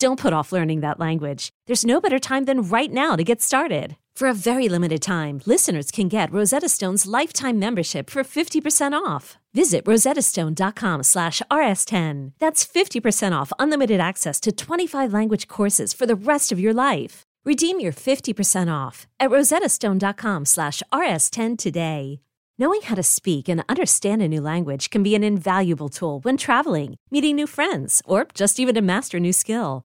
Don't 0.00 0.20
put 0.20 0.32
off 0.32 0.52
learning 0.52 0.80
that 0.80 1.00
language. 1.00 1.50
There's 1.66 1.84
no 1.84 2.00
better 2.00 2.20
time 2.20 2.44
than 2.44 2.62
right 2.62 2.92
now 2.92 3.16
to 3.16 3.24
get 3.24 3.42
started. 3.42 3.96
For 4.14 4.28
a 4.28 4.34
very 4.34 4.68
limited 4.68 5.02
time, 5.02 5.40
listeners 5.44 5.90
can 5.90 6.06
get 6.06 6.32
Rosetta 6.32 6.68
Stone's 6.68 7.04
lifetime 7.06 7.58
membership 7.58 8.08
for 8.08 8.22
50% 8.22 8.92
off. 8.92 9.38
Visit 9.54 9.84
rosettastone.com 9.86 11.02
slash 11.02 11.42
rs10. 11.50 12.32
That's 12.38 12.64
50% 12.64 13.32
off 13.32 13.52
unlimited 13.58 13.98
access 13.98 14.38
to 14.40 14.52
25 14.52 15.12
language 15.12 15.48
courses 15.48 15.92
for 15.92 16.06
the 16.06 16.14
rest 16.16 16.52
of 16.52 16.60
your 16.60 16.74
life. 16.74 17.22
Redeem 17.44 17.80
your 17.80 17.92
50% 17.92 18.72
off 18.72 19.08
at 19.18 19.30
rosettastone.com 19.30 20.44
slash 20.44 20.80
rs10 20.92 21.58
today. 21.58 22.20
Knowing 22.60 22.82
how 22.82 22.96
to 22.96 23.04
speak 23.04 23.48
and 23.48 23.64
understand 23.68 24.20
a 24.20 24.28
new 24.28 24.40
language 24.40 24.90
can 24.90 25.02
be 25.02 25.14
an 25.14 25.22
invaluable 25.22 25.88
tool 25.88 26.20
when 26.20 26.36
traveling, 26.36 26.96
meeting 27.10 27.36
new 27.36 27.46
friends, 27.46 28.02
or 28.04 28.26
just 28.34 28.58
even 28.58 28.74
to 28.74 28.82
master 28.82 29.18
a 29.18 29.20
new 29.20 29.32
skill. 29.32 29.84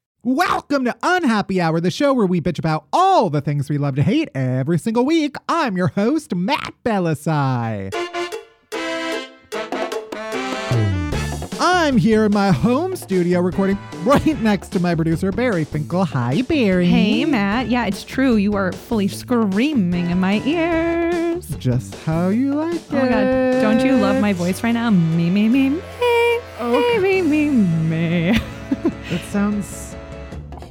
Welcome 0.23 0.85
to 0.85 0.95
Unhappy 1.01 1.59
Hour, 1.59 1.79
the 1.79 1.89
show 1.89 2.13
where 2.13 2.27
we 2.27 2.39
bitch 2.39 2.59
about 2.59 2.85
all 2.93 3.31
the 3.31 3.41
things 3.41 3.71
we 3.71 3.79
love 3.79 3.95
to 3.95 4.03
hate 4.03 4.29
every 4.35 4.77
single 4.77 5.03
week. 5.03 5.35
I'm 5.49 5.75
your 5.75 5.87
host, 5.87 6.35
Matt 6.35 6.75
Bellassai. 6.85 7.91
I'm 11.59 11.97
here 11.97 12.25
in 12.25 12.31
my 12.31 12.51
home 12.51 12.95
studio 12.95 13.39
recording 13.39 13.79
right 14.03 14.39
next 14.43 14.69
to 14.73 14.79
my 14.79 14.93
producer, 14.93 15.31
Barry 15.31 15.63
Finkel. 15.63 16.05
Hi, 16.05 16.43
Barry. 16.43 16.85
Hey, 16.85 17.25
Matt. 17.25 17.69
Yeah, 17.69 17.87
it's 17.87 18.03
true. 18.03 18.35
You 18.35 18.53
are 18.53 18.71
fully 18.71 19.07
screaming 19.07 20.11
in 20.11 20.19
my 20.19 20.39
ears. 20.45 21.47
Just 21.57 21.95
how 22.03 22.29
you 22.29 22.53
like 22.53 22.75
it. 22.75 22.83
Oh 22.91 22.95
my 22.95 23.09
god. 23.09 23.61
Don't 23.63 23.83
you 23.83 23.95
love 23.95 24.21
my 24.21 24.33
voice 24.33 24.61
right 24.61 24.73
now? 24.73 24.91
Me, 24.91 25.31
me, 25.31 25.49
me, 25.49 25.69
me. 25.71 25.81
Okay. 26.59 26.99
Me, 26.99 27.23
me, 27.23 27.49
me, 27.49 28.29
me. 28.29 28.39
It 29.09 29.21
sounds 29.31 29.90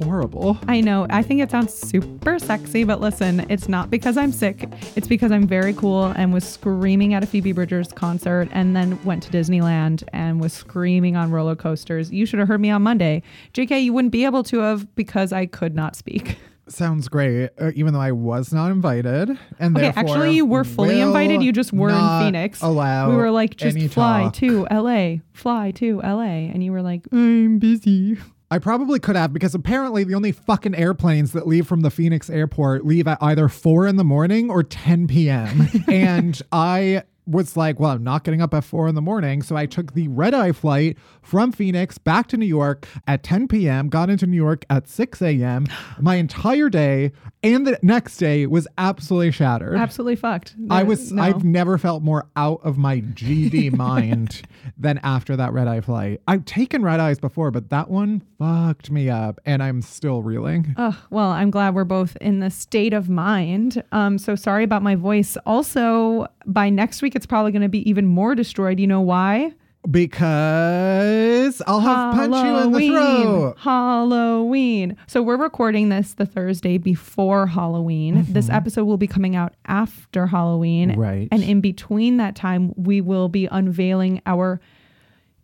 horrible. 0.03 0.57
I 0.67 0.81
know. 0.81 1.07
I 1.09 1.23
think 1.23 1.41
it 1.41 1.51
sounds 1.51 1.73
super 1.73 2.39
sexy, 2.39 2.83
but 2.83 2.99
listen, 3.01 3.45
it's 3.49 3.67
not 3.69 3.89
because 3.89 4.17
I'm 4.17 4.31
sick. 4.31 4.67
It's 4.95 5.07
because 5.07 5.31
I'm 5.31 5.47
very 5.47 5.73
cool 5.73 6.05
and 6.05 6.33
was 6.33 6.43
screaming 6.43 7.13
at 7.13 7.23
a 7.23 7.27
Phoebe 7.27 7.51
Bridgers 7.51 7.91
concert 7.91 8.49
and 8.51 8.75
then 8.75 9.03
went 9.03 9.23
to 9.23 9.31
Disneyland 9.31 10.03
and 10.13 10.39
was 10.41 10.53
screaming 10.53 11.15
on 11.15 11.31
roller 11.31 11.55
coasters. 11.55 12.11
You 12.11 12.25
should 12.25 12.39
have 12.39 12.47
heard 12.47 12.61
me 12.61 12.69
on 12.69 12.81
Monday. 12.81 13.23
JK, 13.53 13.83
you 13.83 13.93
wouldn't 13.93 14.11
be 14.11 14.25
able 14.25 14.43
to 14.43 14.59
have 14.59 14.93
because 14.95 15.31
I 15.33 15.45
could 15.45 15.75
not 15.75 15.95
speak. 15.95 16.37
Sounds 16.67 17.09
great, 17.09 17.49
uh, 17.59 17.71
even 17.75 17.93
though 17.93 17.99
I 17.99 18.13
was 18.13 18.53
not 18.53 18.71
invited. 18.71 19.37
And 19.59 19.75
Okay, 19.75 19.91
actually, 19.93 20.35
you 20.35 20.45
were 20.45 20.63
fully 20.63 21.01
invited. 21.01 21.43
You 21.43 21.51
just 21.51 21.73
were 21.73 21.89
in 21.89 22.19
Phoenix. 22.21 22.61
Allow 22.61 23.09
we 23.09 23.15
were 23.17 23.31
like, 23.31 23.57
just 23.57 23.77
fly 23.91 24.23
talk. 24.23 24.35
to 24.35 24.67
LA, 24.71 25.15
fly 25.33 25.71
to 25.71 25.97
LA. 25.97 26.21
And 26.51 26.63
you 26.63 26.71
were 26.71 26.81
like, 26.81 27.01
I'm 27.11 27.59
busy. 27.59 28.17
I 28.51 28.59
probably 28.59 28.99
could 28.99 29.15
have 29.15 29.31
because 29.31 29.55
apparently 29.55 30.03
the 30.03 30.13
only 30.13 30.33
fucking 30.33 30.75
airplanes 30.75 31.31
that 31.31 31.47
leave 31.47 31.65
from 31.65 31.81
the 31.81 31.89
Phoenix 31.89 32.29
airport 32.29 32.85
leave 32.85 33.07
at 33.07 33.17
either 33.21 33.47
4 33.47 33.87
in 33.87 33.95
the 33.95 34.03
morning 34.03 34.51
or 34.51 34.61
10 34.61 35.07
p.m. 35.07 35.69
and 35.87 36.39
I 36.51 37.03
was 37.25 37.55
like, 37.55 37.79
well, 37.79 37.91
I'm 37.91 38.03
not 38.03 38.23
getting 38.23 38.41
up 38.41 38.53
at 38.53 38.63
4 38.63 38.87
in 38.87 38.95
the 38.95 39.01
morning. 39.01 39.41
So 39.41 39.55
I 39.55 39.65
took 39.65 39.93
the 39.93 40.07
red 40.07 40.33
eye 40.33 40.51
flight 40.51 40.97
from 41.21 41.51
Phoenix 41.51 41.97
back 41.97 42.27
to 42.27 42.37
New 42.37 42.45
York 42.45 42.87
at 43.07 43.23
10 43.23 43.47
p.m., 43.47 43.89
got 43.89 44.09
into 44.09 44.25
New 44.25 44.37
York 44.37 44.65
at 44.69 44.87
6 44.87 45.21
a.m. 45.21 45.67
My 45.99 46.15
entire 46.15 46.69
day 46.69 47.11
and 47.43 47.65
the 47.65 47.79
next 47.81 48.17
day 48.17 48.45
was 48.45 48.67
absolutely 48.77 49.31
shattered. 49.31 49.75
Absolutely 49.75 50.15
fucked. 50.15 50.55
I 50.69 50.83
was, 50.83 51.11
no. 51.11 51.23
I've 51.23 51.43
never 51.43 51.77
felt 51.77 52.03
more 52.03 52.27
out 52.35 52.61
of 52.63 52.77
my 52.77 53.01
GD 53.01 53.75
mind 53.75 54.43
than 54.77 54.99
after 55.03 55.35
that 55.35 55.51
red 55.53 55.67
eye 55.67 55.81
flight. 55.81 56.21
I've 56.27 56.45
taken 56.45 56.83
red 56.83 56.99
eyes 56.99 57.19
before, 57.19 57.49
but 57.51 57.69
that 57.69 57.89
one 57.89 58.21
fucked 58.37 58.91
me 58.91 59.09
up 59.09 59.39
and 59.45 59.63
I'm 59.63 59.81
still 59.81 60.21
reeling. 60.21 60.75
Oh, 60.77 60.99
well, 61.09 61.29
I'm 61.29 61.49
glad 61.49 61.73
we're 61.73 61.83
both 61.83 62.15
in 62.17 62.39
the 62.39 62.49
state 62.49 62.93
of 62.93 63.09
mind. 63.09 63.83
Um, 63.91 64.17
so 64.17 64.35
sorry 64.35 64.63
about 64.63 64.83
my 64.83 64.95
voice. 64.95 65.37
Also, 65.45 66.27
by 66.45 66.69
next 66.69 67.01
week, 67.01 67.10
it's 67.15 67.25
probably 67.25 67.51
going 67.51 67.61
to 67.61 67.69
be 67.69 67.87
even 67.89 68.05
more 68.05 68.35
destroyed. 68.35 68.79
You 68.79 68.87
know 68.87 69.01
why? 69.01 69.53
Because 69.89 71.59
I'll 71.65 71.79
have 71.79 72.13
punch 72.13 72.35
you 72.45 72.57
in 72.57 72.71
the 72.71 72.87
throat. 72.87 73.55
Halloween. 73.57 74.95
So 75.07 75.23
we're 75.23 75.37
recording 75.37 75.89
this 75.89 76.13
the 76.13 76.27
Thursday 76.27 76.77
before 76.77 77.47
Halloween. 77.47 78.25
This 78.29 78.47
episode 78.47 78.85
will 78.85 78.97
be 78.97 79.07
coming 79.07 79.35
out 79.35 79.55
after 79.65 80.27
Halloween. 80.27 80.91
Mm-hmm. 80.91 80.99
Right. 80.99 81.27
And 81.31 81.41
in 81.43 81.61
between 81.61 82.17
that 82.17 82.35
time, 82.35 82.73
we 82.75 83.01
will 83.01 83.27
be 83.27 83.47
unveiling 83.47 84.21
our 84.27 84.61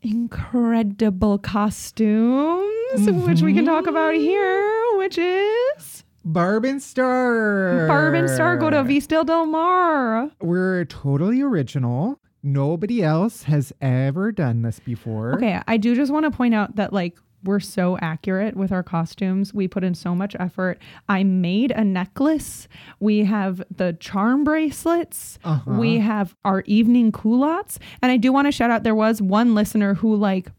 incredible 0.03 1.39
costumes, 1.39 3.09
which 3.09 3.41
we 3.41 3.55
can 3.55 3.65
talk 3.65 3.87
about 3.87 4.13
here, 4.13 4.97
which 4.97 5.17
is 5.17 6.03
Barb 6.27 6.65
and 6.65 6.81
Star. 6.83 7.87
Barb 7.87 8.13
and 8.13 8.29
Star 8.29 8.57
go 8.57 8.69
to 8.69 8.83
Vista 8.83 9.23
Del 9.25 9.45
Mar. 9.45 10.29
We're 10.41 10.83
totally 10.85 11.41
original. 11.41 12.19
Nobody 12.43 13.01
else 13.01 13.43
has 13.43 13.71
ever 13.79 14.33
done 14.33 14.61
this 14.61 14.81
before. 14.81 15.35
Okay, 15.35 15.61
I 15.67 15.77
do 15.77 15.95
just 15.95 16.11
want 16.11 16.25
to 16.25 16.31
point 16.31 16.53
out 16.53 16.75
that 16.75 16.91
like 16.91 17.17
we're 17.45 17.61
so 17.61 17.97
accurate 17.99 18.57
with 18.57 18.73
our 18.73 18.83
costumes. 18.83 19.53
We 19.53 19.69
put 19.69 19.85
in 19.85 19.95
so 19.95 20.13
much 20.13 20.35
effort. 20.37 20.79
I 21.07 21.23
made 21.23 21.71
a 21.71 21.85
necklace. 21.85 22.67
We 22.99 23.23
have 23.23 23.63
the 23.73 23.95
charm 23.97 24.43
bracelets. 24.43 25.39
Uh-huh. 25.45 25.71
We 25.79 25.99
have 25.99 26.35
our 26.43 26.61
evening 26.65 27.13
culottes. 27.13 27.79
And 28.01 28.11
I 28.11 28.17
do 28.17 28.33
want 28.33 28.47
to 28.47 28.51
shout 28.51 28.69
out 28.69 28.83
there 28.83 28.95
was 28.95 29.21
one 29.21 29.55
listener 29.55 29.93
who 29.93 30.13
like 30.13 30.51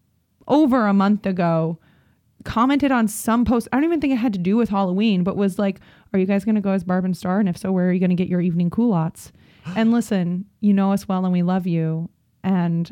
over 0.46 0.86
a 0.86 0.94
month 0.94 1.26
ago 1.26 1.78
commented 2.48 2.90
on 2.90 3.06
some 3.06 3.44
post. 3.44 3.68
I 3.70 3.76
don't 3.76 3.84
even 3.84 4.00
think 4.00 4.14
it 4.14 4.16
had 4.16 4.32
to 4.32 4.38
do 4.38 4.56
with 4.56 4.70
Halloween, 4.70 5.22
but 5.22 5.36
was 5.36 5.58
like, 5.58 5.80
"Are 6.12 6.18
you 6.18 6.24
guys 6.24 6.46
going 6.46 6.54
to 6.54 6.62
go 6.62 6.70
as 6.70 6.82
Barb 6.82 7.04
and 7.04 7.16
Star? 7.16 7.38
And 7.38 7.48
if 7.48 7.58
so, 7.58 7.70
where 7.70 7.88
are 7.88 7.92
you 7.92 8.00
going 8.00 8.08
to 8.10 8.16
get 8.16 8.28
your 8.28 8.40
evening 8.40 8.70
culottes?" 8.70 9.32
and 9.76 9.92
listen, 9.92 10.46
you 10.60 10.72
know 10.72 10.92
us 10.92 11.06
well, 11.06 11.24
and 11.24 11.32
we 11.32 11.42
love 11.42 11.66
you. 11.66 12.08
And 12.42 12.90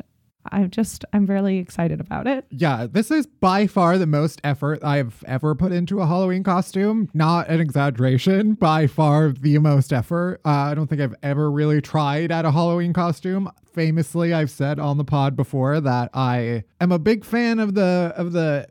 I'm 0.51 0.69
just, 0.69 1.03
I'm 1.11 1.25
really 1.25 1.57
excited 1.57 1.99
about 1.99 2.27
it. 2.27 2.45
Yeah, 2.51 2.85
this 2.89 3.09
is 3.09 3.25
by 3.25 3.65
far 3.65 3.97
the 3.97 4.05
most 4.05 4.39
effort 4.43 4.83
I've 4.83 5.23
ever 5.27 5.55
put 5.55 5.71
into 5.71 6.01
a 6.01 6.05
Halloween 6.05 6.43
costume. 6.43 7.09
Not 7.15 7.49
an 7.49 7.59
exaggeration, 7.59 8.53
by 8.53 8.85
far 8.85 9.29
the 9.31 9.57
most 9.57 9.91
effort. 9.91 10.39
Uh, 10.45 10.49
I 10.49 10.75
don't 10.75 10.87
think 10.87 11.01
I've 11.01 11.15
ever 11.23 11.49
really 11.49 11.81
tried 11.81 12.31
at 12.31 12.45
a 12.45 12.51
Halloween 12.51 12.93
costume. 12.93 13.49
Famously, 13.73 14.33
I've 14.33 14.51
said 14.51 14.79
on 14.79 14.97
the 14.97 15.03
pod 15.03 15.35
before 15.35 15.81
that 15.81 16.11
I 16.13 16.63
am 16.79 16.91
a 16.91 16.99
big 16.99 17.25
fan 17.25 17.59
of 17.59 17.73
the 17.73 18.13
of 18.15 18.31
the 18.33 18.67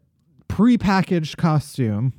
prepackaged 0.48 1.37
costume. 1.37 2.12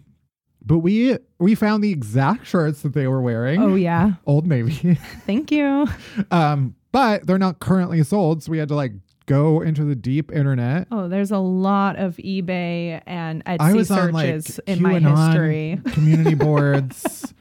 but 0.65 0.79
we 0.79 1.18
we 1.39 1.56
found 1.56 1.83
the 1.83 1.91
exact 1.91 2.45
shirts 2.47 2.81
that 2.81 2.94
they 2.94 3.07
were 3.07 3.21
wearing. 3.21 3.62
Oh 3.62 3.75
yeah. 3.75 4.13
Old 4.25 4.47
Navy. 4.47 4.95
Thank 5.25 5.51
you. 5.51 5.88
um, 6.31 6.75
but 6.91 7.25
they're 7.27 7.38
not 7.38 7.59
currently 7.59 8.03
sold, 8.03 8.44
so 8.44 8.51
we 8.51 8.57
had 8.57 8.68
to 8.69 8.75
like 8.75 8.94
go 9.27 9.62
into 9.62 9.83
the 9.83 9.95
deep 9.95 10.31
internet. 10.31 10.88
Oh, 10.91 11.07
there's 11.09 11.31
a 11.31 11.38
lot 11.38 11.97
of 11.97 12.15
eBay 12.18 13.01
and 13.06 13.44
I 13.45 13.57
Etsy 13.57 13.75
was 13.75 13.91
on 13.91 14.12
like 14.13 14.25
searches 14.27 14.59
in 14.68 14.81
my 14.81 14.94
QAnon 15.00 15.27
history. 15.27 15.81
community 15.94 16.33
boards, 16.45 17.33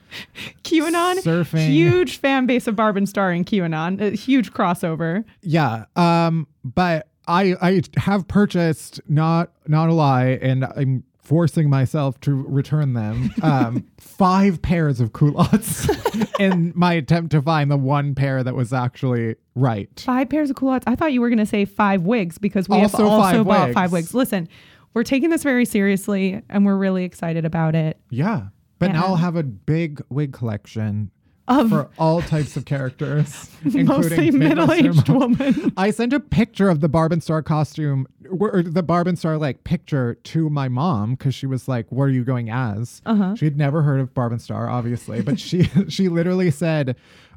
QAnon, 0.65 1.19
surfing. 1.23 1.69
huge 1.69 2.19
fan 2.19 2.47
base 2.47 2.67
of 2.67 2.75
Barb 2.77 2.97
and 2.97 3.09
Star 3.09 3.33
in 3.33 3.45
QAnon, 3.45 4.01
a 4.01 4.11
huge 4.17 4.53
crossover. 4.53 5.25
Yeah. 5.43 5.85
Um, 5.95 6.47
but 6.65 7.09
I 7.27 7.55
I 7.61 7.83
have 7.97 8.29
purchased 8.29 9.01
not 9.09 9.53
not 9.67 9.89
a 9.89 9.93
lie, 9.93 10.39
and 10.43 10.65
I'm 10.65 11.05
forcing 11.19 11.69
myself 11.69 12.21
to 12.21 12.33
return 12.35 12.93
them. 12.93 13.35
Um, 13.43 13.85
five 13.99 14.63
pairs 14.63 15.01
of 15.01 15.13
culottes 15.13 15.89
in 16.39 16.73
my 16.77 16.93
attempt 16.93 17.33
to 17.33 17.43
find 17.43 17.69
the 17.69 17.77
one 17.77 18.15
pair 18.15 18.45
that 18.45 18.55
was 18.55 18.73
actually 18.73 19.35
right. 19.57 19.91
Five 20.07 20.29
pairs 20.29 20.51
of 20.51 20.57
culottes. 20.57 20.85
I 20.87 20.95
thought 20.95 21.13
you 21.13 21.21
were 21.21 21.29
going 21.29 21.39
to 21.41 21.47
say 21.47 21.65
five 21.65 22.03
wigs 22.03 22.39
because 22.39 22.69
we 22.69 22.77
Also 22.77 22.99
have 22.99 23.07
also 23.09 23.23
five 23.39 23.45
bought 23.45 23.65
wigs. 23.67 23.75
five 23.75 23.93
wigs. 23.93 24.15
Listen, 24.15 24.49
we're 24.95 25.03
taking 25.03 25.31
this 25.31 25.43
very 25.43 25.65
seriously 25.65 26.41
and 26.49 26.65
we're 26.65 26.77
really 26.77 27.03
excited 27.03 27.45
about 27.45 27.75
it. 27.75 27.99
Yeah. 28.09 28.47
But 28.79 28.93
now 28.93 29.07
I'll 29.07 29.17
have 29.17 29.35
a 29.35 29.43
big 29.43 30.01
wig 30.09 30.33
collection 30.33 31.11
Of 31.49 31.71
for 31.71 31.89
all 31.97 32.23
types 32.23 32.57
of 32.57 32.65
characters, 32.65 33.51
mostly 33.65 33.81
including 33.81 34.39
middle-aged 34.39 35.09
woman. 35.09 35.73
I 35.77 35.93
sent 35.93 36.13
a 36.13 36.19
picture 36.19 36.69
of 36.69 36.81
the 36.81 36.89
Barb 36.89 37.13
and 37.13 37.23
Star 37.23 37.41
costume, 37.41 38.07
or 38.29 38.63
the 38.63 38.83
Barb 38.83 39.07
and 39.07 39.17
Star 39.17 39.39
like 39.39 39.63
picture 39.63 40.15
to 40.15 40.51
my 40.51 40.69
mom 40.69 41.15
because 41.15 41.35
she 41.37 41.47
was 41.47 41.69
like, 41.69 41.91
"What 41.93 42.05
are 42.05 42.11
you 42.11 42.25
going 42.25 42.51
as?" 42.51 43.01
Uh-huh. 43.07 43.37
She'd 43.37 43.57
never 43.57 43.83
heard 43.83 44.01
of 44.01 44.13
Barb 44.13 44.33
and 44.33 44.43
Star, 44.43 44.69
obviously, 44.69 45.23
but 45.23 45.39
she 45.39 45.65
she 45.89 46.09
literally 46.09 46.51
said, 46.51 46.97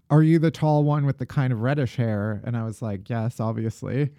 "Are 0.10 0.24
you 0.24 0.40
the 0.40 0.52
tall 0.52 0.84
one 0.84 1.06
with 1.06 1.20
the 1.20 1.28
kind 1.28 1.54
of 1.54 1.62
reddish 1.62 1.96
hair?" 1.96 2.42
And 2.44 2.58
I 2.58 2.64
was 2.64 2.82
like, 2.82 3.10
"Yes, 3.10 3.40
obviously." 3.40 4.10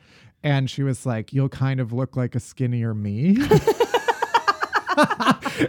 And 0.43 0.71
she 0.71 0.85
was 0.85 1.05
like, 1.05 1.33
"You'll 1.33 1.49
kind 1.49 1.81
of 1.81 1.93
look 1.93 2.17
like 2.17 2.35
a 2.37 2.41
skinnier 2.41 2.95
me." 2.95 3.39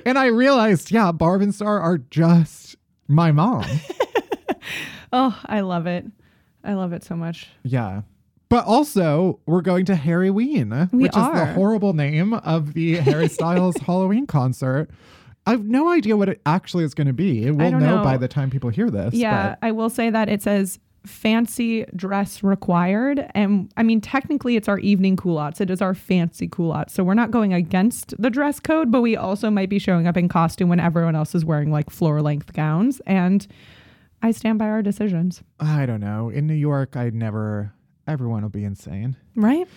and 0.05 0.17
I 0.17 0.27
realized, 0.27 0.91
yeah, 0.91 1.11
Barb 1.11 1.41
and 1.41 1.53
Star 1.53 1.79
are 1.79 1.97
just 1.97 2.75
my 3.07 3.31
mom. 3.31 3.65
Oh, 5.13 5.37
I 5.45 5.59
love 5.59 5.87
it. 5.87 6.05
I 6.63 6.73
love 6.73 6.93
it 6.93 7.03
so 7.03 7.17
much. 7.17 7.49
Yeah. 7.63 8.03
But 8.47 8.65
also, 8.65 9.41
we're 9.45 9.61
going 9.61 9.83
to 9.85 9.93
Harryween, 9.93 10.89
We 10.93 11.03
which 11.03 11.17
is 11.17 11.23
the 11.33 11.47
horrible 11.47 11.91
name 11.91 12.33
of 12.33 12.73
the 12.73 12.95
Harry 12.97 13.27
Styles 13.27 13.75
Halloween 13.77 14.25
concert. 14.25 14.89
I 15.45 15.51
have 15.51 15.65
no 15.65 15.89
idea 15.89 16.15
what 16.15 16.29
it 16.29 16.41
actually 16.45 16.83
is 16.83 16.93
going 16.93 17.07
to 17.07 17.13
be. 17.13 17.49
We'll 17.51 17.71
know, 17.71 17.79
know. 17.79 18.03
by 18.03 18.15
the 18.15 18.27
time 18.27 18.49
people 18.49 18.69
hear 18.69 18.89
this. 18.89 19.13
Yeah, 19.13 19.55
I 19.61 19.71
will 19.71 19.89
say 19.89 20.09
that 20.09 20.29
it 20.29 20.41
says 20.41 20.79
fancy 21.05 21.85
dress 21.95 22.43
required. 22.43 23.25
And 23.33 23.71
I 23.77 23.83
mean, 23.83 24.01
technically, 24.01 24.55
it's 24.55 24.67
our 24.67 24.79
evening 24.79 25.15
culottes. 25.15 25.59
It 25.61 25.69
is 25.69 25.81
our 25.81 25.93
fancy 25.93 26.47
culottes. 26.47 26.93
So 26.93 27.03
we're 27.03 27.15
not 27.15 27.31
going 27.31 27.53
against 27.53 28.13
the 28.21 28.29
dress 28.29 28.59
code, 28.59 28.91
but 28.91 29.01
we 29.01 29.15
also 29.15 29.49
might 29.49 29.69
be 29.69 29.79
showing 29.79 30.07
up 30.07 30.17
in 30.17 30.29
costume 30.29 30.69
when 30.69 30.79
everyone 30.79 31.15
else 31.15 31.33
is 31.33 31.43
wearing 31.43 31.71
like 31.71 31.89
floor 31.89 32.21
length 32.21 32.53
gowns. 32.53 33.01
And 33.07 33.47
I 34.21 34.31
stand 34.31 34.59
by 34.59 34.65
our 34.65 34.81
decisions, 34.81 35.41
I 35.59 35.85
don't 35.85 35.99
know. 35.99 36.29
In 36.29 36.45
New 36.47 36.53
York, 36.53 36.95
I 36.95 37.09
never. 37.09 37.73
Everyone 38.07 38.41
will 38.43 38.49
be 38.49 38.63
insane. 38.63 39.15
right? 39.35 39.67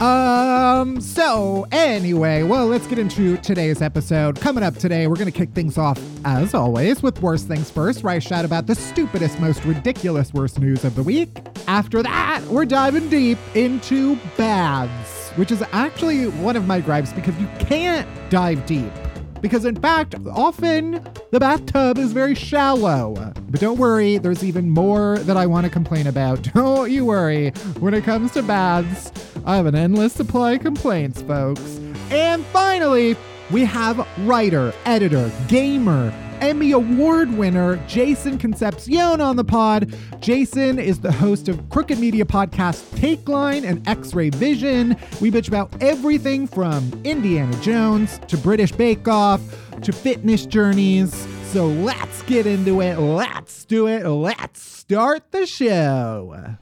Um, 0.00 1.00
so 1.00 1.66
anyway, 1.72 2.42
well, 2.44 2.66
let's 2.66 2.86
get 2.86 2.98
into 2.98 3.36
today's 3.38 3.82
episode. 3.82 4.40
Coming 4.40 4.62
up 4.62 4.76
today, 4.76 5.06
we're 5.08 5.16
going 5.16 5.30
to 5.30 5.36
kick 5.36 5.50
things 5.54 5.76
off, 5.76 6.00
as 6.24 6.54
always, 6.54 7.02
with 7.02 7.20
Worst 7.20 7.48
Things 7.48 7.70
First, 7.70 8.04
where 8.04 8.14
I 8.14 8.20
shout 8.20 8.44
about 8.44 8.66
the 8.66 8.74
stupidest, 8.76 9.40
most 9.40 9.64
ridiculous 9.64 10.32
worst 10.32 10.60
news 10.60 10.84
of 10.84 10.94
the 10.94 11.02
week. 11.02 11.30
After 11.66 12.02
that, 12.02 12.42
we're 12.44 12.64
diving 12.66 13.08
deep 13.08 13.38
into 13.54 14.16
baths, 14.36 15.30
which 15.36 15.50
is 15.50 15.64
actually 15.72 16.26
one 16.28 16.54
of 16.54 16.66
my 16.66 16.80
gripes 16.80 17.12
because 17.12 17.36
you 17.40 17.48
can't 17.58 18.06
dive 18.30 18.64
deep. 18.66 18.92
Because 19.40 19.64
in 19.64 19.76
fact, 19.76 20.14
often 20.30 21.04
the 21.30 21.40
bathtub 21.40 21.98
is 21.98 22.12
very 22.12 22.34
shallow. 22.34 23.14
But 23.50 23.60
don't 23.60 23.78
worry, 23.78 24.18
there's 24.18 24.44
even 24.44 24.70
more 24.70 25.18
that 25.20 25.36
I 25.36 25.46
want 25.46 25.64
to 25.64 25.70
complain 25.70 26.06
about. 26.06 26.42
Don't 26.54 26.90
you 26.90 27.04
worry. 27.04 27.50
When 27.80 27.94
it 27.94 28.04
comes 28.04 28.32
to 28.32 28.42
baths, 28.42 29.12
I 29.46 29.56
have 29.56 29.66
an 29.66 29.74
endless 29.74 30.12
supply 30.12 30.52
of 30.52 30.62
complaints, 30.62 31.22
folks. 31.22 31.78
And 32.10 32.44
finally, 32.46 33.16
we 33.50 33.64
have 33.64 34.06
writer, 34.26 34.74
editor, 34.84 35.30
gamer, 35.48 36.12
Emmy 36.40 36.72
Award 36.72 37.32
winner 37.36 37.76
Jason 37.86 38.38
Concepcion 38.38 39.20
on 39.20 39.36
the 39.36 39.44
pod. 39.44 39.94
Jason 40.20 40.78
is 40.78 41.00
the 41.00 41.12
host 41.12 41.48
of 41.48 41.68
Crooked 41.70 41.98
Media 41.98 42.24
podcast 42.24 42.84
Takeline 42.96 43.68
and 43.68 43.86
X 43.88 44.14
Ray 44.14 44.30
Vision. 44.30 44.96
We 45.20 45.30
bitch 45.30 45.48
about 45.48 45.70
everything 45.82 46.46
from 46.46 46.90
Indiana 47.04 47.56
Jones 47.60 48.18
to 48.28 48.36
British 48.36 48.72
Bake 48.72 49.08
Off 49.08 49.40
to 49.82 49.92
fitness 49.92 50.46
journeys. 50.46 51.26
So 51.52 51.66
let's 51.66 52.22
get 52.22 52.46
into 52.46 52.80
it. 52.82 52.98
Let's 52.98 53.64
do 53.64 53.88
it. 53.88 54.06
Let's 54.06 54.60
start 54.60 55.32
the 55.32 55.46
show. 55.46 56.56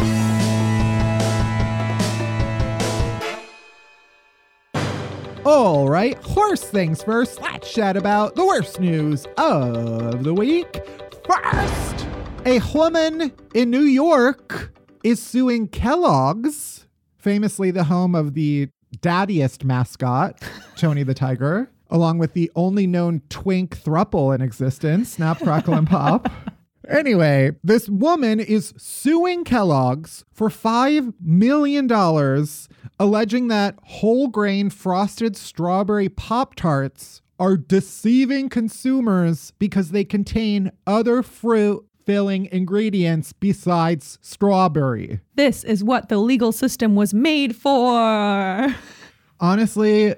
All 5.48 5.88
right, 5.88 6.18
worst 6.34 6.64
things 6.72 7.04
first. 7.04 7.40
Let's 7.40 7.72
chat 7.72 7.96
about 7.96 8.34
the 8.34 8.44
worst 8.44 8.80
news 8.80 9.28
of 9.38 10.24
the 10.24 10.34
week. 10.34 10.80
First, 11.24 12.06
a 12.44 12.60
woman 12.74 13.32
in 13.54 13.70
New 13.70 13.82
York 13.82 14.76
is 15.04 15.22
suing 15.22 15.68
Kellogg's, 15.68 16.88
famously 17.18 17.70
the 17.70 17.84
home 17.84 18.16
of 18.16 18.34
the 18.34 18.70
daddiest 18.98 19.62
mascot, 19.62 20.42
Tony 20.76 21.04
the 21.04 21.14
Tiger, 21.14 21.70
along 21.90 22.18
with 22.18 22.32
the 22.32 22.50
only 22.56 22.88
known 22.88 23.22
twink 23.28 23.78
thruple 23.78 24.34
in 24.34 24.40
existence, 24.40 25.12
Snap, 25.12 25.38
Crackle, 25.38 25.74
and 25.74 25.86
Pop. 25.86 26.28
Anyway, 26.88 27.50
this 27.64 27.88
woman 27.88 28.38
is 28.38 28.72
suing 28.76 29.42
Kellogg's 29.42 30.24
for 30.32 30.48
$5 30.48 31.14
million, 31.20 31.88
alleging 32.98 33.48
that 33.48 33.78
whole 33.84 34.28
grain 34.28 34.70
frosted 34.70 35.36
strawberry 35.36 36.08
Pop 36.08 36.54
Tarts 36.54 37.22
are 37.38 37.56
deceiving 37.56 38.48
consumers 38.48 39.52
because 39.58 39.90
they 39.90 40.04
contain 40.04 40.72
other 40.86 41.22
fruit 41.22 41.86
filling 42.06 42.46
ingredients 42.46 43.32
besides 43.32 44.18
strawberry. 44.22 45.20
This 45.34 45.64
is 45.64 45.82
what 45.82 46.08
the 46.08 46.18
legal 46.18 46.52
system 46.52 46.94
was 46.94 47.12
made 47.12 47.54
for. 47.56 48.74
Honestly, 49.40 50.14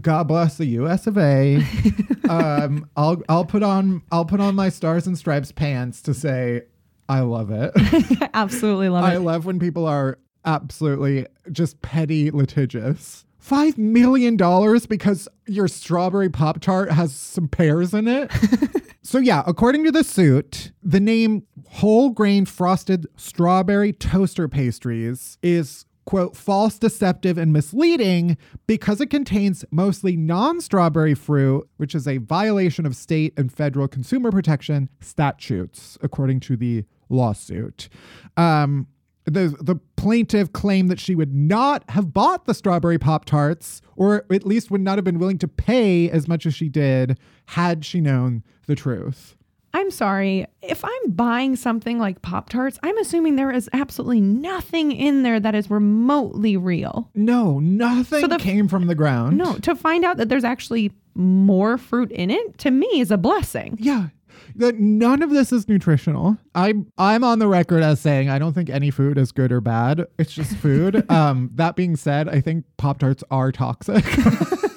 God 0.00 0.28
bless 0.28 0.56
the 0.56 0.66
US 0.66 1.06
of 1.06 1.18
A. 1.18 1.62
um, 2.28 2.88
I'll 2.96 3.22
I'll 3.28 3.44
put 3.44 3.62
on 3.62 4.02
I'll 4.10 4.24
put 4.24 4.40
on 4.40 4.54
my 4.54 4.70
stars 4.70 5.06
and 5.06 5.16
stripes 5.16 5.52
pants 5.52 6.00
to 6.02 6.14
say 6.14 6.62
I 7.08 7.20
love 7.20 7.50
it. 7.50 7.72
I 7.76 8.30
absolutely 8.34 8.88
love 8.88 9.04
I 9.04 9.12
it. 9.12 9.14
I 9.14 9.18
love 9.18 9.44
when 9.44 9.58
people 9.58 9.86
are 9.86 10.18
absolutely 10.44 11.26
just 11.50 11.80
petty 11.82 12.30
litigious. 12.30 13.24
Five 13.38 13.78
million 13.78 14.36
dollars 14.36 14.84
because 14.84 15.26
your 15.46 15.66
strawberry 15.66 16.28
Pop 16.28 16.60
Tart 16.60 16.90
has 16.92 17.14
some 17.14 17.48
pears 17.48 17.94
in 17.94 18.06
it. 18.06 18.30
so, 19.02 19.18
yeah, 19.18 19.42
according 19.46 19.84
to 19.84 19.92
the 19.92 20.04
suit, 20.04 20.72
the 20.82 21.00
name 21.00 21.46
whole 21.68 22.10
grain 22.10 22.44
frosted 22.44 23.06
strawberry 23.16 23.92
toaster 23.92 24.46
pastries 24.46 25.38
is 25.42 25.86
quote 26.04 26.36
false, 26.36 26.78
deceptive, 26.78 27.38
and 27.38 27.52
misleading 27.52 28.36
because 28.66 29.00
it 29.00 29.10
contains 29.10 29.64
mostly 29.70 30.16
non 30.16 30.60
strawberry 30.60 31.14
fruit, 31.14 31.68
which 31.76 31.94
is 31.94 32.08
a 32.08 32.18
violation 32.18 32.84
of 32.84 32.96
state 32.96 33.32
and 33.38 33.52
federal 33.52 33.88
consumer 33.88 34.30
protection 34.30 34.88
statutes, 35.00 35.96
according 36.02 36.40
to 36.40 36.56
the 36.56 36.84
lawsuit. 37.08 37.88
Um, 38.36 38.88
the 39.32 39.56
the 39.60 39.76
plaintiff 39.96 40.52
claimed 40.52 40.90
that 40.90 41.00
she 41.00 41.14
would 41.14 41.34
not 41.34 41.84
have 41.90 42.12
bought 42.12 42.46
the 42.46 42.54
strawberry 42.54 42.98
pop 42.98 43.24
tarts 43.24 43.80
or 43.96 44.24
at 44.30 44.46
least 44.46 44.70
would 44.70 44.80
not 44.80 44.96
have 44.98 45.04
been 45.04 45.18
willing 45.18 45.38
to 45.38 45.48
pay 45.48 46.08
as 46.10 46.26
much 46.28 46.46
as 46.46 46.54
she 46.54 46.68
did 46.68 47.18
had 47.46 47.84
she 47.84 48.00
known 48.00 48.42
the 48.66 48.74
truth 48.74 49.36
I'm 49.72 49.92
sorry. 49.92 50.46
If 50.62 50.84
I'm 50.84 51.10
buying 51.12 51.54
something 51.54 52.00
like 52.00 52.22
Pop 52.22 52.48
Tarts, 52.50 52.76
I'm 52.82 52.98
assuming 52.98 53.36
there 53.36 53.52
is 53.52 53.70
absolutely 53.72 54.20
nothing 54.20 54.90
in 54.90 55.22
there 55.22 55.38
that 55.38 55.54
is 55.54 55.70
remotely 55.70 56.56
real. 56.56 57.08
no 57.14 57.60
nothing 57.60 58.20
So 58.22 58.26
the- 58.26 58.38
came 58.38 58.66
from 58.66 58.88
the 58.88 58.96
ground 58.96 59.38
No, 59.38 59.54
to 59.58 59.76
find 59.76 60.04
out 60.04 60.16
that 60.16 60.28
there's 60.28 60.42
actually 60.42 60.90
more 61.14 61.78
fruit 61.78 62.10
in 62.10 62.32
it, 62.32 62.58
to 62.58 62.72
me, 62.72 62.88
is 62.98 63.12
a 63.12 63.16
blessing. 63.16 63.76
yeah 63.80 64.08
that 64.54 64.78
none 64.78 65.22
of 65.22 65.30
this 65.30 65.52
is 65.52 65.68
nutritional 65.68 66.36
i'm 66.54 66.90
i'm 66.98 67.24
on 67.24 67.38
the 67.38 67.48
record 67.48 67.82
as 67.82 68.00
saying 68.00 68.28
i 68.28 68.38
don't 68.38 68.52
think 68.52 68.70
any 68.70 68.90
food 68.90 69.18
is 69.18 69.32
good 69.32 69.52
or 69.52 69.60
bad 69.60 70.06
it's 70.18 70.32
just 70.32 70.54
food 70.56 71.08
um 71.10 71.50
that 71.54 71.76
being 71.76 71.96
said 71.96 72.28
i 72.28 72.40
think 72.40 72.64
pop 72.76 72.98
tarts 72.98 73.24
are 73.30 73.52
toxic 73.52 74.04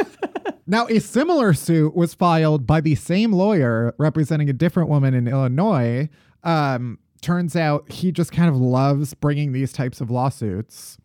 Now, 0.65 0.87
a 0.87 0.99
similar 0.99 1.53
suit 1.53 1.95
was 1.95 2.13
filed 2.13 2.65
by 2.65 2.79
the 2.79 2.95
same 2.95 3.33
lawyer 3.33 3.93
representing 3.97 4.49
a 4.49 4.53
different 4.53 4.89
woman 4.89 5.13
in 5.13 5.27
Illinois. 5.27 6.09
Um, 6.43 6.99
turns 7.21 7.55
out 7.55 7.91
he 7.91 8.11
just 8.11 8.31
kind 8.31 8.49
of 8.49 8.55
loves 8.55 9.13
bringing 9.13 9.51
these 9.51 9.73
types 9.73 9.99
of 9.99 10.09
lawsuits. 10.09 10.97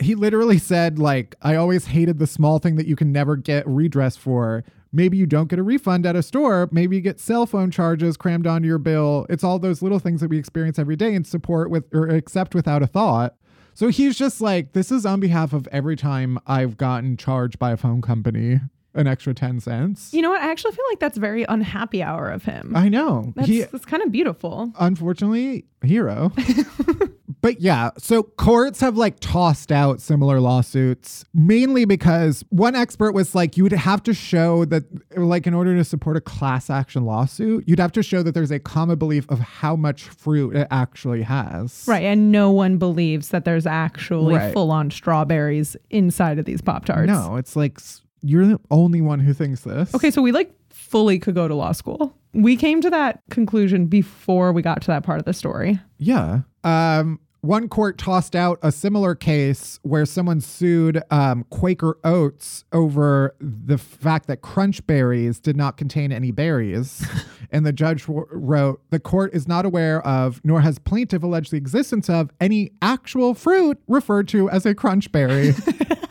He 0.00 0.14
literally 0.14 0.58
said, 0.58 0.98
like, 0.98 1.34
I 1.40 1.54
always 1.54 1.86
hated 1.86 2.18
the 2.18 2.26
small 2.26 2.58
thing 2.58 2.76
that 2.76 2.86
you 2.86 2.96
can 2.96 3.12
never 3.12 3.36
get 3.36 3.66
redress 3.66 4.16
for. 4.16 4.64
Maybe 4.96 5.18
you 5.18 5.26
don't 5.26 5.48
get 5.48 5.58
a 5.58 5.62
refund 5.62 6.06
at 6.06 6.16
a 6.16 6.22
store. 6.22 6.70
Maybe 6.72 6.96
you 6.96 7.02
get 7.02 7.20
cell 7.20 7.44
phone 7.44 7.70
charges 7.70 8.16
crammed 8.16 8.46
onto 8.46 8.66
your 8.66 8.78
bill. 8.78 9.26
It's 9.28 9.44
all 9.44 9.58
those 9.58 9.82
little 9.82 9.98
things 9.98 10.22
that 10.22 10.30
we 10.30 10.38
experience 10.38 10.78
every 10.78 10.96
day 10.96 11.14
and 11.14 11.26
support 11.26 11.70
with 11.70 11.84
or 11.94 12.08
accept 12.08 12.54
without 12.54 12.82
a 12.82 12.86
thought. 12.86 13.36
So 13.74 13.88
he's 13.88 14.16
just 14.16 14.40
like, 14.40 14.72
this 14.72 14.90
is 14.90 15.04
on 15.04 15.20
behalf 15.20 15.52
of 15.52 15.68
every 15.70 15.96
time 15.96 16.38
I've 16.46 16.78
gotten 16.78 17.18
charged 17.18 17.58
by 17.58 17.72
a 17.72 17.76
phone 17.76 18.00
company 18.00 18.60
an 18.94 19.06
extra 19.06 19.34
10 19.34 19.60
cents. 19.60 20.14
You 20.14 20.22
know 20.22 20.30
what? 20.30 20.40
I 20.40 20.50
actually 20.50 20.72
feel 20.72 20.86
like 20.90 21.00
that's 21.00 21.18
very 21.18 21.44
unhappy 21.46 22.02
hour 22.02 22.30
of 22.30 22.44
him. 22.44 22.72
I 22.74 22.88
know. 22.88 23.34
that's, 23.36 23.48
he, 23.48 23.60
that's 23.60 23.84
kind 23.84 24.02
of 24.02 24.10
beautiful. 24.10 24.72
unfortunately, 24.78 25.66
hero. 25.82 26.32
but 27.46 27.60
yeah, 27.60 27.90
so 27.96 28.24
courts 28.24 28.80
have 28.80 28.96
like 28.96 29.20
tossed 29.20 29.70
out 29.70 30.00
similar 30.00 30.40
lawsuits 30.40 31.24
mainly 31.32 31.84
because 31.84 32.44
one 32.48 32.74
expert 32.74 33.12
was 33.12 33.36
like, 33.36 33.56
you 33.56 33.62
would 33.62 33.70
have 33.70 34.02
to 34.02 34.12
show 34.12 34.64
that, 34.64 34.82
like, 35.16 35.46
in 35.46 35.54
order 35.54 35.76
to 35.76 35.84
support 35.84 36.16
a 36.16 36.20
class 36.20 36.68
action 36.70 37.04
lawsuit, 37.04 37.62
you'd 37.68 37.78
have 37.78 37.92
to 37.92 38.02
show 38.02 38.24
that 38.24 38.32
there's 38.32 38.50
a 38.50 38.58
common 38.58 38.98
belief 38.98 39.30
of 39.30 39.38
how 39.38 39.76
much 39.76 40.02
fruit 40.08 40.56
it 40.56 40.66
actually 40.72 41.22
has. 41.22 41.84
Right. 41.86 42.02
And 42.02 42.32
no 42.32 42.50
one 42.50 42.78
believes 42.78 43.28
that 43.28 43.44
there's 43.44 43.64
actually 43.64 44.34
Right. 44.34 44.52
full 44.52 44.72
on 44.72 44.90
strawberries 44.90 45.76
inside 45.90 46.40
of 46.40 46.46
these 46.46 46.60
Pop 46.60 46.84
Tarts. 46.84 47.06
No, 47.06 47.36
it's 47.36 47.54
like 47.54 47.78
you're 48.22 48.46
the 48.48 48.58
only 48.72 49.00
one 49.00 49.20
who 49.20 49.32
thinks 49.32 49.60
this. 49.60 49.94
Okay, 49.94 50.10
so 50.10 50.20
we 50.20 50.32
like 50.32 50.52
fully 50.68 51.20
could 51.20 51.36
go 51.36 51.46
to 51.46 51.54
law 51.54 51.70
school. 51.70 52.12
We 52.32 52.56
came 52.56 52.80
to 52.80 52.90
that 52.90 53.22
conclusion 53.30 53.86
before 53.86 54.52
we 54.52 54.62
got 54.62 54.82
to 54.82 54.88
that 54.88 55.04
part 55.04 55.20
of 55.20 55.26
the 55.26 55.32
story. 55.32 55.78
Yeah. 55.98 56.40
Um, 56.64 57.20
one 57.46 57.68
court 57.68 57.96
tossed 57.96 58.34
out 58.34 58.58
a 58.62 58.72
similar 58.72 59.14
case 59.14 59.78
where 59.82 60.04
someone 60.04 60.40
sued 60.40 61.02
um, 61.10 61.44
Quaker 61.50 61.96
Oats 62.02 62.64
over 62.72 63.34
the 63.40 63.78
fact 63.78 64.26
that 64.26 64.42
crunch 64.42 64.84
berries 64.86 65.38
did 65.38 65.56
not 65.56 65.76
contain 65.76 66.10
any 66.10 66.32
berries. 66.32 67.06
and 67.52 67.64
the 67.64 67.72
judge 67.72 68.06
w- 68.06 68.26
wrote 68.30 68.80
The 68.90 68.98
court 68.98 69.32
is 69.32 69.46
not 69.46 69.64
aware 69.64 70.04
of, 70.06 70.40
nor 70.44 70.60
has 70.60 70.78
plaintiff 70.78 71.22
alleged 71.22 71.52
the 71.52 71.56
existence 71.56 72.10
of, 72.10 72.30
any 72.40 72.72
actual 72.82 73.34
fruit 73.34 73.78
referred 73.86 74.28
to 74.28 74.50
as 74.50 74.66
a 74.66 74.74
crunch 74.74 75.12
berry. 75.12 75.54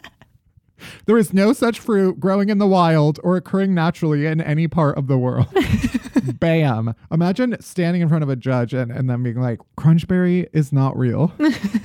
There 1.05 1.17
is 1.17 1.33
no 1.33 1.53
such 1.53 1.79
fruit 1.79 2.19
growing 2.19 2.49
in 2.49 2.57
the 2.57 2.67
wild 2.67 3.19
or 3.23 3.37
occurring 3.37 3.73
naturally 3.73 4.25
in 4.25 4.41
any 4.41 4.67
part 4.67 4.97
of 4.97 5.07
the 5.07 5.17
world. 5.17 5.47
Bam. 6.39 6.93
Imagine 7.11 7.55
standing 7.61 8.01
in 8.01 8.09
front 8.09 8.23
of 8.23 8.29
a 8.29 8.35
judge 8.35 8.73
and, 8.73 8.91
and 8.91 9.09
then 9.09 9.23
being 9.23 9.39
like, 9.41 9.59
Crunchberry 9.77 10.47
is 10.53 10.71
not 10.73 10.97
real. 10.97 11.33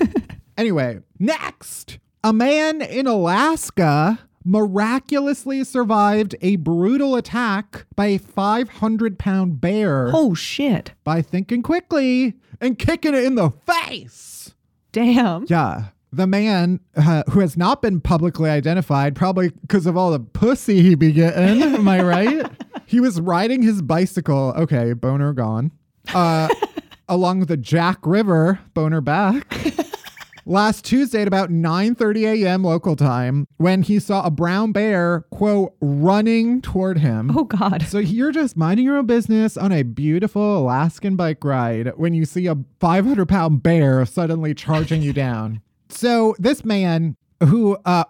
anyway, 0.56 1.00
next. 1.18 1.98
A 2.24 2.32
man 2.32 2.82
in 2.82 3.06
Alaska 3.06 4.18
miraculously 4.44 5.64
survived 5.64 6.34
a 6.40 6.56
brutal 6.56 7.14
attack 7.16 7.86
by 7.94 8.06
a 8.06 8.18
500 8.18 9.18
pound 9.18 9.60
bear 9.60 10.10
Oh 10.12 10.34
shit. 10.34 10.92
by 11.04 11.20
thinking 11.22 11.62
quickly 11.62 12.34
and 12.60 12.78
kicking 12.78 13.14
it 13.14 13.24
in 13.24 13.34
the 13.34 13.50
face. 13.50 14.54
Damn. 14.92 15.44
Yeah. 15.48 15.88
The 16.12 16.26
man 16.26 16.80
uh, 16.96 17.22
who 17.30 17.40
has 17.40 17.56
not 17.56 17.82
been 17.82 18.00
publicly 18.00 18.50
identified, 18.50 19.14
probably 19.14 19.50
because 19.50 19.86
of 19.86 19.96
all 19.96 20.10
the 20.10 20.20
pussy 20.20 20.82
he 20.82 20.94
be 20.94 21.12
getting, 21.12 21.62
am 21.74 21.88
I 21.88 22.02
right? 22.02 22.46
He 22.86 22.98
was 22.98 23.20
riding 23.20 23.62
his 23.62 23.82
bicycle. 23.82 24.52
Okay, 24.56 24.92
boner 24.92 25.32
gone. 25.32 25.70
Uh, 26.12 26.48
along 27.08 27.46
the 27.46 27.56
Jack 27.56 27.98
River, 28.04 28.58
boner 28.74 29.00
back. 29.00 29.54
Last 30.46 30.84
Tuesday 30.84 31.22
at 31.22 31.28
about 31.28 31.50
9:30 31.50 32.42
a.m. 32.42 32.64
local 32.64 32.96
time, 32.96 33.46
when 33.58 33.82
he 33.82 34.00
saw 34.00 34.24
a 34.24 34.30
brown 34.30 34.72
bear, 34.72 35.26
quote, 35.30 35.74
running 35.80 36.60
toward 36.60 36.98
him. 36.98 37.30
Oh 37.36 37.44
god. 37.44 37.82
So 37.82 37.98
you're 37.98 38.32
just 38.32 38.56
minding 38.56 38.86
your 38.86 38.96
own 38.96 39.06
business 39.06 39.56
on 39.56 39.70
a 39.70 39.82
beautiful 39.82 40.58
Alaskan 40.58 41.14
bike 41.14 41.44
ride 41.44 41.92
when 41.96 42.14
you 42.14 42.24
see 42.24 42.46
a 42.46 42.56
500 42.80 43.28
pound 43.28 43.62
bear 43.62 44.04
suddenly 44.06 44.54
charging 44.54 45.02
you 45.02 45.12
down. 45.12 45.60
So 45.92 46.34
this 46.38 46.64
man 46.64 47.16
who 47.42 47.76
uh, 47.84 48.04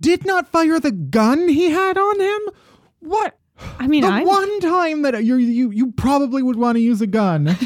did 0.00 0.24
not 0.24 0.48
fire 0.48 0.80
the 0.80 0.92
gun 0.92 1.48
he 1.48 1.70
had 1.70 1.98
on 1.98 2.20
him, 2.20 2.40
what? 3.00 3.38
I 3.78 3.86
mean, 3.86 4.02
the 4.02 4.08
I 4.08 4.24
one 4.24 4.60
time 4.60 5.02
that 5.02 5.24
you 5.24 5.36
you 5.36 5.70
you 5.70 5.92
probably 5.92 6.42
would 6.42 6.56
want 6.56 6.76
to 6.76 6.80
use 6.80 7.00
a 7.00 7.06
gun 7.06 7.56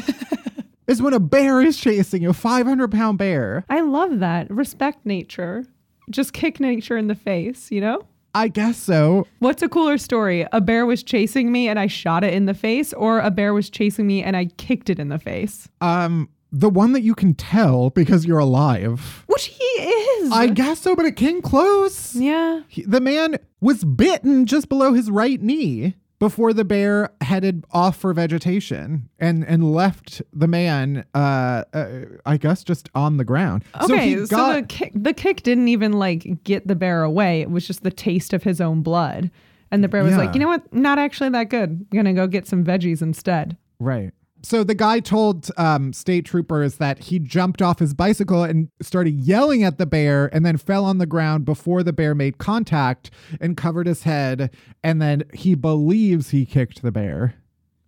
is 0.87 1.01
when 1.01 1.13
a 1.13 1.19
bear 1.19 1.61
is 1.61 1.77
chasing 1.77 2.21
you, 2.23 2.29
a 2.29 2.33
500 2.33 2.91
pound 2.91 3.17
bear. 3.17 3.65
I 3.69 3.81
love 3.81 4.19
that. 4.19 4.49
Respect 4.49 5.05
nature. 5.05 5.65
Just 6.09 6.33
kick 6.33 6.59
nature 6.59 6.97
in 6.97 7.07
the 7.07 7.15
face, 7.15 7.69
you 7.71 7.81
know? 7.81 8.01
I 8.33 8.47
guess 8.47 8.77
so. 8.77 9.27
What's 9.39 9.61
a 9.61 9.69
cooler 9.69 9.97
story? 9.97 10.45
A 10.51 10.61
bear 10.61 10.85
was 10.85 11.03
chasing 11.03 11.51
me 11.51 11.67
and 11.67 11.79
I 11.79 11.87
shot 11.87 12.23
it 12.23 12.33
in 12.33 12.45
the 12.45 12.53
face, 12.53 12.93
or 12.93 13.19
a 13.19 13.31
bear 13.31 13.53
was 13.53 13.69
chasing 13.69 14.05
me 14.07 14.23
and 14.23 14.35
I 14.37 14.45
kicked 14.45 14.89
it 14.89 14.99
in 14.99 15.09
the 15.09 15.19
face? 15.19 15.67
Um, 15.81 16.29
the 16.51 16.69
one 16.69 16.93
that 16.93 17.01
you 17.01 17.13
can 17.15 17.33
tell 17.35 17.89
because 17.91 18.25
you're 18.25 18.39
alive. 18.39 19.23
Which 19.27 19.45
he 19.47 19.63
is. 19.63 20.31
I 20.31 20.47
guess 20.47 20.79
so, 20.81 20.95
but 20.95 21.05
it 21.05 21.15
came 21.15 21.41
close. 21.41 22.15
yeah. 22.15 22.61
He- 22.67 22.83
the 22.83 23.01
man 23.01 23.37
was 23.61 23.83
bitten 23.83 24.45
just 24.45 24.69
below 24.69 24.93
his 24.93 25.09
right 25.11 25.41
knee 25.41 25.95
before 26.17 26.51
the 26.51 26.65
bear 26.65 27.11
headed 27.21 27.63
off 27.71 27.95
for 27.95 28.13
vegetation 28.13 29.07
and 29.19 29.45
and 29.45 29.71
left 29.73 30.21
the 30.33 30.47
man 30.47 31.05
uh, 31.15 31.63
uh 31.73 31.89
i 32.25 32.35
guess 32.35 32.61
just 32.61 32.89
on 32.93 33.15
the 33.15 33.23
ground 33.23 33.63
Okay, 33.81 34.15
so 34.15 34.25
so, 34.25 34.35
he 34.35 34.41
got 34.41 34.53
the 34.55 34.63
kick 34.63 34.91
the 34.95 35.13
kick 35.13 35.43
didn't 35.43 35.69
even 35.69 35.93
like 35.93 36.43
get 36.43 36.67
the 36.67 36.75
bear 36.75 37.03
away. 37.03 37.39
It 37.39 37.49
was 37.49 37.65
just 37.65 37.83
the 37.83 37.91
taste 37.91 38.33
of 38.33 38.43
his 38.43 38.59
own 38.59 38.81
blood. 38.81 39.31
And 39.71 39.81
the 39.83 39.87
bear 39.87 40.03
was 40.03 40.11
Yeah. 40.13 40.17
like, 40.17 40.33
you 40.33 40.41
know 40.41 40.47
what? 40.47 40.73
Not 40.73 40.99
actually 40.99 41.29
that 41.29 41.49
good. 41.49 41.69
I'm 41.69 41.87
gonna 41.95 42.13
go 42.13 42.27
get 42.27 42.47
some 42.47 42.65
veggies 42.65 43.01
instead. 43.01 43.55
right 43.79 44.11
so 44.41 44.63
the 44.63 44.75
guy 44.75 44.99
told 44.99 45.49
um, 45.57 45.93
state 45.93 46.25
troopers 46.25 46.75
that 46.75 46.99
he 46.99 47.19
jumped 47.19 47.61
off 47.61 47.79
his 47.79 47.93
bicycle 47.93 48.43
and 48.43 48.69
started 48.81 49.19
yelling 49.19 49.63
at 49.63 49.77
the 49.77 49.85
bear 49.85 50.29
and 50.33 50.45
then 50.45 50.57
fell 50.57 50.85
on 50.85 50.97
the 50.97 51.05
ground 51.05 51.45
before 51.45 51.83
the 51.83 51.93
bear 51.93 52.15
made 52.15 52.37
contact 52.37 53.11
and 53.41 53.57
covered 53.57 53.87
his 53.87 54.03
head 54.03 54.49
and 54.83 55.01
then 55.01 55.23
he 55.33 55.55
believes 55.55 56.29
he 56.29 56.45
kicked 56.45 56.81
the 56.81 56.91
bear 56.91 57.35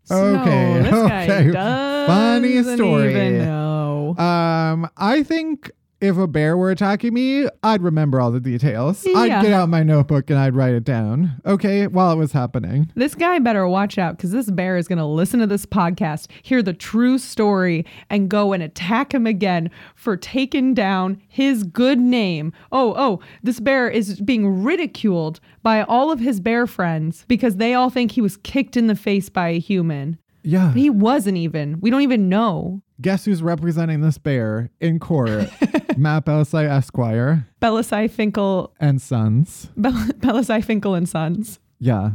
Okay, 0.10 0.81
this 0.81 0.91
guy 0.91 1.24
okay. 1.48 2.05
Funny 2.08 2.63
story. 2.63 3.12
Even 3.12 3.46
know. 3.46 4.15
Um, 4.17 4.89
I 4.98 5.24
think 5.24 5.72
if 6.01 6.17
a 6.17 6.27
bear 6.27 6.58
were 6.58 6.72
attacking 6.72 7.13
me, 7.13 7.48
I'd 7.62 7.84
remember 7.84 8.20
all 8.20 8.31
the 8.31 8.39
details. 8.39 9.05
I'd 9.15 9.43
get 9.43 9.53
out 9.53 9.70
my 9.70 9.84
notebook 9.84 10.29
and 10.31 10.39
I'd 10.39 10.55
write 10.55 10.74
it 10.74 10.84
down. 10.84 11.39
Okay, 11.46 11.86
while 11.86 12.12
it 12.12 12.15
was 12.15 12.31
happening. 12.31 12.91
This 12.96 13.13
guy 13.13 13.38
better 13.39 13.67
watch 13.67 14.00
out 14.00 14.17
because 14.17 14.31
this 14.31 14.50
bear 14.50 14.77
is 14.77 14.88
going 14.88 14.98
to 14.98 15.05
listen 15.05 15.39
to 15.39 15.48
this 15.48 15.65
podcast, 15.65 16.27
hear 16.41 16.63
the 16.63 16.74
true 16.74 17.20
story, 17.20 17.86
and 18.10 18.29
go 18.29 18.51
and 18.51 18.63
attack 18.63 19.13
him 19.13 19.27
again 19.27 19.70
for 19.96 20.17
taking 20.17 20.74
down 20.74 21.22
his 21.27 21.63
good 21.63 22.00
name. 22.00 22.51
Oh, 22.72 22.96
oh, 22.98 23.20
this 23.43 23.60
bear 23.60 23.88
is 23.88 24.20
being 24.22 24.63
ridiculed 24.63 25.39
by 25.62 25.84
all 25.84 26.12
of 26.12 26.20
his 26.20 26.39
bear 26.39 26.65
friends 26.65 27.25
because 27.27 27.58
they 27.58 27.75
all 27.75 27.91
think 27.91 28.12
he 28.12 28.22
was 28.22 28.38
kicked 28.38 28.75
in 28.75 28.88
the 28.88 28.96
face 28.96 29.29
by 29.29 29.50
a 29.50 29.60
human. 29.60 30.17
Yeah. 30.43 30.74
He 30.74 30.89
wasn't 30.89 31.38
even. 31.38 31.79
We 31.79 31.91
don't 31.91 32.01
even 32.01 32.27
know. 32.29 32.81
Guess 33.01 33.25
who's 33.25 33.41
representing 33.41 34.01
this 34.01 34.17
bear 34.17 34.70
in 34.79 35.00
court? 35.00 35.50
Matt 35.98 36.25
Bellassai 36.25 36.70
Esquire 36.70 37.48
Bellassai 37.62 38.10
Finkel, 38.10 38.74
and 38.79 39.01
Sons. 39.01 39.70
Bel- 39.75 39.91
Bellassai 39.91 40.63
Finkel 40.63 40.93
and 40.96 41.10
Sons. 41.10 41.60
Yeah. 41.79 42.12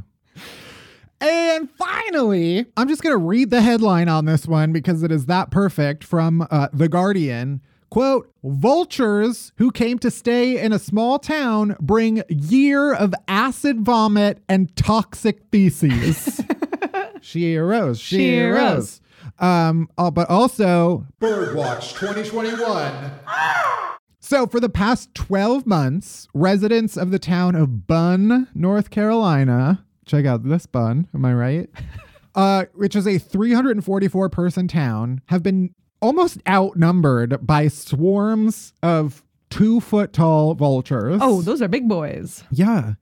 And 1.21 1.69
finally, 1.71 2.67
I'm 2.77 2.89
just 2.89 3.03
going 3.03 3.15
to 3.15 3.25
read 3.25 3.51
the 3.51 3.63
headline 3.63 4.09
on 4.09 4.27
this 4.27 4.47
one 4.47 4.73
because 4.73 5.03
it 5.03 5.11
is 5.11 5.27
that 5.27 5.51
perfect 5.51 6.05
from 6.05 6.47
uh, 6.51 6.69
The 6.73 6.89
Guardian. 6.89 7.63
Quote, 7.89 8.31
vultures 8.45 9.53
who 9.57 9.71
came 9.71 9.99
to 10.01 10.11
stay 10.11 10.61
in 10.61 10.73
a 10.73 10.79
small 10.79 11.19
town 11.19 11.77
bring 11.81 12.23
year 12.29 12.93
of 12.93 13.15
acid 13.29 13.81
vomit 13.81 14.43
and 14.49 14.75
toxic 14.77 15.41
feces. 15.51 16.41
she 17.23 17.57
arose. 17.57 17.99
She, 17.99 18.17
She 18.17 18.41
arose. 18.41 18.61
arose. 18.61 19.01
Um, 19.39 19.89
uh, 19.99 20.11
but 20.11 20.31
also 20.31 21.07
Birdwatch 21.21 21.99
2021. 21.99 23.11
So, 24.21 24.47
for 24.47 24.59
the 24.59 24.69
past 24.69 25.15
12 25.15 25.67
months, 25.67 26.27
residents 26.35 26.97
of 26.97 27.11
the 27.11 27.19
town 27.19 27.55
of 27.55 27.87
Bunn, 27.87 28.49
North 28.55 28.91
Carolina, 28.91 29.85
check 30.05 30.27
out 30.27 30.43
this 30.43 30.67
Bunn, 30.67 31.09
am 31.15 31.25
I 31.25 31.33
right? 31.33 31.71
uh, 32.35 32.65
which 32.75 32.97
is 32.97 33.07
a 33.07 33.19
344 33.19 34.29
person 34.29 34.67
town, 34.67 35.21
have 35.27 35.43
been 35.43 35.75
almost 36.01 36.39
outnumbered 36.49 37.47
by 37.47 37.69
swarms 37.69 38.73
of 38.83 39.23
two 39.51 39.81
foot 39.81 40.13
tall 40.13 40.55
vultures. 40.55 41.19
Oh, 41.23 41.41
those 41.43 41.63
are 41.63 41.69
big 41.69 41.89
boys. 41.89 42.45
Yeah. 42.51 42.95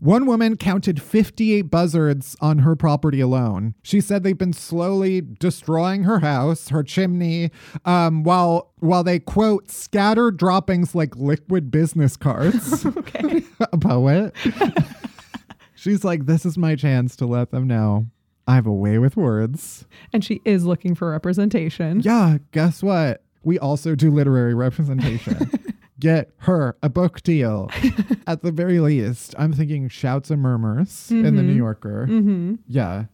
One 0.00 0.26
woman 0.26 0.56
counted 0.56 1.00
58 1.00 1.62
buzzards 1.62 2.36
on 2.40 2.58
her 2.58 2.74
property 2.74 3.20
alone. 3.20 3.74
She 3.82 4.00
said 4.00 4.22
they've 4.24 4.36
been 4.36 4.52
slowly 4.52 5.20
destroying 5.20 6.02
her 6.02 6.18
house, 6.18 6.68
her 6.70 6.82
chimney, 6.82 7.50
um, 7.84 8.24
while 8.24 8.72
while 8.80 9.04
they 9.04 9.20
quote 9.20 9.70
scatter 9.70 10.30
droppings 10.32 10.94
like 10.94 11.14
liquid 11.16 11.70
business 11.70 12.16
cards. 12.16 12.84
Okay. 12.96 13.42
a 13.60 13.78
poet. 13.78 14.34
She's 15.74 16.04
like, 16.04 16.26
this 16.26 16.44
is 16.46 16.56
my 16.58 16.76
chance 16.76 17.16
to 17.16 17.26
let 17.26 17.50
them 17.50 17.66
know 17.66 18.06
I 18.46 18.54
have 18.56 18.66
a 18.66 18.72
way 18.72 18.98
with 18.98 19.16
words. 19.16 19.86
and 20.12 20.24
she 20.24 20.40
is 20.44 20.64
looking 20.64 20.94
for 20.94 21.10
representation. 21.10 22.00
Yeah, 22.00 22.38
guess 22.52 22.82
what? 22.82 23.22
We 23.44 23.58
also 23.58 23.94
do 23.94 24.10
literary 24.10 24.54
representation. 24.54 25.50
Get 26.02 26.32
her 26.38 26.76
a 26.82 26.88
book 26.88 27.22
deal. 27.22 27.70
At 28.26 28.42
the 28.42 28.50
very 28.50 28.80
least, 28.80 29.36
I'm 29.38 29.52
thinking 29.52 29.88
shouts 29.88 30.32
and 30.32 30.42
murmurs 30.42 31.12
in 31.12 31.36
the 31.36 31.44
New 31.44 31.52
Yorker. 31.52 32.08
Mm-hmm. 32.10 32.56
Yeah. 32.66 33.04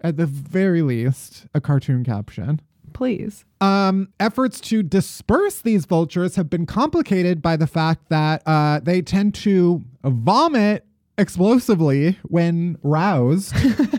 At 0.00 0.16
the 0.16 0.26
very 0.26 0.80
least, 0.80 1.46
a 1.54 1.60
cartoon 1.60 2.04
caption. 2.04 2.60
Please. 2.92 3.44
Um, 3.60 4.10
efforts 4.20 4.60
to 4.60 4.84
disperse 4.84 5.60
these 5.60 5.86
vultures 5.86 6.36
have 6.36 6.48
been 6.48 6.66
complicated 6.66 7.42
by 7.42 7.56
the 7.56 7.66
fact 7.66 8.10
that 8.10 8.44
uh, 8.46 8.78
they 8.80 9.02
tend 9.02 9.34
to 9.34 9.82
vomit 10.04 10.86
explosively 11.18 12.16
when 12.22 12.78
roused. 12.84 13.56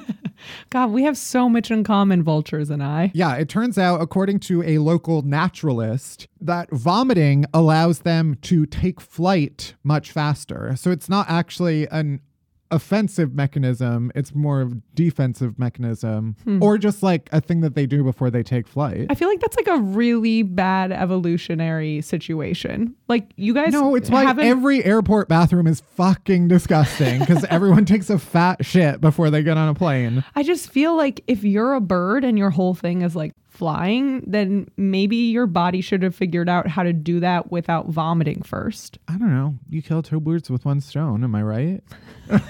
God, 0.70 0.92
we 0.92 1.04
have 1.04 1.18
so 1.18 1.50
much 1.50 1.72
in 1.72 1.84
common, 1.84 2.24
vultures 2.24 2.70
and 2.70 2.84
I. 2.84 3.12
Yeah, 3.14 3.36
it 3.36 3.50
turns 3.50 3.78
out, 3.78 4.02
according 4.02 4.40
to 4.42 4.64
a 4.64 4.78
local 4.80 5.22
naturalist, 5.22 6.28
that 6.40 6.70
vomiting 6.72 7.46
allows 7.54 8.00
them 8.00 8.38
to 8.44 8.66
take 8.66 9.02
flight 9.02 9.76
much 9.84 10.12
faster. 10.12 10.76
So 10.76 10.92
it's 10.92 11.10
not 11.10 11.30
actually 11.30 11.88
an 11.90 12.22
offensive 12.72 13.34
mechanism, 13.34 14.12
it's 14.16 14.34
more 14.36 14.62
of 14.62 14.96
defensive 14.96 15.58
mechanism 15.58 16.36
hmm. 16.44 16.62
or 16.62 16.78
just 16.78 17.04
like 17.04 17.30
a 17.32 17.42
thing 17.42 17.62
that 17.62 17.76
they 17.76 17.86
do 17.86 18.04
before 18.04 18.30
they 18.30 18.44
take 18.44 18.68
flight. 18.68 19.08
I 19.10 19.16
feel 19.16 19.28
like 19.30 19.40
that's 19.40 19.58
like 19.58 19.68
a 19.68 19.78
really 19.78 20.44
bad 20.44 20.92
evolutionary 20.92 22.02
situation. 22.02 22.96
Like 23.08 23.32
you 23.36 23.54
guys 23.54 23.72
No, 23.72 23.96
it's 23.96 24.10
why 24.10 24.24
haven't 24.24 24.46
every 24.46 24.84
airport 24.84 25.30
bathroom 25.30 25.68
is 25.68 25.82
fucking 25.96 26.48
disgusting 26.48 27.20
because 27.20 27.46
everyone 27.50 27.86
takes 27.86 28.10
a 28.10 28.20
fat 28.20 28.66
shit 28.66 29.02
before 29.02 29.30
they 29.30 29.44
get 29.44 29.58
on 29.58 29.70
a 29.70 29.74
plane. 29.74 30.24
I 30.36 30.44
just 30.44 30.70
feel 30.70 30.96
like 30.96 31.24
if 31.28 31.44
you're 31.44 31.74
a 31.74 31.82
bird 31.82 32.24
and 32.24 32.38
your 32.38 32.50
whole 32.50 32.74
thing 32.74 33.02
is 33.02 33.16
like 33.16 33.34
flying, 33.58 34.24
then 34.28 34.68
maybe 34.78 35.16
your 35.16 35.48
body 35.48 35.82
should 35.82 36.04
have 36.04 36.16
figured 36.16 36.48
out 36.48 36.68
how 36.68 36.84
to 36.84 36.94
do 36.94 37.20
that 37.20 37.52
without 37.52 37.88
vomiting 37.88 38.44
first. 38.44 39.00
I 39.08 39.18
don't 39.18 39.34
know. 39.34 39.56
You 39.68 39.82
kill 39.82 40.04
two 40.04 40.20
birds 40.20 40.50
with 40.50 40.64
one 40.64 40.80
stone. 40.80 41.24
Am 41.24 41.34
I 41.34 41.42
right? 41.42 41.84
that 42.28 42.44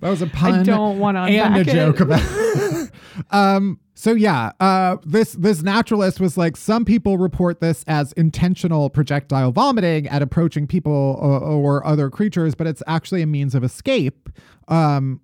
was 0.00 0.22
a 0.22 0.26
pun. 0.28 0.60
I 0.60 0.62
don't 0.62 0.98
want 0.98 1.16
to 1.16 1.20
and 1.20 1.56
a 1.56 1.64
joke 1.64 1.96
it. 1.96 2.02
about. 2.02 2.90
um. 3.30 3.80
So 3.96 4.12
yeah, 4.12 4.50
uh, 4.58 4.96
this 5.04 5.34
this 5.34 5.62
naturalist 5.62 6.20
was 6.20 6.36
like, 6.36 6.56
some 6.56 6.84
people 6.84 7.16
report 7.16 7.60
this 7.60 7.84
as 7.86 8.12
intentional 8.14 8.90
projectile 8.90 9.52
vomiting 9.52 10.08
at 10.08 10.20
approaching 10.20 10.66
people 10.66 11.16
or, 11.20 11.40
or 11.40 11.86
other 11.86 12.10
creatures, 12.10 12.54
but 12.56 12.66
it's 12.66 12.82
actually 12.88 13.22
a 13.22 13.26
means 13.26 13.54
of 13.54 13.62
escape. 13.62 14.30
Um, 14.66 15.20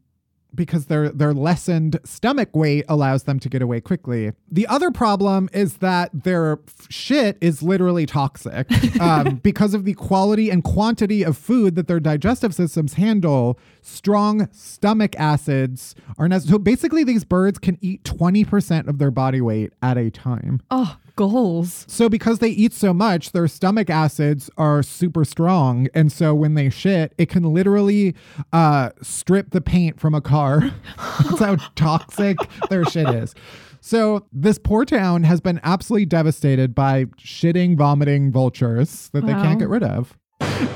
because 0.54 0.86
their 0.86 1.10
their 1.10 1.32
lessened 1.32 1.98
stomach 2.04 2.54
weight 2.54 2.84
allows 2.88 3.24
them 3.24 3.38
to 3.40 3.48
get 3.48 3.62
away 3.62 3.80
quickly. 3.80 4.32
The 4.50 4.66
other 4.66 4.90
problem 4.90 5.48
is 5.52 5.78
that 5.78 6.10
their 6.12 6.58
shit 6.88 7.36
is 7.40 7.62
literally 7.62 8.06
toxic 8.06 8.70
um, 9.00 9.36
because 9.36 9.74
of 9.74 9.84
the 9.84 9.94
quality 9.94 10.50
and 10.50 10.64
quantity 10.64 11.22
of 11.22 11.36
food 11.36 11.74
that 11.76 11.86
their 11.88 12.00
digestive 12.00 12.54
systems 12.54 12.94
handle. 12.94 13.58
Strong 13.82 14.48
stomach 14.52 15.14
acids 15.18 15.94
are 16.18 16.28
necessary. 16.28 16.52
So 16.54 16.58
basically, 16.58 17.04
these 17.04 17.24
birds 17.24 17.58
can 17.58 17.78
eat 17.80 18.04
twenty 18.04 18.44
percent 18.44 18.88
of 18.88 18.98
their 18.98 19.10
body 19.10 19.40
weight 19.40 19.72
at 19.82 19.96
a 19.96 20.10
time. 20.10 20.60
Oh, 20.70 20.96
goals. 21.28 21.84
So 21.86 22.08
because 22.08 22.38
they 22.38 22.48
eat 22.48 22.72
so 22.72 22.94
much, 22.94 23.32
their 23.32 23.46
stomach 23.46 23.90
acids 23.90 24.48
are 24.56 24.82
super 24.82 25.26
strong, 25.26 25.86
and 25.94 26.10
so 26.10 26.34
when 26.34 26.54
they 26.54 26.70
shit, 26.70 27.12
it 27.18 27.28
can 27.28 27.42
literally 27.42 28.14
uh, 28.54 28.90
strip 29.02 29.50
the 29.50 29.60
paint 29.60 30.00
from 30.00 30.14
a 30.14 30.22
car. 30.22 30.60
That's 30.96 31.38
how 31.40 31.56
toxic 31.74 32.38
their 32.70 32.86
shit 32.86 33.08
is. 33.10 33.34
So 33.82 34.26
this 34.32 34.58
poor 34.58 34.84
town 34.86 35.24
has 35.24 35.40
been 35.40 35.60
absolutely 35.62 36.06
devastated 36.06 36.74
by 36.74 37.04
shitting, 37.18 37.76
vomiting 37.76 38.32
vultures 38.32 39.10
that 39.12 39.26
they 39.26 39.32
can't 39.32 39.58
get 39.58 39.68
rid 39.68 39.82
of. 39.82 40.18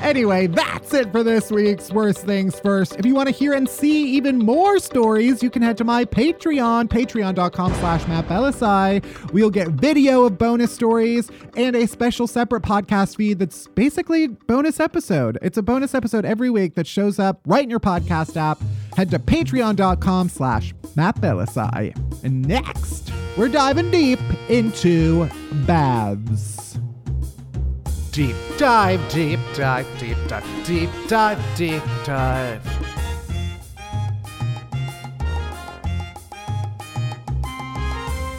Anyway, 0.01 0.47
that's 0.47 0.93
it 0.93 1.11
for 1.11 1.23
this 1.23 1.51
week's 1.51 1.91
Worst 1.91 2.19
Things 2.25 2.59
First. 2.59 2.95
If 2.97 3.05
you 3.05 3.15
want 3.15 3.27
to 3.27 3.33
hear 3.33 3.53
and 3.53 3.67
see 3.67 4.07
even 4.15 4.37
more 4.37 4.79
stories, 4.79 5.41
you 5.41 5.49
can 5.49 5.61
head 5.61 5.77
to 5.77 5.83
my 5.83 6.05
Patreon, 6.05 6.87
patreon.com 6.87 7.73
slash 7.75 8.07
Matt 8.07 8.27
Bellassai. 8.27 9.03
We'll 9.33 9.49
get 9.49 9.69
video 9.69 10.25
of 10.25 10.37
bonus 10.37 10.71
stories 10.73 11.29
and 11.55 11.75
a 11.75 11.87
special 11.87 12.27
separate 12.27 12.63
podcast 12.63 13.15
feed 13.15 13.39
that's 13.39 13.67
basically 13.67 14.25
a 14.25 14.29
bonus 14.29 14.79
episode. 14.79 15.37
It's 15.41 15.57
a 15.57 15.63
bonus 15.63 15.95
episode 15.95 16.25
every 16.25 16.49
week 16.49 16.75
that 16.75 16.87
shows 16.87 17.19
up 17.19 17.41
right 17.45 17.63
in 17.63 17.69
your 17.69 17.79
podcast 17.79 18.37
app. 18.37 18.59
Head 18.95 19.11
to 19.11 19.19
patreon.com 19.19 20.29
slash 20.29 20.73
Matt 20.95 21.15
Bellassai. 21.17 21.95
And 22.23 22.47
next, 22.47 23.11
we're 23.37 23.49
diving 23.49 23.91
deep 23.91 24.19
into 24.49 25.29
baths. 25.65 26.79
Deep 28.15 28.35
dive, 28.57 29.11
deep 29.11 29.41
dive, 29.55 29.85
deep 29.99 30.15
dive, 30.29 30.65
deep 30.65 30.89
dive, 31.09 31.57
deep 31.57 31.83
dive. 32.05 32.63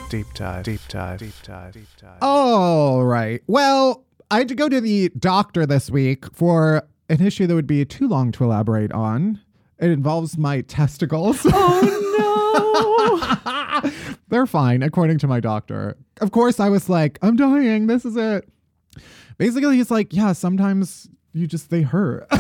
Deep 0.09 0.27
dive, 0.33 0.65
deep 0.65 0.81
dive, 0.89 1.19
deep 1.19 1.35
dive, 1.43 1.75
deep 1.75 1.89
dive. 2.01 2.17
All 2.23 3.05
right. 3.05 3.43
Well, 3.49 4.07
I 4.31 4.39
had 4.39 4.49
to 4.49 4.55
go 4.55 4.71
to 4.71 4.81
the 4.81 5.11
doctor 5.19 5.67
this 5.67 5.91
week 5.91 6.35
for 6.35 6.83
an 7.11 7.21
issue 7.21 7.47
that 7.47 7.55
would 7.55 7.67
be 7.67 7.85
too 7.85 8.09
long 8.09 8.33
to 8.33 8.45
elaborate 8.45 8.93
on. 8.93 9.43
It 9.79 9.91
involves 9.91 10.39
my 10.39 10.63
testicles. 10.63 11.43
Oh 11.53 12.23
no. 13.85 13.91
They're 14.29 14.47
fine, 14.47 14.83
according 14.83 15.19
to 15.19 15.29
my 15.29 15.41
doctor. 15.41 15.99
Of 16.23 16.31
course, 16.31 16.61
I 16.61 16.71
was 16.71 16.89
like, 16.89 17.19
I'm 17.21 17.37
dying. 17.37 17.89
This 17.89 18.07
is 18.07 18.17
it. 18.17 18.49
Basically, 19.39 19.77
he's 19.77 19.91
like, 19.91 20.13
yeah, 20.13 20.33
sometimes 20.33 21.09
you 21.33 21.47
just, 21.47 21.71
they 21.71 21.83
hurt. 21.83 22.27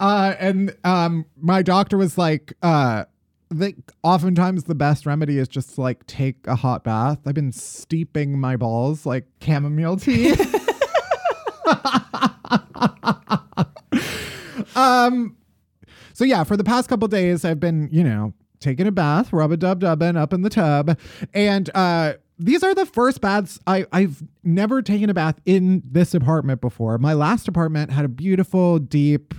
uh, 0.00 0.34
and 0.38 0.76
um, 0.84 1.26
my 1.36 1.62
doctor 1.62 1.96
was 1.96 2.16
like, 2.16 2.52
uh, 2.62 3.04
the, 3.50 3.74
oftentimes 4.02 4.64
the 4.64 4.74
best 4.74 5.06
remedy 5.06 5.38
is 5.38 5.48
just 5.48 5.74
to, 5.76 5.80
like 5.80 6.06
take 6.06 6.46
a 6.46 6.54
hot 6.54 6.84
bath. 6.84 7.20
I've 7.26 7.34
been 7.34 7.52
steeping 7.52 8.38
my 8.38 8.56
balls 8.56 9.04
like 9.06 9.26
chamomile 9.42 9.96
tea. 9.96 10.32
um, 14.76 15.36
so 16.12 16.24
yeah, 16.24 16.44
for 16.44 16.56
the 16.56 16.64
past 16.64 16.88
couple 16.88 17.08
days, 17.08 17.44
I've 17.44 17.60
been, 17.60 17.88
you 17.90 18.04
know, 18.04 18.34
taking 18.60 18.86
a 18.86 18.92
bath, 18.92 19.32
rub 19.32 19.52
a 19.52 19.56
dub 19.56 19.80
dubbing 19.80 20.16
up 20.16 20.32
in 20.32 20.42
the 20.42 20.50
tub, 20.50 20.98
and 21.32 21.70
uh, 21.74 22.14
these 22.38 22.62
are 22.62 22.74
the 22.74 22.86
first 22.86 23.20
baths 23.20 23.58
I, 23.66 23.86
I've 23.92 24.22
never 24.44 24.80
taken 24.82 25.10
a 25.10 25.14
bath 25.14 25.40
in 25.44 25.82
this 25.84 26.14
apartment 26.14 26.60
before. 26.60 26.96
My 26.98 27.12
last 27.12 27.48
apartment 27.48 27.90
had 27.90 28.04
a 28.04 28.08
beautiful, 28.08 28.78
deep, 28.78 29.34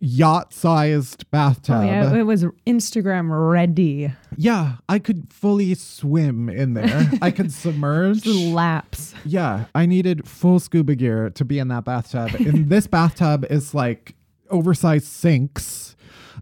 yacht-sized 0.00 1.30
bathtub. 1.30 1.76
Oh, 1.76 1.84
yeah, 1.84 2.14
it 2.14 2.22
was 2.22 2.44
Instagram 2.66 3.28
ready. 3.50 4.12
Yeah, 4.36 4.76
I 4.88 4.98
could 4.98 5.32
fully 5.32 5.74
swim 5.74 6.48
in 6.48 6.74
there. 6.74 7.10
I 7.22 7.30
could 7.30 7.52
submerge. 7.52 8.26
Laps. 8.26 9.14
Yeah, 9.24 9.66
I 9.74 9.86
needed 9.86 10.26
full 10.28 10.60
scuba 10.60 10.94
gear 10.94 11.30
to 11.30 11.44
be 11.44 11.58
in 11.58 11.68
that 11.68 11.84
bathtub. 11.84 12.34
and 12.34 12.68
this 12.68 12.86
bathtub 12.86 13.46
is 13.50 13.74
like 13.74 14.14
oversized 14.50 15.06
sinks. 15.06 15.96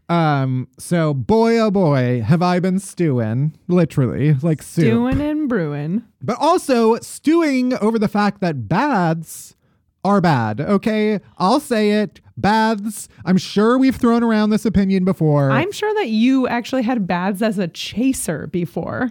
Um, 0.08 0.68
so 0.78 1.14
boy 1.14 1.58
oh 1.58 1.70
boy, 1.70 2.22
have 2.22 2.42
I 2.42 2.60
been 2.60 2.78
stewing, 2.78 3.56
literally, 3.68 4.34
like 4.34 4.62
soup. 4.62 4.84
Doing 4.84 5.20
and 5.20 5.48
brewing. 5.48 6.04
But 6.22 6.38
also 6.38 6.96
stewing 6.96 7.74
over 7.74 7.98
the 7.98 8.08
fact 8.08 8.40
that 8.40 8.68
baths 8.68 9.56
are 10.04 10.20
bad. 10.20 10.60
Okay, 10.60 11.20
I'll 11.38 11.60
say 11.60 11.90
it. 12.02 12.20
Baths. 12.36 13.08
I'm 13.24 13.38
sure 13.38 13.78
we've 13.78 13.96
thrown 13.96 14.22
around 14.22 14.50
this 14.50 14.64
opinion 14.64 15.04
before. 15.04 15.50
I'm 15.50 15.72
sure 15.72 15.92
that 15.94 16.08
you 16.08 16.46
actually 16.46 16.82
had 16.82 17.06
baths 17.06 17.42
as 17.42 17.58
a 17.58 17.66
chaser 17.68 18.46
before. 18.46 19.10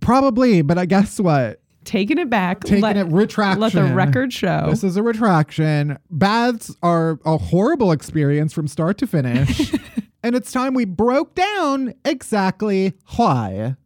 Probably, 0.00 0.62
but 0.62 0.78
I 0.78 0.86
guess 0.86 1.18
what? 1.18 1.60
Taking 1.84 2.18
it 2.18 2.28
back. 2.28 2.64
Taking 2.64 2.82
let, 2.82 2.96
it 2.96 3.04
retraction. 3.04 3.60
Let 3.60 3.72
the 3.72 3.84
record 3.84 4.32
show. 4.32 4.66
This 4.68 4.84
is 4.84 4.96
a 4.96 5.02
retraction. 5.02 5.98
Baths 6.10 6.76
are 6.82 7.18
a 7.24 7.38
horrible 7.38 7.92
experience 7.92 8.52
from 8.52 8.68
start 8.68 8.98
to 8.98 9.06
finish. 9.06 9.72
and 10.26 10.34
it's 10.34 10.50
time 10.50 10.74
we 10.74 10.84
broke 10.84 11.36
down 11.36 11.94
exactly 12.04 12.94
why. 13.14 13.76